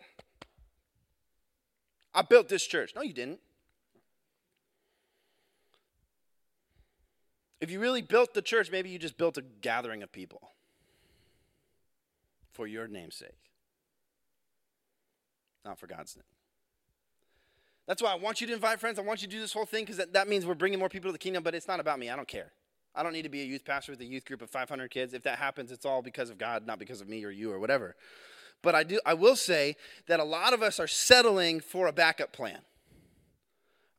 I 2.14 2.22
built 2.22 2.48
this 2.48 2.66
church. 2.66 2.94
No, 2.96 3.02
you 3.02 3.14
didn't. 3.14 3.40
If 7.62 7.72
you 7.72 7.80
really 7.80 8.02
built 8.02 8.34
the 8.34 8.42
church, 8.42 8.72
maybe 8.72 8.90
you 8.90 9.00
just 9.00 9.18
built 9.18 9.38
a 9.38 9.42
gathering 9.62 10.04
of 10.04 10.12
people 10.12 10.52
for 12.52 12.68
your 12.68 12.88
name's 12.88 13.16
sake. 13.16 13.38
not 15.64 15.80
for 15.80 15.88
God's 15.88 16.16
name. 16.16 16.24
That's 17.88 18.02
why 18.02 18.12
I 18.12 18.16
want 18.16 18.42
you 18.42 18.48
to 18.48 18.54
invite 18.54 18.80
friends. 18.80 18.98
I 18.98 19.04
want 19.04 19.22
you 19.22 19.28
to 19.28 19.36
do 19.36 19.40
this 19.40 19.54
whole 19.54 19.66
thing 19.66 19.84
because 19.84 19.98
that, 19.98 20.14
that 20.14 20.28
means 20.28 20.46
we're 20.46 20.56
bringing 20.56 20.80
more 20.80 20.90
people 20.90 21.10
to 21.10 21.12
the 21.12 21.20
kingdom, 21.20 21.44
but 21.44 21.54
it's 21.54 21.68
not 21.68 21.80
about 21.80 22.00
me. 22.00 22.10
I 22.10 22.16
don't 22.16 22.28
care. 22.28 22.52
I 22.96 23.04
don't 23.04 23.14
need 23.14 23.24
to 23.24 23.30
be 23.30 23.42
a 23.42 23.46
youth 23.46 23.66
pastor 23.66 23.92
with 23.92 24.02
a 24.02 24.06
youth 24.06 24.26
group 24.26 24.42
of 24.42 24.50
500 24.50 24.90
kids. 24.90 25.14
If 25.14 25.24
that 25.24 25.38
happens, 25.38 25.72
it's 25.72 25.86
all 25.86 26.02
because 26.02 26.30
of 26.30 26.38
God, 26.38 26.66
not 26.66 26.80
because 26.80 27.02
of 27.02 27.10
me 27.10 27.24
or 27.24 27.30
you 27.30 27.52
or 27.52 27.60
whatever. 27.60 27.96
But 28.62 28.74
I 28.74 28.84
do 28.84 29.00
I 29.06 29.14
will 29.14 29.36
say 29.36 29.76
that 30.08 30.20
a 30.20 30.24
lot 30.24 30.54
of 30.54 30.62
us 30.62 30.80
are 30.80 30.88
settling 30.88 31.60
for 31.60 31.88
a 31.88 31.92
backup 31.92 32.32
plan. 32.32 32.60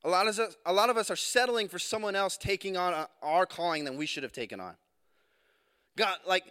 A 0.05 0.09
lot 0.09 0.29
of 0.29 0.39
us, 0.39 0.57
a 0.65 0.73
lot 0.73 0.91
of 0.91 0.97
us 0.97 1.11
are 1.11 1.17
settling 1.17 1.69
for 1.69 1.79
someone 1.79 2.15
else 2.15 2.37
taking 2.37 2.77
on 2.77 3.07
our 3.23 3.47
calling 3.47 3.85
than 3.85 3.97
we 3.97 4.07
should 4.07 4.23
have 4.23 4.33
taken 4.33 4.61
on. 4.61 4.75
God, 5.97 6.19
like 6.27 6.45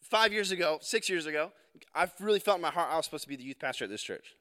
five 0.00 0.32
years 0.32 0.50
ago, 0.50 0.78
six 0.80 1.08
years 1.08 1.26
ago, 1.26 1.52
I 1.94 2.10
really 2.20 2.40
felt 2.40 2.56
in 2.58 2.62
my 2.62 2.70
heart 2.70 2.88
I 2.90 2.96
was 2.96 3.04
supposed 3.04 3.24
to 3.24 3.28
be 3.28 3.36
the 3.36 3.44
youth 3.44 3.58
pastor 3.58 3.84
at 3.84 3.90
this 3.90 4.02
church. 4.02 4.34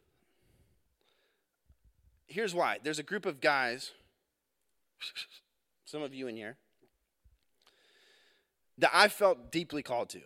Here's 2.27 2.55
why. 2.55 2.79
There's 2.81 2.99
a 2.99 3.03
group 3.03 3.25
of 3.25 3.41
guys, 3.41 3.91
some 5.85 6.01
of 6.01 6.13
you 6.13 6.27
in 6.27 6.35
here, 6.37 6.57
that 8.77 8.91
I 8.93 9.09
felt 9.09 9.51
deeply 9.51 9.83
called 9.83 10.09
to. 10.09 10.21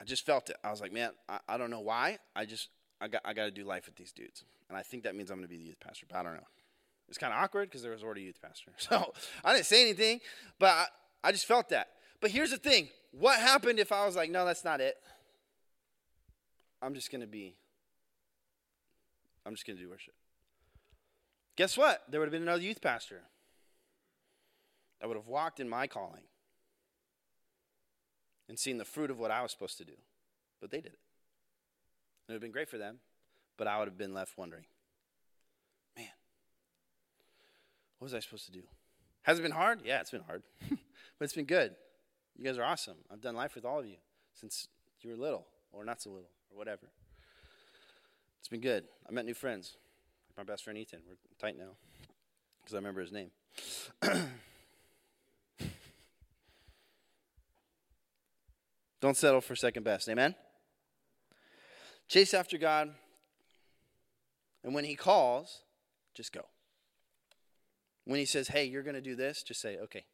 I 0.00 0.04
just 0.04 0.24
felt 0.24 0.50
it. 0.50 0.56
I 0.62 0.70
was 0.70 0.80
like, 0.80 0.92
man, 0.92 1.10
I, 1.28 1.38
I 1.48 1.58
don't 1.58 1.70
know 1.70 1.80
why. 1.80 2.18
I 2.36 2.44
just, 2.44 2.68
I 3.00 3.08
got, 3.08 3.22
I 3.24 3.32
got 3.32 3.44
to 3.44 3.50
do 3.50 3.64
life 3.64 3.86
with 3.86 3.96
these 3.96 4.12
dudes. 4.12 4.44
And 4.68 4.76
I 4.76 4.82
think 4.82 5.04
that 5.04 5.14
means 5.14 5.30
I'm 5.30 5.38
going 5.38 5.48
to 5.48 5.50
be 5.50 5.56
the 5.56 5.64
youth 5.64 5.80
pastor, 5.80 6.06
but 6.08 6.18
I 6.18 6.22
don't 6.22 6.34
know. 6.34 6.46
It's 7.08 7.18
kind 7.18 7.32
of 7.32 7.42
awkward 7.42 7.68
because 7.68 7.82
there 7.82 7.92
was 7.92 8.04
already 8.04 8.22
a 8.22 8.24
youth 8.26 8.40
pastor. 8.40 8.72
So 8.78 9.12
I 9.44 9.54
didn't 9.54 9.66
say 9.66 9.82
anything, 9.82 10.20
but 10.58 10.70
I, 10.70 10.86
I 11.24 11.32
just 11.32 11.46
felt 11.46 11.70
that. 11.70 11.88
But 12.20 12.30
here's 12.30 12.50
the 12.50 12.58
thing 12.58 12.88
what 13.12 13.40
happened 13.40 13.78
if 13.78 13.90
I 13.90 14.06
was 14.06 14.14
like, 14.14 14.30
no, 14.30 14.44
that's 14.44 14.64
not 14.64 14.80
it? 14.80 14.96
I'm 16.82 16.94
just 16.94 17.10
going 17.10 17.20
to 17.20 17.26
be, 17.26 17.56
I'm 19.44 19.54
just 19.54 19.66
going 19.66 19.76
to 19.76 19.82
do 19.82 19.90
worship. 19.90 20.14
Guess 21.56 21.76
what? 21.76 22.02
There 22.08 22.20
would 22.20 22.26
have 22.26 22.32
been 22.32 22.42
another 22.42 22.62
youth 22.62 22.80
pastor 22.80 23.22
that 25.00 25.08
would 25.08 25.16
have 25.16 25.26
walked 25.26 25.60
in 25.60 25.68
my 25.68 25.86
calling 25.86 26.22
and 28.48 28.58
seen 28.58 28.78
the 28.78 28.84
fruit 28.84 29.10
of 29.10 29.18
what 29.18 29.30
I 29.30 29.42
was 29.42 29.50
supposed 29.50 29.78
to 29.78 29.84
do. 29.84 29.92
But 30.60 30.70
they 30.70 30.80
did 30.80 30.92
it. 30.92 30.98
It 32.30 32.34
would 32.34 32.36
have 32.36 32.42
been 32.42 32.52
great 32.52 32.68
for 32.68 32.78
them, 32.78 33.00
but 33.56 33.66
I 33.66 33.76
would 33.80 33.88
have 33.88 33.98
been 33.98 34.14
left 34.14 34.38
wondering, 34.38 34.62
man, 35.96 36.06
what 37.98 38.04
was 38.06 38.14
I 38.14 38.20
supposed 38.20 38.46
to 38.46 38.52
do? 38.52 38.62
Has 39.22 39.40
it 39.40 39.42
been 39.42 39.50
hard? 39.50 39.80
Yeah, 39.84 39.98
it's 39.98 40.12
been 40.12 40.22
hard, 40.22 40.44
but 40.68 40.78
it's 41.22 41.32
been 41.32 41.44
good. 41.44 41.74
You 42.38 42.44
guys 42.44 42.56
are 42.56 42.62
awesome. 42.62 42.98
I've 43.12 43.20
done 43.20 43.34
life 43.34 43.56
with 43.56 43.64
all 43.64 43.80
of 43.80 43.86
you 43.86 43.96
since 44.32 44.68
you 45.00 45.10
were 45.10 45.16
little, 45.16 45.44
or 45.72 45.84
not 45.84 46.00
so 46.00 46.10
little, 46.10 46.30
or 46.52 46.56
whatever. 46.56 46.86
It's 48.38 48.46
been 48.46 48.60
good. 48.60 48.84
I 49.08 49.12
met 49.12 49.24
new 49.24 49.34
friends. 49.34 49.76
My 50.36 50.44
best 50.44 50.62
friend 50.62 50.78
Ethan. 50.78 51.00
We're 51.08 51.16
tight 51.40 51.58
now 51.58 51.70
because 52.62 52.74
I 52.74 52.76
remember 52.76 53.00
his 53.00 53.10
name. 53.10 53.32
Don't 59.00 59.16
settle 59.16 59.40
for 59.40 59.56
second 59.56 59.82
best. 59.82 60.08
Amen? 60.08 60.36
Chase 62.10 62.34
after 62.34 62.58
God. 62.58 62.92
And 64.64 64.74
when 64.74 64.84
He 64.84 64.96
calls, 64.96 65.62
just 66.12 66.32
go. 66.32 66.44
When 68.04 68.18
He 68.18 68.26
says, 68.26 68.48
hey, 68.48 68.64
you're 68.64 68.82
going 68.82 68.96
to 68.96 69.00
do 69.00 69.14
this, 69.14 69.44
just 69.44 69.60
say, 69.60 69.78
okay, 69.78 70.04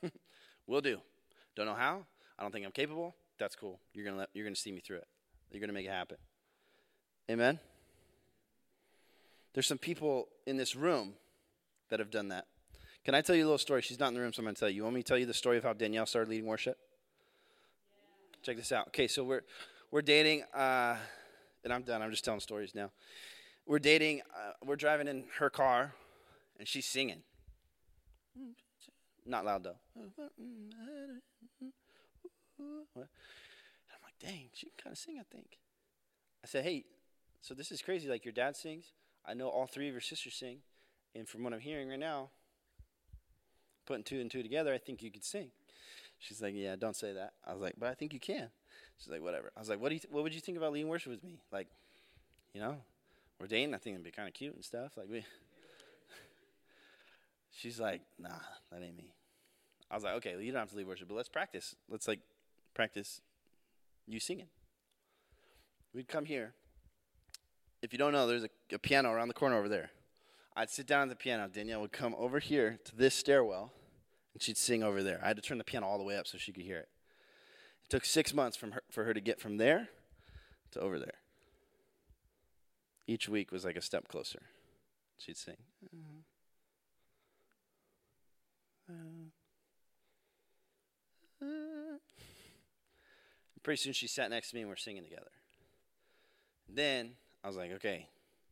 we'll 0.66 0.80
do. 0.80 0.98
Don't 1.56 1.66
know 1.66 1.74
how. 1.74 2.06
I 2.38 2.42
don't 2.42 2.52
think 2.52 2.64
I'm 2.64 2.72
capable. 2.72 3.16
That's 3.38 3.56
cool. 3.56 3.80
You're 3.92 4.04
going 4.04 4.16
to 4.16 4.28
you're 4.32 4.44
going 4.44 4.54
to 4.54 4.60
see 4.60 4.70
me 4.70 4.80
through 4.80 4.98
it. 4.98 5.08
You're 5.50 5.60
going 5.60 5.68
to 5.68 5.74
make 5.74 5.86
it 5.86 5.90
happen. 5.90 6.18
Amen? 7.28 7.58
There's 9.54 9.66
some 9.66 9.78
people 9.78 10.28
in 10.46 10.56
this 10.56 10.76
room 10.76 11.14
that 11.90 11.98
have 11.98 12.10
done 12.10 12.28
that. 12.28 12.46
Can 13.04 13.14
I 13.14 13.20
tell 13.20 13.34
you 13.34 13.42
a 13.42 13.46
little 13.46 13.58
story? 13.58 13.82
She's 13.82 13.98
not 13.98 14.08
in 14.08 14.14
the 14.14 14.20
room, 14.20 14.32
so 14.32 14.40
I'm 14.40 14.44
going 14.44 14.54
to 14.54 14.60
tell 14.60 14.68
you. 14.68 14.76
You 14.76 14.82
want 14.84 14.94
me 14.94 15.02
to 15.02 15.08
tell 15.08 15.18
you 15.18 15.26
the 15.26 15.34
story 15.34 15.58
of 15.58 15.64
how 15.64 15.72
Danielle 15.72 16.06
started 16.06 16.30
leading 16.30 16.46
worship? 16.46 16.78
Check 18.42 18.56
this 18.56 18.70
out. 18.70 18.88
Okay, 18.88 19.08
so 19.08 19.24
we're 19.24 19.42
we're 19.90 20.02
dating, 20.02 20.42
uh, 20.54 20.96
and 21.64 21.72
I'm 21.72 21.82
done. 21.82 22.02
I'm 22.02 22.10
just 22.10 22.24
telling 22.24 22.40
stories 22.40 22.74
now. 22.74 22.90
We're 23.66 23.78
dating. 23.78 24.20
Uh, 24.34 24.52
we're 24.64 24.76
driving 24.76 25.08
in 25.08 25.24
her 25.38 25.50
car, 25.50 25.94
and 26.58 26.68
she's 26.68 26.86
singing. 26.86 27.22
Not 29.26 29.44
loud 29.44 29.64
though. 29.64 29.76
I'm 29.98 30.10
like, 34.02 34.18
dang, 34.20 34.48
she 34.52 34.66
can 34.66 34.74
kind 34.82 34.92
of 34.92 34.98
sing. 34.98 35.16
I 35.18 35.24
think. 35.32 35.58
I 36.42 36.46
said, 36.46 36.64
hey, 36.64 36.84
so 37.40 37.54
this 37.54 37.72
is 37.72 37.80
crazy. 37.80 38.08
Like 38.08 38.24
your 38.24 38.32
dad 38.32 38.56
sings. 38.56 38.92
I 39.26 39.32
know 39.32 39.48
all 39.48 39.66
three 39.66 39.88
of 39.88 39.94
your 39.94 40.02
sisters 40.02 40.34
sing, 40.34 40.58
and 41.14 41.26
from 41.26 41.42
what 41.42 41.54
I'm 41.54 41.60
hearing 41.60 41.88
right 41.88 41.98
now, 41.98 42.28
putting 43.86 44.04
two 44.04 44.20
and 44.20 44.30
two 44.30 44.42
together, 44.42 44.74
I 44.74 44.78
think 44.78 45.02
you 45.02 45.10
could 45.10 45.24
sing. 45.24 45.48
She's 46.18 46.42
like, 46.42 46.54
yeah, 46.54 46.76
don't 46.76 46.96
say 46.96 47.14
that. 47.14 47.32
I 47.46 47.54
was 47.54 47.62
like, 47.62 47.74
but 47.78 47.88
I 47.88 47.94
think 47.94 48.12
you 48.12 48.20
can. 48.20 48.48
She's 49.04 49.12
like, 49.12 49.22
whatever. 49.22 49.52
I 49.54 49.60
was 49.60 49.68
like, 49.68 49.80
what 49.80 49.90
do 49.90 49.96
you, 49.96 50.00
th- 50.00 50.10
what 50.10 50.22
would 50.22 50.34
you 50.34 50.40
think 50.40 50.56
about 50.56 50.72
leading 50.72 50.88
worship 50.88 51.12
with 51.12 51.22
me? 51.22 51.38
Like, 51.52 51.66
you 52.54 52.60
know, 52.60 52.76
we're 53.38 53.46
dating. 53.46 53.74
I 53.74 53.78
think 53.78 53.94
it'd 53.94 54.04
be 54.04 54.10
kind 54.10 54.26
of 54.26 54.32
cute 54.32 54.54
and 54.54 54.64
stuff. 54.64 54.92
Like 54.96 55.08
we. 55.10 55.18
She's 57.50 57.78
like, 57.78 58.00
nah, 58.18 58.30
that 58.72 58.82
ain't 58.82 58.96
me. 58.96 59.12
I 59.90 59.94
was 59.94 60.04
like, 60.04 60.14
okay, 60.14 60.32
well, 60.32 60.40
you 60.40 60.52
don't 60.52 60.60
have 60.60 60.70
to 60.70 60.76
lead 60.76 60.86
worship, 60.86 61.08
but 61.08 61.16
let's 61.16 61.28
practice. 61.28 61.76
Let's 61.90 62.08
like 62.08 62.20
practice 62.72 63.20
you 64.06 64.20
singing. 64.20 64.48
We'd 65.92 66.08
come 66.08 66.24
here. 66.24 66.54
If 67.82 67.92
you 67.92 67.98
don't 67.98 68.12
know, 68.12 68.26
there's 68.26 68.44
a, 68.44 68.48
a 68.72 68.78
piano 68.78 69.10
around 69.10 69.28
the 69.28 69.34
corner 69.34 69.58
over 69.58 69.68
there. 69.68 69.90
I'd 70.56 70.70
sit 70.70 70.86
down 70.86 71.02
at 71.02 71.08
the 71.10 71.16
piano. 71.16 71.48
Danielle 71.52 71.82
would 71.82 71.92
come 71.92 72.14
over 72.16 72.38
here 72.38 72.78
to 72.84 72.96
this 72.96 73.14
stairwell 73.14 73.70
and 74.32 74.42
she'd 74.42 74.56
sing 74.56 74.82
over 74.82 75.02
there. 75.02 75.20
I 75.22 75.28
had 75.28 75.36
to 75.36 75.42
turn 75.42 75.58
the 75.58 75.64
piano 75.64 75.86
all 75.86 75.98
the 75.98 76.04
way 76.04 76.16
up 76.16 76.26
so 76.26 76.38
she 76.38 76.52
could 76.52 76.64
hear 76.64 76.78
it. 76.78 76.88
It 77.84 77.90
took 77.90 78.04
six 78.04 78.32
months 78.34 78.56
from 78.56 78.72
her, 78.72 78.82
for 78.90 79.04
her 79.04 79.14
to 79.14 79.20
get 79.20 79.40
from 79.40 79.58
there 79.58 79.88
to 80.72 80.80
over 80.80 80.98
there. 80.98 81.18
Each 83.06 83.28
week 83.28 83.52
was 83.52 83.64
like 83.64 83.76
a 83.76 83.82
step 83.82 84.08
closer. 84.08 84.42
She'd 85.18 85.36
sing. 85.36 85.56
Pretty 93.62 93.80
soon 93.80 93.92
she 93.92 94.08
sat 94.08 94.30
next 94.30 94.50
to 94.50 94.56
me 94.56 94.62
and 94.62 94.70
we're 94.70 94.76
singing 94.76 95.04
together. 95.04 95.30
Then 96.68 97.12
I 97.42 97.48
was 97.48 97.56
like, 97.56 97.72
okay, 97.72 98.08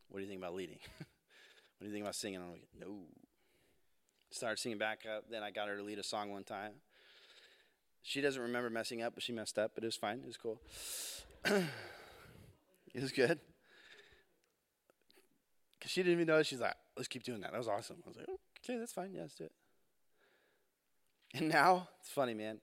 what 0.08 0.18
do 0.18 0.24
you 0.24 0.28
think 0.28 0.40
about 0.40 0.54
leading? 0.54 0.78
what 0.98 1.80
do 1.80 1.86
you 1.86 1.92
think 1.92 2.04
about 2.04 2.14
singing? 2.14 2.40
I'm 2.40 2.50
like, 2.50 2.66
no 2.78 2.98
started 4.34 4.58
singing 4.58 4.78
back 4.78 5.00
up. 5.06 5.24
Then 5.30 5.42
I 5.42 5.50
got 5.50 5.68
her 5.68 5.76
to 5.76 5.82
lead 5.82 5.98
a 5.98 6.02
song 6.02 6.30
one 6.30 6.44
time. 6.44 6.72
She 8.02 8.20
doesn't 8.20 8.42
remember 8.42 8.68
messing 8.68 9.02
up, 9.02 9.14
but 9.14 9.22
she 9.22 9.32
messed 9.32 9.58
up. 9.58 9.72
But 9.74 9.84
it 9.84 9.86
was 9.86 9.96
fine. 9.96 10.18
It 10.18 10.26
was 10.26 10.36
cool. 10.36 10.60
it 12.94 13.00
was 13.00 13.12
good. 13.12 13.38
Cause 15.80 15.90
she 15.90 16.02
didn't 16.02 16.12
even 16.12 16.26
know. 16.26 16.42
She's 16.42 16.60
like, 16.60 16.76
"Let's 16.96 17.08
keep 17.08 17.24
doing 17.24 17.40
that." 17.40 17.50
That 17.50 17.58
was 17.58 17.66
awesome. 17.66 17.96
I 18.04 18.08
was 18.08 18.16
like, 18.16 18.26
"Okay, 18.64 18.78
that's 18.78 18.92
fine. 18.92 19.12
Yeah, 19.12 19.22
let's 19.22 19.34
do 19.34 19.44
it." 19.44 19.52
And 21.34 21.48
now 21.48 21.88
it's 22.00 22.10
funny, 22.10 22.34
man. 22.34 22.60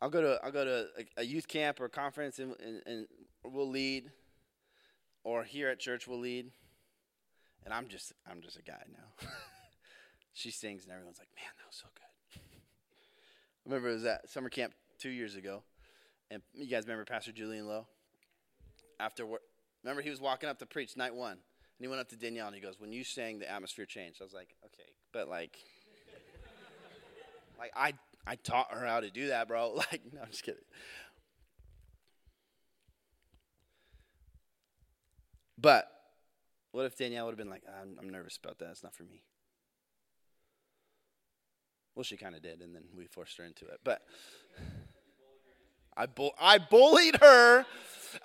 I'll 0.00 0.10
go 0.10 0.22
to 0.22 0.40
I'll 0.42 0.52
go 0.52 0.64
to 0.64 0.86
a, 0.98 1.20
a 1.20 1.22
youth 1.24 1.48
camp 1.48 1.80
or 1.80 1.86
a 1.86 1.90
conference, 1.90 2.38
and, 2.38 2.54
and, 2.64 2.82
and 2.86 3.06
we'll 3.44 3.68
lead, 3.68 4.10
or 5.22 5.44
here 5.44 5.68
at 5.68 5.80
church 5.80 6.06
we'll 6.06 6.20
lead, 6.20 6.50
and 7.64 7.74
I'm 7.74 7.88
just 7.88 8.12
I'm 8.30 8.40
just 8.40 8.56
a 8.56 8.62
guy 8.62 8.82
now. 8.90 9.28
she 10.32 10.50
sings, 10.50 10.84
and 10.84 10.92
everyone's 10.92 11.18
like, 11.18 11.28
man, 11.34 11.52
that 11.58 11.66
was 11.66 11.76
so 11.76 11.88
good. 11.94 12.07
Remember 13.68 13.90
it 13.90 13.94
was 13.94 14.04
at 14.06 14.30
summer 14.30 14.48
camp 14.48 14.72
two 14.98 15.10
years 15.10 15.36
ago, 15.36 15.62
and 16.30 16.40
you 16.54 16.66
guys 16.66 16.84
remember 16.84 17.04
Pastor 17.04 17.32
Julian 17.32 17.68
Lowe? 17.68 17.86
After 18.98 19.26
remember 19.84 20.00
he 20.00 20.08
was 20.08 20.22
walking 20.22 20.48
up 20.48 20.58
to 20.60 20.66
preach 20.66 20.96
night 20.96 21.14
one, 21.14 21.32
and 21.32 21.40
he 21.78 21.86
went 21.86 22.00
up 22.00 22.08
to 22.08 22.16
Danielle 22.16 22.46
and 22.46 22.56
he 22.56 22.62
goes, 22.62 22.80
"When 22.80 22.92
you 22.92 23.04
sang, 23.04 23.38
the 23.38 23.50
atmosphere 23.50 23.84
changed." 23.84 24.22
I 24.22 24.24
was 24.24 24.32
like, 24.32 24.56
"Okay, 24.64 24.88
but 25.12 25.28
like, 25.28 25.58
like 27.58 27.70
I 27.76 27.92
I 28.26 28.36
taught 28.36 28.72
her 28.72 28.86
how 28.86 29.00
to 29.00 29.10
do 29.10 29.28
that, 29.28 29.48
bro." 29.48 29.74
Like, 29.92 30.00
no, 30.14 30.22
I'm 30.22 30.30
just 30.30 30.44
kidding. 30.44 30.64
But 35.60 35.92
what 36.72 36.86
if 36.86 36.96
Danielle 36.96 37.26
would 37.26 37.32
have 37.32 37.38
been 37.38 37.50
like, 37.50 37.64
I'm, 37.82 37.98
I'm 38.00 38.08
nervous 38.08 38.38
about 38.42 38.58
that. 38.60 38.70
It's 38.70 38.82
not 38.82 38.94
for 38.94 39.02
me. 39.02 39.24
Well, 41.98 42.04
she 42.04 42.16
kind 42.16 42.36
of 42.36 42.42
did, 42.42 42.62
and 42.62 42.72
then 42.76 42.84
we 42.96 43.06
forced 43.06 43.38
her 43.38 43.44
into 43.44 43.64
it. 43.64 43.80
But 43.82 44.02
I, 45.96 46.06
bu- 46.06 46.30
I 46.40 46.58
bullied 46.58 47.16
her. 47.16 47.66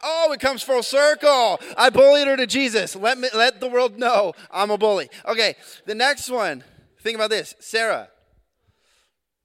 Oh, 0.04 0.32
it 0.32 0.40
comes 0.40 0.62
full 0.62 0.84
circle. 0.84 1.60
I 1.76 1.90
bullied 1.90 2.28
her 2.28 2.38
to 2.38 2.46
Jesus. 2.46 2.96
Let 2.96 3.18
me 3.18 3.30
let 3.34 3.60
the 3.60 3.68
world 3.68 3.98
know 3.98 4.34
I'm 4.52 4.70
a 4.70 4.78
bully. 4.78 5.10
Okay, 5.26 5.56
the 5.88 5.96
next 5.96 6.30
one. 6.30 6.64
Think 7.02 7.16
about 7.16 7.32
this, 7.32 7.56
Sarah. 7.58 8.10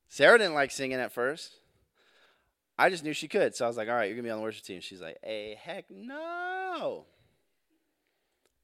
Sarah 0.09 0.37
didn't 0.37 0.53
like 0.53 0.72
singing 0.72 0.99
at 0.99 1.11
first. 1.11 1.55
I 2.79 2.91
just 2.91 3.05
knew 3.05 3.14
she 3.14 3.29
could, 3.29 3.57
so 3.57 3.64
I 3.64 3.68
was 3.68 3.79
like, 3.79 3.89
"All 3.89 3.95
right, 3.95 4.09
you're 4.09 4.16
gonna 4.16 4.29
be 4.29 4.31
on 4.31 4.41
the 4.41 4.45
worship 4.45 4.64
team." 4.64 4.83
She's 4.83 5.01
like, 5.01 5.16
"Hey, 5.24 5.59
heck 5.59 5.87
no!" 5.91 7.07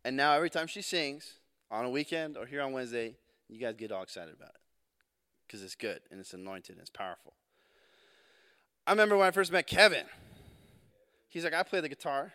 And 0.05 0.15
now 0.15 0.35
every 0.35 0.51
time 0.51 0.67
she 0.67 0.83
sings 0.83 1.39
on 1.71 1.87
a 1.87 1.91
weekend 1.91 2.37
or 2.37 2.45
here 2.45 2.61
on 2.61 2.73
Wednesday, 2.73 3.17
you 3.49 3.59
guys 3.59 3.77
get 3.79 3.93
all 3.93 4.03
excited 4.03 4.35
about 4.35 4.51
it 4.51 4.61
because 5.55 5.65
it's 5.65 5.77
good 5.77 6.01
and 6.11 6.19
it's 6.19 6.35
anointed 6.35 6.71
and 6.71 6.81
it's 6.81 6.91
powerful. 6.91 7.33
I 8.89 8.91
remember 8.91 9.17
when 9.17 9.29
I 9.29 9.31
first 9.31 9.53
met 9.53 9.69
Kevin. 9.69 10.05
He's 11.29 11.45
like, 11.45 11.55
I 11.55 11.63
play 11.63 11.81
the 11.81 11.89
guitar. 11.89 12.33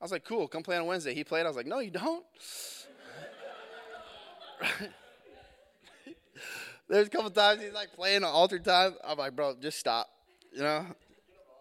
I 0.00 0.04
was 0.04 0.10
like, 0.10 0.24
cool, 0.24 0.48
come 0.48 0.62
play 0.62 0.78
on 0.78 0.86
Wednesday. 0.86 1.12
He 1.12 1.24
played. 1.24 1.44
I 1.44 1.48
was 1.48 1.58
like, 1.58 1.66
no, 1.66 1.80
you 1.80 1.90
don't. 1.90 2.24
There's 6.88 7.06
a 7.06 7.10
couple 7.10 7.28
times 7.28 7.60
he's 7.62 7.74
like 7.74 7.92
playing 7.92 8.18
an 8.18 8.24
altar 8.24 8.58
time. 8.58 8.94
I'm 9.06 9.18
like, 9.18 9.36
bro, 9.36 9.56
just 9.60 9.78
stop. 9.78 10.08
You 10.50 10.62
know? 10.62 10.86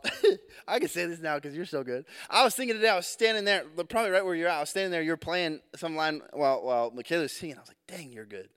I 0.70 0.80
can 0.80 0.88
say 0.88 1.06
this 1.06 1.20
now 1.20 1.36
because 1.36 1.54
you're 1.54 1.66
so 1.66 1.84
good. 1.84 2.06
I 2.30 2.46
was 2.46 2.56
thinking 2.56 2.78
today, 2.78 2.88
I 2.88 2.96
was 2.96 3.08
standing 3.08 3.44
there, 3.44 3.66
probably 3.90 4.12
right 4.12 4.24
where 4.24 4.36
you're 4.36 4.48
at. 4.48 4.56
I 4.56 4.62
was 4.62 4.70
standing 4.70 4.92
there, 4.92 5.02
you're 5.02 5.18
playing 5.18 5.60
some 5.76 5.98
line 5.98 6.22
while, 6.32 6.64
while 6.64 6.92
Michaela 6.92 7.28
singing. 7.28 7.58
I 7.58 7.60
was 7.60 7.68
like, 7.68 7.76
dang, 7.88 8.14
you're 8.14 8.26
good. 8.26 8.48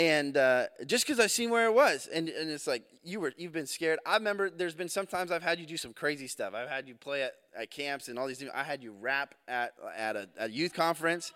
And 0.00 0.38
uh, 0.38 0.64
just 0.86 1.06
because 1.06 1.20
I've 1.20 1.30
seen 1.30 1.50
where 1.50 1.66
it 1.66 1.74
was, 1.74 2.08
and, 2.10 2.30
and 2.30 2.50
it's 2.50 2.66
like 2.66 2.84
you 3.04 3.20
were, 3.20 3.34
you've 3.36 3.52
been 3.52 3.66
scared. 3.66 3.98
I 4.06 4.14
remember 4.14 4.48
there's 4.48 4.74
been 4.74 4.88
sometimes 4.88 5.30
I've 5.30 5.42
had 5.42 5.60
you 5.60 5.66
do 5.66 5.76
some 5.76 5.92
crazy 5.92 6.26
stuff. 6.26 6.54
I've 6.54 6.70
had 6.70 6.88
you 6.88 6.94
play 6.94 7.22
at, 7.22 7.32
at 7.54 7.70
camps 7.70 8.08
and 8.08 8.18
all 8.18 8.26
these. 8.26 8.38
Things. 8.38 8.50
I 8.54 8.62
had 8.62 8.82
you 8.82 8.94
rap 8.98 9.34
at 9.46 9.74
at 9.94 10.16
a, 10.16 10.26
a 10.38 10.48
youth 10.48 10.72
conference, 10.72 11.34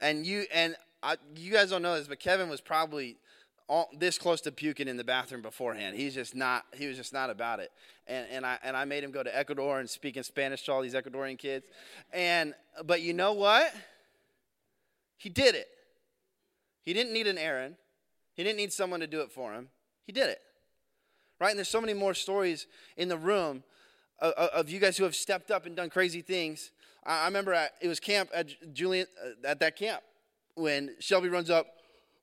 and 0.00 0.24
you 0.24 0.44
and 0.54 0.76
I, 1.02 1.16
you 1.34 1.52
guys 1.52 1.70
don't 1.70 1.82
know 1.82 1.98
this, 1.98 2.06
but 2.06 2.20
Kevin 2.20 2.48
was 2.48 2.60
probably 2.60 3.16
all, 3.68 3.90
this 3.98 4.16
close 4.16 4.40
to 4.42 4.52
puking 4.52 4.86
in 4.86 4.96
the 4.96 5.02
bathroom 5.02 5.42
beforehand. 5.42 5.96
He's 5.96 6.14
just 6.14 6.36
not. 6.36 6.66
He 6.72 6.86
was 6.86 6.96
just 6.96 7.12
not 7.12 7.30
about 7.30 7.58
it. 7.58 7.72
And 8.06 8.28
and 8.30 8.46
I 8.46 8.58
and 8.62 8.76
I 8.76 8.84
made 8.84 9.02
him 9.02 9.10
go 9.10 9.24
to 9.24 9.36
Ecuador 9.36 9.80
and 9.80 9.90
speak 9.90 10.16
in 10.16 10.22
Spanish 10.22 10.62
to 10.66 10.72
all 10.72 10.82
these 10.82 10.94
Ecuadorian 10.94 11.36
kids. 11.36 11.66
And 12.12 12.54
but 12.84 13.02
you 13.02 13.12
know 13.12 13.32
what? 13.32 13.74
He 15.16 15.30
did 15.30 15.56
it. 15.56 15.66
He 16.84 16.92
didn't 16.92 17.12
need 17.12 17.26
an 17.26 17.38
Aaron. 17.38 17.74
He 18.34 18.42
didn't 18.42 18.56
need 18.56 18.72
someone 18.72 19.00
to 19.00 19.06
do 19.06 19.20
it 19.20 19.32
for 19.32 19.52
him. 19.52 19.68
He 20.06 20.12
did 20.12 20.28
it. 20.28 20.40
Right? 21.40 21.50
And 21.50 21.58
there's 21.58 21.68
so 21.68 21.80
many 21.80 21.94
more 21.94 22.14
stories 22.14 22.66
in 22.96 23.08
the 23.08 23.16
room 23.16 23.64
of, 24.20 24.32
of 24.32 24.70
you 24.70 24.80
guys 24.80 24.96
who 24.96 25.04
have 25.04 25.14
stepped 25.14 25.50
up 25.50 25.66
and 25.66 25.74
done 25.76 25.90
crazy 25.90 26.20
things. 26.20 26.70
I, 27.04 27.22
I 27.22 27.24
remember 27.26 27.52
at, 27.52 27.72
it 27.80 27.88
was 27.88 28.00
camp 28.00 28.30
at 28.34 28.48
Julian 28.72 29.06
uh, 29.22 29.48
at 29.48 29.60
that 29.60 29.76
camp 29.76 30.02
when 30.54 30.94
Shelby 31.00 31.28
runs 31.28 31.50
up, 31.50 31.66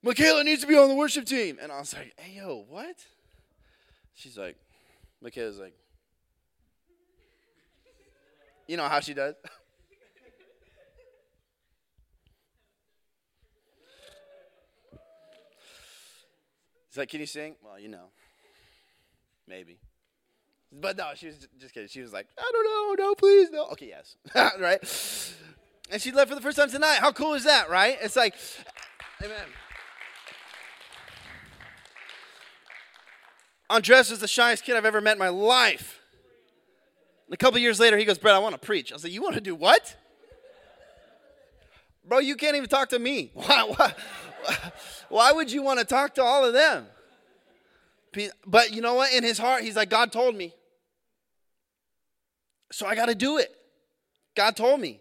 Michaela 0.02 0.42
needs 0.42 0.62
to 0.62 0.66
be 0.66 0.76
on 0.76 0.88
the 0.88 0.94
worship 0.94 1.26
team. 1.26 1.58
And 1.60 1.70
I 1.70 1.78
was 1.78 1.94
like, 1.94 2.12
hey, 2.16 2.36
yo, 2.36 2.64
what? 2.68 2.96
She's 4.14 4.36
like, 4.36 4.56
Michaela's 5.20 5.58
like, 5.58 5.74
you 8.66 8.76
know 8.76 8.88
how 8.88 9.00
she 9.00 9.14
does? 9.14 9.34
He's 16.92 16.98
like, 16.98 17.08
can 17.08 17.20
you 17.20 17.26
sing? 17.26 17.56
Well, 17.64 17.80
you 17.80 17.88
know, 17.88 18.10
maybe. 19.48 19.78
But 20.70 20.98
no, 20.98 21.12
she 21.14 21.28
was 21.28 21.48
just 21.58 21.72
kidding. 21.72 21.88
She 21.88 22.02
was 22.02 22.12
like, 22.12 22.26
I 22.38 22.50
don't 22.52 22.98
know, 22.98 23.06
no, 23.06 23.14
please, 23.14 23.50
no. 23.50 23.64
Okay, 23.68 23.88
yes, 23.88 24.16
right? 24.60 24.78
And 25.90 26.02
she 26.02 26.12
left 26.12 26.28
for 26.28 26.34
the 26.34 26.42
first 26.42 26.58
time 26.58 26.70
tonight. 26.70 26.98
How 27.00 27.10
cool 27.10 27.32
is 27.32 27.44
that, 27.44 27.70
right? 27.70 27.96
It's 28.02 28.14
like, 28.14 28.34
amen. 29.24 29.46
Andres 33.70 34.10
was 34.10 34.20
the 34.20 34.28
shyest 34.28 34.62
kid 34.62 34.76
I've 34.76 34.84
ever 34.84 35.00
met 35.00 35.12
in 35.12 35.18
my 35.18 35.30
life. 35.30 35.98
And 37.26 37.32
a 37.32 37.38
couple 37.38 37.58
years 37.58 37.80
later, 37.80 37.96
he 37.96 38.04
goes, 38.04 38.18
Brett, 38.18 38.34
I 38.34 38.38
want 38.38 38.54
to 38.54 38.60
preach. 38.60 38.92
I 38.92 38.94
was 38.94 39.02
like, 39.02 39.14
You 39.14 39.22
want 39.22 39.34
to 39.36 39.40
do 39.40 39.54
what? 39.54 39.96
Bro, 42.04 42.18
you 42.18 42.36
can't 42.36 42.54
even 42.54 42.68
talk 42.68 42.90
to 42.90 42.98
me. 42.98 43.30
Why, 43.34 43.72
why, 43.76 43.94
why 45.08 45.32
would 45.32 45.50
you 45.50 45.62
want 45.62 45.78
to 45.78 45.84
talk 45.84 46.14
to 46.14 46.22
all 46.22 46.44
of 46.44 46.52
them? 46.52 46.86
But 48.46 48.72
you 48.72 48.82
know 48.82 48.94
what? 48.94 49.12
In 49.12 49.24
his 49.24 49.38
heart, 49.38 49.62
he's 49.62 49.76
like, 49.76 49.90
God 49.90 50.12
told 50.12 50.36
me. 50.36 50.54
So 52.70 52.86
I 52.86 52.94
got 52.94 53.06
to 53.06 53.14
do 53.14 53.38
it. 53.38 53.54
God 54.34 54.56
told 54.56 54.80
me. 54.80 55.00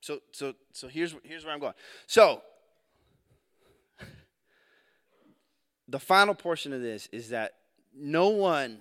So, 0.00 0.20
so, 0.32 0.54
so 0.72 0.88
here's, 0.88 1.14
here's 1.22 1.44
where 1.44 1.54
I'm 1.54 1.60
going. 1.60 1.72
So, 2.06 2.42
the 5.88 5.98
final 5.98 6.34
portion 6.34 6.74
of 6.74 6.82
this 6.82 7.08
is 7.10 7.30
that 7.30 7.54
no 7.96 8.28
one 8.28 8.80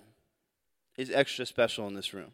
is 0.98 1.10
extra 1.10 1.46
special 1.46 1.88
in 1.88 1.94
this 1.94 2.14
room, 2.14 2.32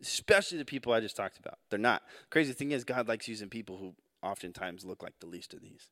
especially 0.00 0.56
the 0.58 0.64
people 0.64 0.92
I 0.92 1.00
just 1.00 1.16
talked 1.16 1.38
about. 1.38 1.58
They're 1.68 1.78
not. 1.78 2.02
Crazy 2.30 2.54
thing 2.54 2.72
is, 2.72 2.82
God 2.84 3.08
likes 3.08 3.28
using 3.28 3.48
people 3.50 3.76
who 3.76 3.94
oftentimes 4.22 4.84
look 4.84 5.02
like 5.02 5.14
the 5.20 5.26
least 5.26 5.54
of 5.54 5.60
these. 5.60 5.90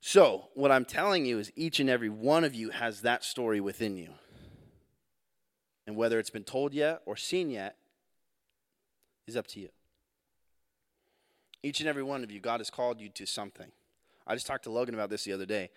So, 0.00 0.48
what 0.54 0.70
I'm 0.70 0.84
telling 0.84 1.26
you 1.26 1.38
is 1.38 1.50
each 1.56 1.80
and 1.80 1.90
every 1.90 2.10
one 2.10 2.44
of 2.44 2.54
you 2.54 2.70
has 2.70 3.00
that 3.02 3.24
story 3.24 3.60
within 3.60 3.96
you. 3.96 4.10
And 5.86 5.96
whether 5.96 6.18
it's 6.18 6.30
been 6.30 6.44
told 6.44 6.74
yet 6.74 7.02
or 7.06 7.16
seen 7.16 7.50
yet 7.50 7.76
is 9.26 9.36
up 9.36 9.46
to 9.48 9.60
you. 9.60 9.68
Each 11.62 11.80
and 11.80 11.88
every 11.88 12.02
one 12.02 12.22
of 12.22 12.30
you, 12.30 12.40
God 12.40 12.60
has 12.60 12.70
called 12.70 13.00
you 13.00 13.08
to 13.10 13.26
something. 13.26 13.72
I 14.26 14.34
just 14.34 14.46
talked 14.46 14.64
to 14.64 14.70
Logan 14.70 14.94
about 14.94 15.10
this 15.10 15.24
the 15.24 15.32
other 15.32 15.46
day. 15.46 15.70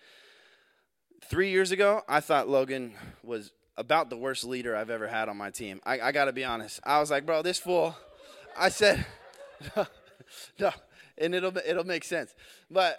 Three 1.24 1.50
years 1.50 1.70
ago, 1.70 2.02
I 2.08 2.20
thought 2.20 2.48
Logan 2.48 2.94
was 3.22 3.52
about 3.76 4.10
the 4.10 4.16
worst 4.16 4.44
leader 4.44 4.76
I've 4.76 4.90
ever 4.90 5.08
had 5.08 5.28
on 5.28 5.36
my 5.36 5.50
team. 5.50 5.80
I, 5.84 6.00
I 6.00 6.12
got 6.12 6.26
to 6.26 6.32
be 6.32 6.44
honest. 6.44 6.80
I 6.84 7.00
was 7.00 7.10
like, 7.10 7.26
bro, 7.26 7.42
this 7.42 7.58
fool. 7.58 7.96
I 8.56 8.68
said, 8.68 9.06
no, 10.58 10.70
and 11.18 11.34
it'll 11.34 11.56
it'll 11.58 11.84
make 11.84 12.04
sense. 12.04 12.34
But 12.70 12.98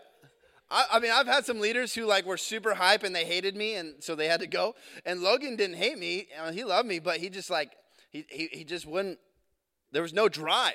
I, 0.69 0.86
I, 0.93 0.99
mean, 0.99 1.11
I've 1.11 1.27
had 1.27 1.45
some 1.45 1.59
leaders 1.59 1.93
who 1.93 2.05
like 2.05 2.25
were 2.25 2.38
super 2.38 2.73
hype 2.73 3.03
and 3.03 3.15
they 3.15 3.25
hated 3.25 3.55
me, 3.55 3.75
and 3.75 3.95
so 3.99 4.15
they 4.15 4.27
had 4.27 4.39
to 4.39 4.47
go. 4.47 4.75
And 5.05 5.21
Logan 5.21 5.55
didn't 5.55 5.77
hate 5.77 5.97
me; 5.97 6.27
he 6.53 6.63
loved 6.63 6.88
me, 6.88 6.99
but 6.99 7.17
he 7.17 7.29
just 7.29 7.49
like 7.49 7.71
he 8.09 8.25
he, 8.29 8.47
he 8.51 8.63
just 8.63 8.86
wouldn't. 8.86 9.19
There 9.91 10.01
was 10.01 10.13
no 10.13 10.29
drive. 10.29 10.73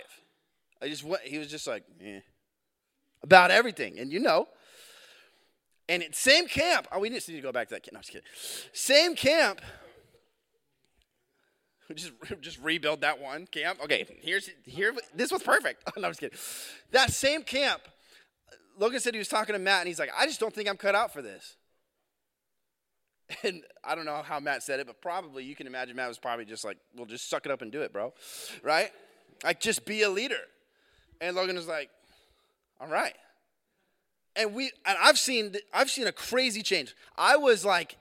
I 0.82 0.88
just 0.88 1.04
went, 1.04 1.22
he 1.22 1.38
was 1.38 1.48
just 1.48 1.66
like, 1.66 1.84
eh, 2.04 2.20
about 3.22 3.50
everything. 3.50 3.98
And 3.98 4.12
you 4.12 4.20
know, 4.20 4.48
and 5.88 6.02
at 6.02 6.14
same 6.14 6.48
camp, 6.48 6.86
oh, 6.92 6.98
we 6.98 7.10
just 7.10 7.28
need 7.28 7.36
to 7.36 7.42
go 7.42 7.52
back 7.52 7.68
to 7.68 7.74
that 7.74 7.82
camp. 7.82 7.94
No, 7.94 7.98
I'm 7.98 8.02
just 8.02 8.12
kidding. 8.12 8.26
Same 8.72 9.14
camp. 9.14 9.60
Just, 11.94 12.12
just 12.40 12.58
rebuild 12.60 13.02
that 13.02 13.20
one 13.20 13.46
camp. 13.46 13.78
Okay, 13.84 14.04
here's 14.20 14.50
here. 14.64 14.92
This 15.14 15.30
was 15.30 15.42
perfect. 15.42 15.84
Oh, 15.86 15.92
no, 16.00 16.08
I'm 16.08 16.10
just 16.10 16.18
kidding. 16.18 16.36
That 16.90 17.12
same 17.12 17.42
camp, 17.44 17.80
Logan 18.76 18.98
said 18.98 19.14
he 19.14 19.18
was 19.18 19.28
talking 19.28 19.52
to 19.52 19.60
Matt, 19.60 19.82
and 19.82 19.88
he's 19.88 20.00
like, 20.00 20.10
"I 20.18 20.26
just 20.26 20.40
don't 20.40 20.52
think 20.52 20.68
I'm 20.68 20.76
cut 20.76 20.96
out 20.96 21.12
for 21.12 21.22
this." 21.22 21.56
And 23.42 23.62
I 23.84 23.94
don't 23.94 24.04
know 24.04 24.22
how 24.24 24.40
Matt 24.40 24.62
said 24.62 24.80
it, 24.80 24.86
but 24.86 25.00
probably 25.00 25.44
you 25.44 25.54
can 25.56 25.66
imagine 25.66 25.96
Matt 25.96 26.08
was 26.08 26.18
probably 26.18 26.44
just 26.44 26.64
like, 26.64 26.76
"Well, 26.96 27.06
just 27.06 27.30
suck 27.30 27.46
it 27.46 27.52
up 27.52 27.62
and 27.62 27.70
do 27.70 27.82
it, 27.82 27.92
bro." 27.92 28.12
Right? 28.64 28.90
Like, 29.44 29.60
just 29.60 29.84
be 29.84 30.02
a 30.02 30.10
leader. 30.10 30.40
And 31.20 31.36
Logan 31.36 31.56
is 31.56 31.66
like, 31.66 31.90
all 32.80 32.88
right. 32.88 33.14
And 34.34 34.54
we 34.54 34.70
and 34.84 34.98
I've 35.00 35.18
seen 35.18 35.54
I've 35.72 35.90
seen 35.90 36.06
a 36.06 36.12
crazy 36.12 36.62
change. 36.62 36.94
I 37.16 37.36
was 37.36 37.64
like, 37.64 37.96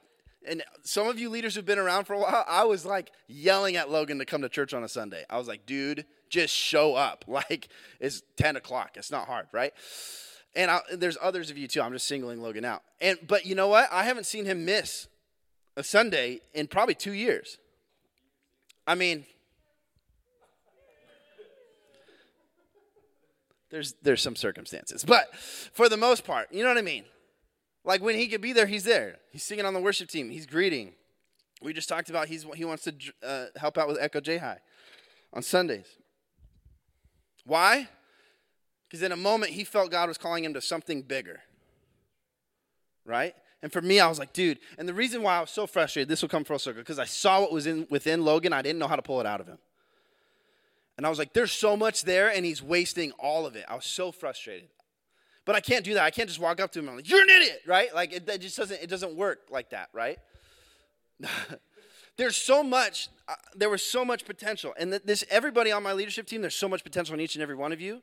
and 0.47 0.63
some 0.83 1.07
of 1.07 1.19
you 1.19 1.29
leaders 1.29 1.55
who've 1.55 1.65
been 1.65 1.79
around 1.79 2.05
for 2.05 2.13
a 2.13 2.19
while, 2.19 2.45
I 2.47 2.63
was 2.63 2.85
like 2.85 3.11
yelling 3.27 3.75
at 3.75 3.89
Logan 3.89 4.19
to 4.19 4.25
come 4.25 4.41
to 4.41 4.49
church 4.49 4.73
on 4.73 4.83
a 4.83 4.89
Sunday. 4.89 5.23
I 5.29 5.37
was 5.37 5.47
like, 5.47 5.65
dude, 5.65 6.05
just 6.29 6.53
show 6.53 6.95
up. 6.95 7.25
Like 7.35 7.67
it's 7.99 8.21
10 8.37 8.55
o'clock. 8.55 8.91
It's 8.95 9.11
not 9.11 9.27
hard, 9.27 9.47
right? 9.51 9.73
And 10.55 10.71
I, 10.71 10.79
there's 10.93 11.17
others 11.21 11.51
of 11.51 11.57
you 11.57 11.67
too. 11.67 11.81
I'm 11.81 11.91
just 11.91 12.07
singling 12.07 12.41
Logan 12.41 12.63
out. 12.63 12.81
And 13.01 13.17
but 13.27 13.45
you 13.45 13.55
know 13.55 13.67
what? 13.67 13.89
I 13.91 14.03
haven't 14.03 14.25
seen 14.25 14.45
him 14.45 14.63
miss 14.63 15.07
a 15.75 15.83
Sunday 15.83 16.39
in 16.53 16.67
probably 16.67 16.95
two 16.95 17.11
years. 17.11 17.57
I 18.87 18.95
mean, 18.95 19.25
There's 23.75 23.93
there's 24.01 24.21
some 24.21 24.37
circumstances, 24.37 25.03
but 25.03 25.35
for 25.35 25.89
the 25.89 25.97
most 25.97 26.23
part, 26.23 26.47
you 26.49 26.63
know 26.63 26.69
what 26.69 26.77
I 26.77 26.81
mean. 26.81 27.03
Like 27.85 28.01
when 28.01 28.15
he 28.15 28.27
could 28.27 28.41
be 28.41 28.51
there, 28.51 28.65
he's 28.65 28.83
there. 28.83 29.19
He's 29.31 29.43
singing 29.43 29.65
on 29.65 29.73
the 29.73 29.79
worship 29.79 30.09
team. 30.09 30.29
He's 30.29 30.45
greeting. 30.45 30.93
We 31.61 31.71
just 31.71 31.87
talked 31.87 32.09
about 32.09 32.27
he's 32.27 32.45
he 32.55 32.65
wants 32.65 32.83
to 32.83 32.93
uh, 33.23 33.45
help 33.55 33.77
out 33.77 33.87
with 33.87 33.97
Echo 33.99 34.19
J 34.19 34.37
High 34.37 34.59
on 35.31 35.41
Sundays. 35.41 35.87
Why? 37.45 37.87
Because 38.87 39.03
in 39.03 39.11
a 39.11 39.17
moment 39.17 39.51
he 39.53 39.63
felt 39.63 39.91
God 39.91 40.09
was 40.09 40.17
calling 40.17 40.43
him 40.43 40.53
to 40.55 40.61
something 40.61 41.03
bigger. 41.03 41.41
Right? 43.05 43.35
And 43.61 43.71
for 43.71 43.81
me, 43.81 43.99
I 43.99 44.07
was 44.07 44.19
like, 44.19 44.33
dude. 44.33 44.59
And 44.77 44.87
the 44.87 44.93
reason 44.93 45.23
why 45.23 45.37
I 45.37 45.41
was 45.41 45.49
so 45.49 45.65
frustrated, 45.65 46.09
this 46.09 46.21
will 46.21 46.29
come 46.29 46.43
full 46.43 46.59
circle, 46.59 46.81
because 46.81 46.99
I 46.99 47.05
saw 47.05 47.41
what 47.41 47.51
was 47.51 47.65
in 47.65 47.87
within 47.89 48.23
Logan. 48.23 48.53
I 48.53 48.61
didn't 48.61 48.79
know 48.79 48.87
how 48.87 48.95
to 48.95 49.01
pull 49.01 49.19
it 49.19 49.25
out 49.25 49.41
of 49.41 49.47
him. 49.47 49.57
And 50.97 51.05
I 51.05 51.09
was 51.09 51.19
like, 51.19 51.33
there's 51.33 51.51
so 51.51 51.75
much 51.75 52.03
there, 52.03 52.29
and 52.29 52.45
he's 52.45 52.61
wasting 52.61 53.11
all 53.13 53.45
of 53.45 53.55
it. 53.55 53.65
I 53.67 53.75
was 53.75 53.85
so 53.85 54.11
frustrated. 54.11 54.69
But 55.45 55.55
I 55.55 55.59
can't 55.59 55.85
do 55.85 55.93
that. 55.93 56.03
I 56.03 56.09
can't 56.09 56.27
just 56.27 56.39
walk 56.39 56.59
up 56.59 56.71
to 56.71 56.79
him 56.79 56.87
and 56.87 56.97
like, 56.97 57.09
you're 57.09 57.21
an 57.21 57.29
idiot, 57.29 57.61
right? 57.67 57.93
Like 57.93 58.11
it, 58.11 58.27
it 58.27 58.41
just 58.41 58.57
doesn't 58.57 58.81
it 58.81 58.89
doesn't 58.89 59.15
work 59.15 59.47
like 59.51 59.69
that, 59.69 59.89
right? 59.93 60.17
there's 62.17 62.35
so 62.35 62.63
much 62.63 63.09
uh, 63.27 63.35
there 63.55 63.69
was 63.69 63.83
so 63.83 64.03
much 64.03 64.25
potential. 64.25 64.73
And 64.77 64.91
th- 64.91 65.03
this 65.03 65.23
everybody 65.29 65.71
on 65.71 65.83
my 65.83 65.93
leadership 65.93 66.25
team 66.25 66.41
there's 66.41 66.55
so 66.55 66.67
much 66.67 66.83
potential 66.83 67.13
in 67.13 67.21
each 67.21 67.35
and 67.35 67.43
every 67.43 67.55
one 67.55 67.71
of 67.71 67.79
you. 67.79 68.01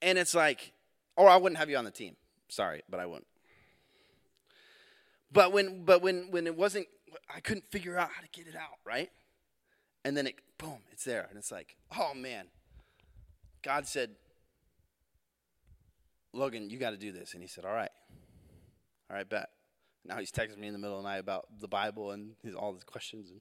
And 0.00 0.16
it's 0.16 0.34
like 0.34 0.72
or 1.16 1.28
i 1.28 1.36
wouldn't 1.36 1.58
have 1.58 1.68
you 1.68 1.76
on 1.76 1.84
the 1.84 1.90
team. 1.90 2.16
Sorry 2.48 2.82
but 2.88 2.98
i 2.98 3.04
wouldn't. 3.04 3.26
But 5.30 5.52
when 5.52 5.84
but 5.84 6.00
when 6.00 6.30
when 6.30 6.46
it 6.46 6.56
wasn't 6.56 6.86
i 7.34 7.40
couldn't 7.40 7.70
figure 7.70 7.98
out 7.98 8.08
how 8.14 8.22
to 8.22 8.28
get 8.32 8.46
it 8.46 8.56
out 8.56 8.78
right? 8.86 9.10
And 10.06 10.16
then 10.16 10.26
it 10.26 10.36
boom 10.56 10.78
it's 10.90 11.04
there. 11.04 11.26
And 11.28 11.36
it's 11.36 11.52
like 11.52 11.76
oh 11.98 12.14
man. 12.14 12.46
God 13.62 13.86
said 13.86 14.12
logan 16.32 16.70
you 16.70 16.78
got 16.78 16.90
to 16.90 16.96
do 16.96 17.12
this 17.12 17.34
and 17.34 17.42
he 17.42 17.48
said 17.48 17.64
all 17.64 17.72
right 17.72 17.90
all 19.10 19.16
right 19.16 19.28
bet 19.28 19.50
now 20.04 20.18
he's 20.18 20.32
texting 20.32 20.58
me 20.58 20.66
in 20.66 20.72
the 20.72 20.78
middle 20.78 20.96
of 20.96 21.02
the 21.02 21.08
night 21.08 21.18
about 21.18 21.46
the 21.60 21.68
Bible 21.68 22.12
and 22.12 22.32
his, 22.42 22.54
all 22.54 22.72
his 22.72 22.84
questions. 22.84 23.30
And 23.30 23.40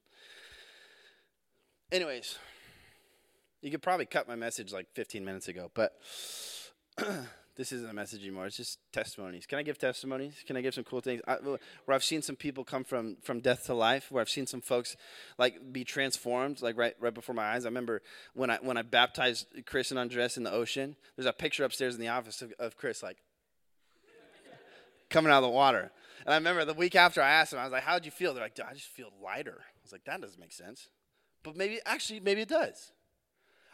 anyways, 1.91 2.37
you 3.61 3.71
could 3.71 3.81
probably 3.81 4.05
cut 4.05 4.27
my 4.27 4.35
message 4.35 4.73
like 4.73 4.87
15 4.93 5.23
minutes 5.23 5.47
ago, 5.47 5.71
but 5.73 5.97
this 7.59 7.73
isn't 7.73 7.89
a 7.89 7.93
message 7.93 8.21
anymore. 8.21 8.45
It's 8.45 8.55
just 8.55 8.79
testimonies. 8.93 9.45
Can 9.45 9.59
I 9.59 9.63
give 9.63 9.77
testimonies? 9.77 10.33
Can 10.47 10.55
I 10.55 10.61
give 10.61 10.73
some 10.73 10.85
cool 10.85 11.01
things? 11.01 11.21
I, 11.27 11.35
where 11.35 11.59
I've 11.93 12.05
seen 12.05 12.21
some 12.21 12.37
people 12.37 12.63
come 12.63 12.85
from 12.85 13.17
from 13.21 13.41
death 13.41 13.65
to 13.65 13.73
life. 13.73 14.09
Where 14.09 14.21
I've 14.21 14.29
seen 14.29 14.47
some 14.47 14.61
folks 14.61 14.95
like 15.37 15.73
be 15.73 15.83
transformed, 15.83 16.61
like 16.61 16.77
right 16.77 16.95
right 17.01 17.13
before 17.13 17.35
my 17.35 17.43
eyes. 17.43 17.65
I 17.65 17.67
remember 17.67 18.01
when 18.33 18.49
I 18.49 18.59
when 18.61 18.77
I 18.77 18.83
baptized 18.83 19.47
Chris 19.65 19.91
and 19.91 19.99
Andres 19.99 20.37
in 20.37 20.43
the 20.43 20.53
ocean. 20.53 20.95
There's 21.17 21.25
a 21.25 21.33
picture 21.33 21.65
upstairs 21.65 21.95
in 21.95 21.99
the 21.99 22.07
office 22.07 22.41
of, 22.41 22.53
of 22.59 22.77
Chris 22.77 23.03
like 23.03 23.17
coming 25.09 25.29
out 25.29 25.39
of 25.39 25.43
the 25.43 25.49
water. 25.49 25.91
And 26.25 26.33
I 26.33 26.37
remember 26.37 26.63
the 26.63 26.73
week 26.73 26.95
after 26.95 27.21
I 27.21 27.29
asked 27.29 27.51
them, 27.51 27.59
I 27.59 27.65
was 27.65 27.73
like, 27.73 27.83
How'd 27.83 28.05
you 28.05 28.11
feel? 28.11 28.33
They're 28.33 28.43
like, 28.43 28.57
I 28.65 28.73
just 28.73 28.87
feel 28.87 29.11
lighter. 29.21 29.57
I 29.59 29.83
was 29.83 29.91
like, 29.91 30.05
That 30.05 30.21
doesn't 30.21 30.39
make 30.39 30.53
sense. 30.53 30.87
But 31.43 31.57
maybe, 31.57 31.79
actually, 31.85 32.21
maybe 32.21 32.39
it 32.39 32.49
does. 32.49 32.93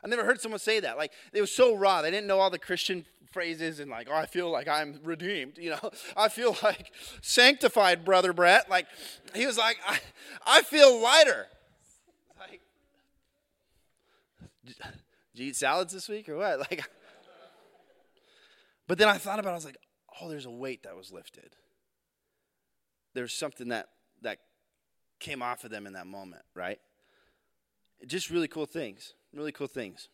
I 0.05 0.07
never 0.07 0.23
heard 0.23 0.39
someone 0.39 0.59
say 0.59 0.79
that. 0.79 0.95
Like, 0.97 1.11
it 1.33 1.41
was 1.41 1.51
so 1.51 1.75
raw. 1.75 2.01
They 2.01 2.11
didn't 2.11 2.27
know 2.27 2.39
all 2.39 2.51
the 2.51 2.59
Christian 2.59 3.05
phrases 3.31 3.79
and, 3.79 3.89
like, 3.89 4.07
oh, 4.09 4.15
I 4.15 4.27
feel 4.27 4.49
like 4.51 4.67
I'm 4.67 4.99
redeemed. 5.03 5.57
You 5.57 5.71
know, 5.71 5.91
I 6.17 6.29
feel 6.29 6.55
like 6.63 6.91
sanctified, 7.21 8.05
Brother 8.05 8.31
Brett. 8.31 8.69
Like, 8.69 8.85
he 9.33 9.45
was 9.45 9.57
like, 9.57 9.77
I, 9.85 9.99
I 10.45 10.61
feel 10.61 11.01
lighter. 11.01 11.47
Like, 12.39 12.61
did 14.65 14.75
you 15.33 15.47
eat 15.47 15.55
salads 15.55 15.91
this 15.91 16.07
week 16.07 16.29
or 16.29 16.37
what? 16.37 16.59
Like, 16.71 16.87
but 18.87 18.99
then 18.99 19.09
I 19.09 19.17
thought 19.17 19.39
about 19.39 19.49
it. 19.49 19.53
I 19.53 19.55
was 19.55 19.65
like, 19.65 19.77
oh, 20.21 20.29
there's 20.29 20.45
a 20.45 20.51
weight 20.51 20.83
that 20.83 20.95
was 20.95 21.11
lifted 21.11 21.55
there's 23.15 23.33
something 23.33 23.69
that 23.69 23.87
that 24.21 24.37
came 25.19 25.41
off 25.41 25.63
of 25.63 25.71
them 25.71 25.87
in 25.87 25.93
that 25.93 26.05
moment, 26.05 26.43
right? 26.53 26.79
Just 28.05 28.29
really 28.29 28.47
cool 28.47 28.65
things, 28.65 29.13
really 29.35 29.51
cool 29.51 29.67
things. 29.67 30.07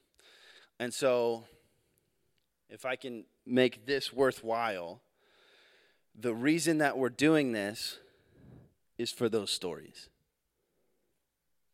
And 0.79 0.93
so, 0.93 1.45
if 2.69 2.85
I 2.85 2.95
can 2.95 3.25
make 3.45 3.85
this 3.85 4.11
worthwhile, 4.11 5.01
the 6.19 6.33
reason 6.33 6.79
that 6.79 6.97
we're 6.97 7.09
doing 7.09 7.51
this 7.51 7.99
is 8.97 9.11
for 9.11 9.29
those 9.29 9.51
stories. 9.51 10.09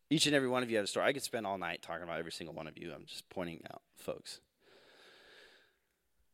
Each 0.09 0.25
and 0.25 0.35
every 0.35 0.47
one 0.47 0.63
of 0.63 0.69
you 0.69 0.77
had 0.77 0.85
a 0.85 0.87
story. 0.87 1.05
I 1.05 1.13
could 1.13 1.23
spend 1.23 1.45
all 1.45 1.57
night 1.57 1.81
talking 1.81 2.03
about 2.03 2.19
every 2.19 2.31
single 2.31 2.55
one 2.55 2.67
of 2.67 2.77
you. 2.77 2.93
I'm 2.93 3.05
just 3.05 3.29
pointing 3.29 3.61
out 3.71 3.81
folks. 3.97 4.39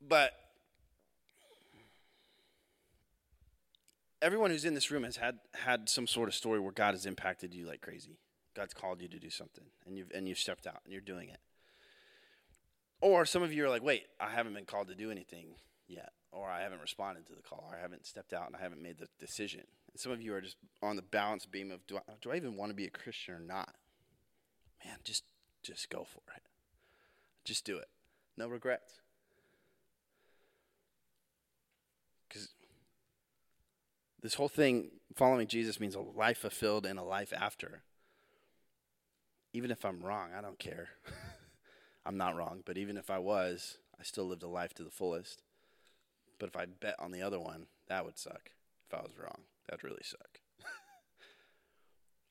But 0.06 0.34
everyone 4.22 4.52
who's 4.52 4.66
in 4.66 4.74
this 4.74 4.92
room 4.92 5.04
has 5.04 5.18
had 5.18 5.40
had 5.54 5.90
some 5.90 6.08
sort 6.08 6.30
of 6.30 6.36
story 6.36 6.60
where 6.60 6.72
God 6.72 6.94
has 6.94 7.06
impacted 7.06 7.54
you 7.54 7.66
like 7.66 7.82
crazy. 7.82 8.18
God's 8.56 8.74
called 8.74 9.02
you 9.02 9.08
to 9.08 9.20
do 9.20 9.30
something, 9.30 9.66
and 9.86 9.98
you've 9.98 10.12
and 10.14 10.28
you've 10.28 10.38
stepped 10.38 10.68
out 10.68 10.82
and 10.84 10.92
you're 10.92 11.02
doing 11.02 11.30
it. 11.30 11.40
Or 13.02 13.26
some 13.26 13.44
of 13.44 13.52
you 13.52 13.66
are 13.66 13.70
like, 13.70 13.84
wait, 13.84 14.06
I 14.20 14.30
haven't 14.30 14.54
been 14.54 14.66
called 14.66 14.88
to 14.88 14.96
do 14.96 15.12
anything 15.12 15.56
yet, 15.88 16.14
or 16.32 16.50
I 16.50 16.62
haven't 16.62 16.82
responded 16.82 17.26
to 17.28 17.34
the 17.34 17.42
call, 17.42 17.68
or 17.70 17.76
I 17.78 17.82
haven't 17.82 18.06
stepped 18.06 18.32
out 18.34 18.48
and 18.48 18.56
I 18.56 18.62
haven't 18.62 18.82
made 18.82 18.98
the 18.98 19.08
decision. 19.20 19.64
And 19.92 20.00
some 20.00 20.12
of 20.12 20.22
you 20.22 20.34
are 20.34 20.42
just 20.42 20.56
on 20.82 20.96
the 20.96 21.02
balance 21.02 21.46
beam 21.46 21.70
of, 21.72 21.86
do 21.86 21.98
I, 21.98 22.02
do 22.22 22.32
I 22.32 22.38
even 22.38 22.56
want 22.56 22.70
to 22.70 22.76
be 22.76 22.86
a 22.86 22.90
Christian 22.90 23.36
or 23.36 23.40
not? 23.40 23.76
Man, 24.86 24.98
just 25.04 25.24
just 25.64 25.90
go 25.90 26.04
for 26.04 26.22
it. 26.36 26.44
Just 27.46 27.66
do 27.66 27.78
it. 27.78 27.88
No 28.38 28.48
regrets. 28.48 29.00
Because 32.28 32.50
this 34.22 34.36
whole 34.36 34.50
thing, 34.50 34.92
following 35.16 35.48
Jesus, 35.48 35.80
means 35.80 35.96
a 35.96 36.00
life 36.00 36.40
fulfilled 36.40 36.86
and 36.86 36.98
a 36.98 37.04
life 37.04 37.34
after. 37.36 37.84
Even 39.54 39.72
if 39.72 39.86
I'm 39.86 40.02
wrong, 40.02 40.30
I 40.38 40.42
don't 40.42 40.60
care. 40.60 40.90
I'm 42.06 42.18
not 42.18 42.36
wrong, 42.36 42.64
but 42.66 42.78
even 42.78 42.98
if 42.98 43.10
I 43.10 43.20
was, 43.20 43.78
I 44.00 44.04
still 44.04 44.26
lived 44.26 44.44
a 44.44 44.48
life 44.48 44.74
to 44.76 44.84
the 44.84 44.90
fullest. 44.90 45.42
But 46.40 46.50
if 46.50 46.58
I 46.58 46.66
bet 46.66 46.96
on 47.00 47.12
the 47.12 47.22
other 47.22 47.40
one, 47.40 47.68
that 47.88 48.04
would 48.04 48.18
suck. 48.18 48.52
If 48.88 48.94
I 48.94 49.02
was 49.02 49.18
wrong, 49.18 49.42
that'd 49.68 49.84
really 49.84 50.02
suck. 50.04 50.40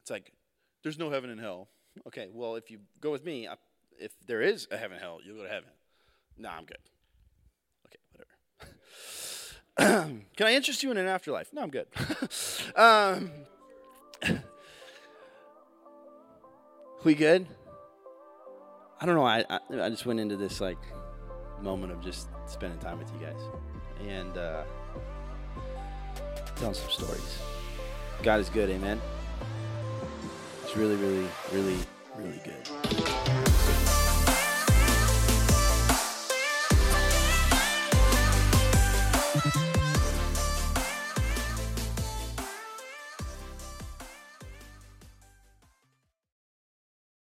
it's 0.03 0.11
like, 0.11 0.33
there's 0.83 0.99
no 0.99 1.11
heaven 1.11 1.31
and 1.31 1.41
hell. 1.41 1.69
Okay, 2.07 2.29
well, 2.33 2.57
if 2.57 2.71
you 2.71 2.81
go 3.01 3.11
with 3.11 3.25
me, 3.25 3.49
if 3.99 4.13
there 4.27 4.43
is 4.43 4.67
a 4.71 4.77
heaven 4.77 4.97
and 4.97 5.03
hell, 5.03 5.21
you'll 5.25 5.37
go 5.37 5.45
to 5.45 5.49
heaven. 5.49 5.71
No, 6.37 6.49
I'm 6.49 6.65
good. 6.65 6.79
Okay, 7.87 7.99
whatever. 9.77 10.17
Can 10.37 10.47
I 10.47 10.55
interest 10.55 10.83
you 10.83 10.91
in 10.91 10.97
an 10.97 11.07
afterlife? 11.07 11.53
No, 11.53 11.63
I'm 11.63 11.71
good. 11.71 11.87
um, 12.77 13.31
we 17.05 17.15
good? 17.15 17.47
I 19.01 19.07
don't 19.07 19.17
know. 19.17 19.25
I, 19.25 19.45
I, 19.51 19.59
I 19.73 19.89
just 19.91 20.07
went 20.07 20.21
into 20.21 20.37
this 20.37 20.61
like 20.61 20.79
moment 21.61 21.93
of 21.93 22.01
just 22.01 22.29
spending 22.47 22.79
time 22.79 22.99
with 22.99 23.11
you 23.13 23.27
guys 23.27 23.41
and 24.07 24.37
uh, 24.37 24.63
telling 26.57 26.75
some 26.75 26.91
stories. 26.91 27.39
God 28.23 28.41
is 28.41 28.49
good, 28.49 28.71
amen. 28.71 29.01
It's 30.63 30.77
really, 30.77 30.97
really, 30.97 31.27
really 31.53 31.79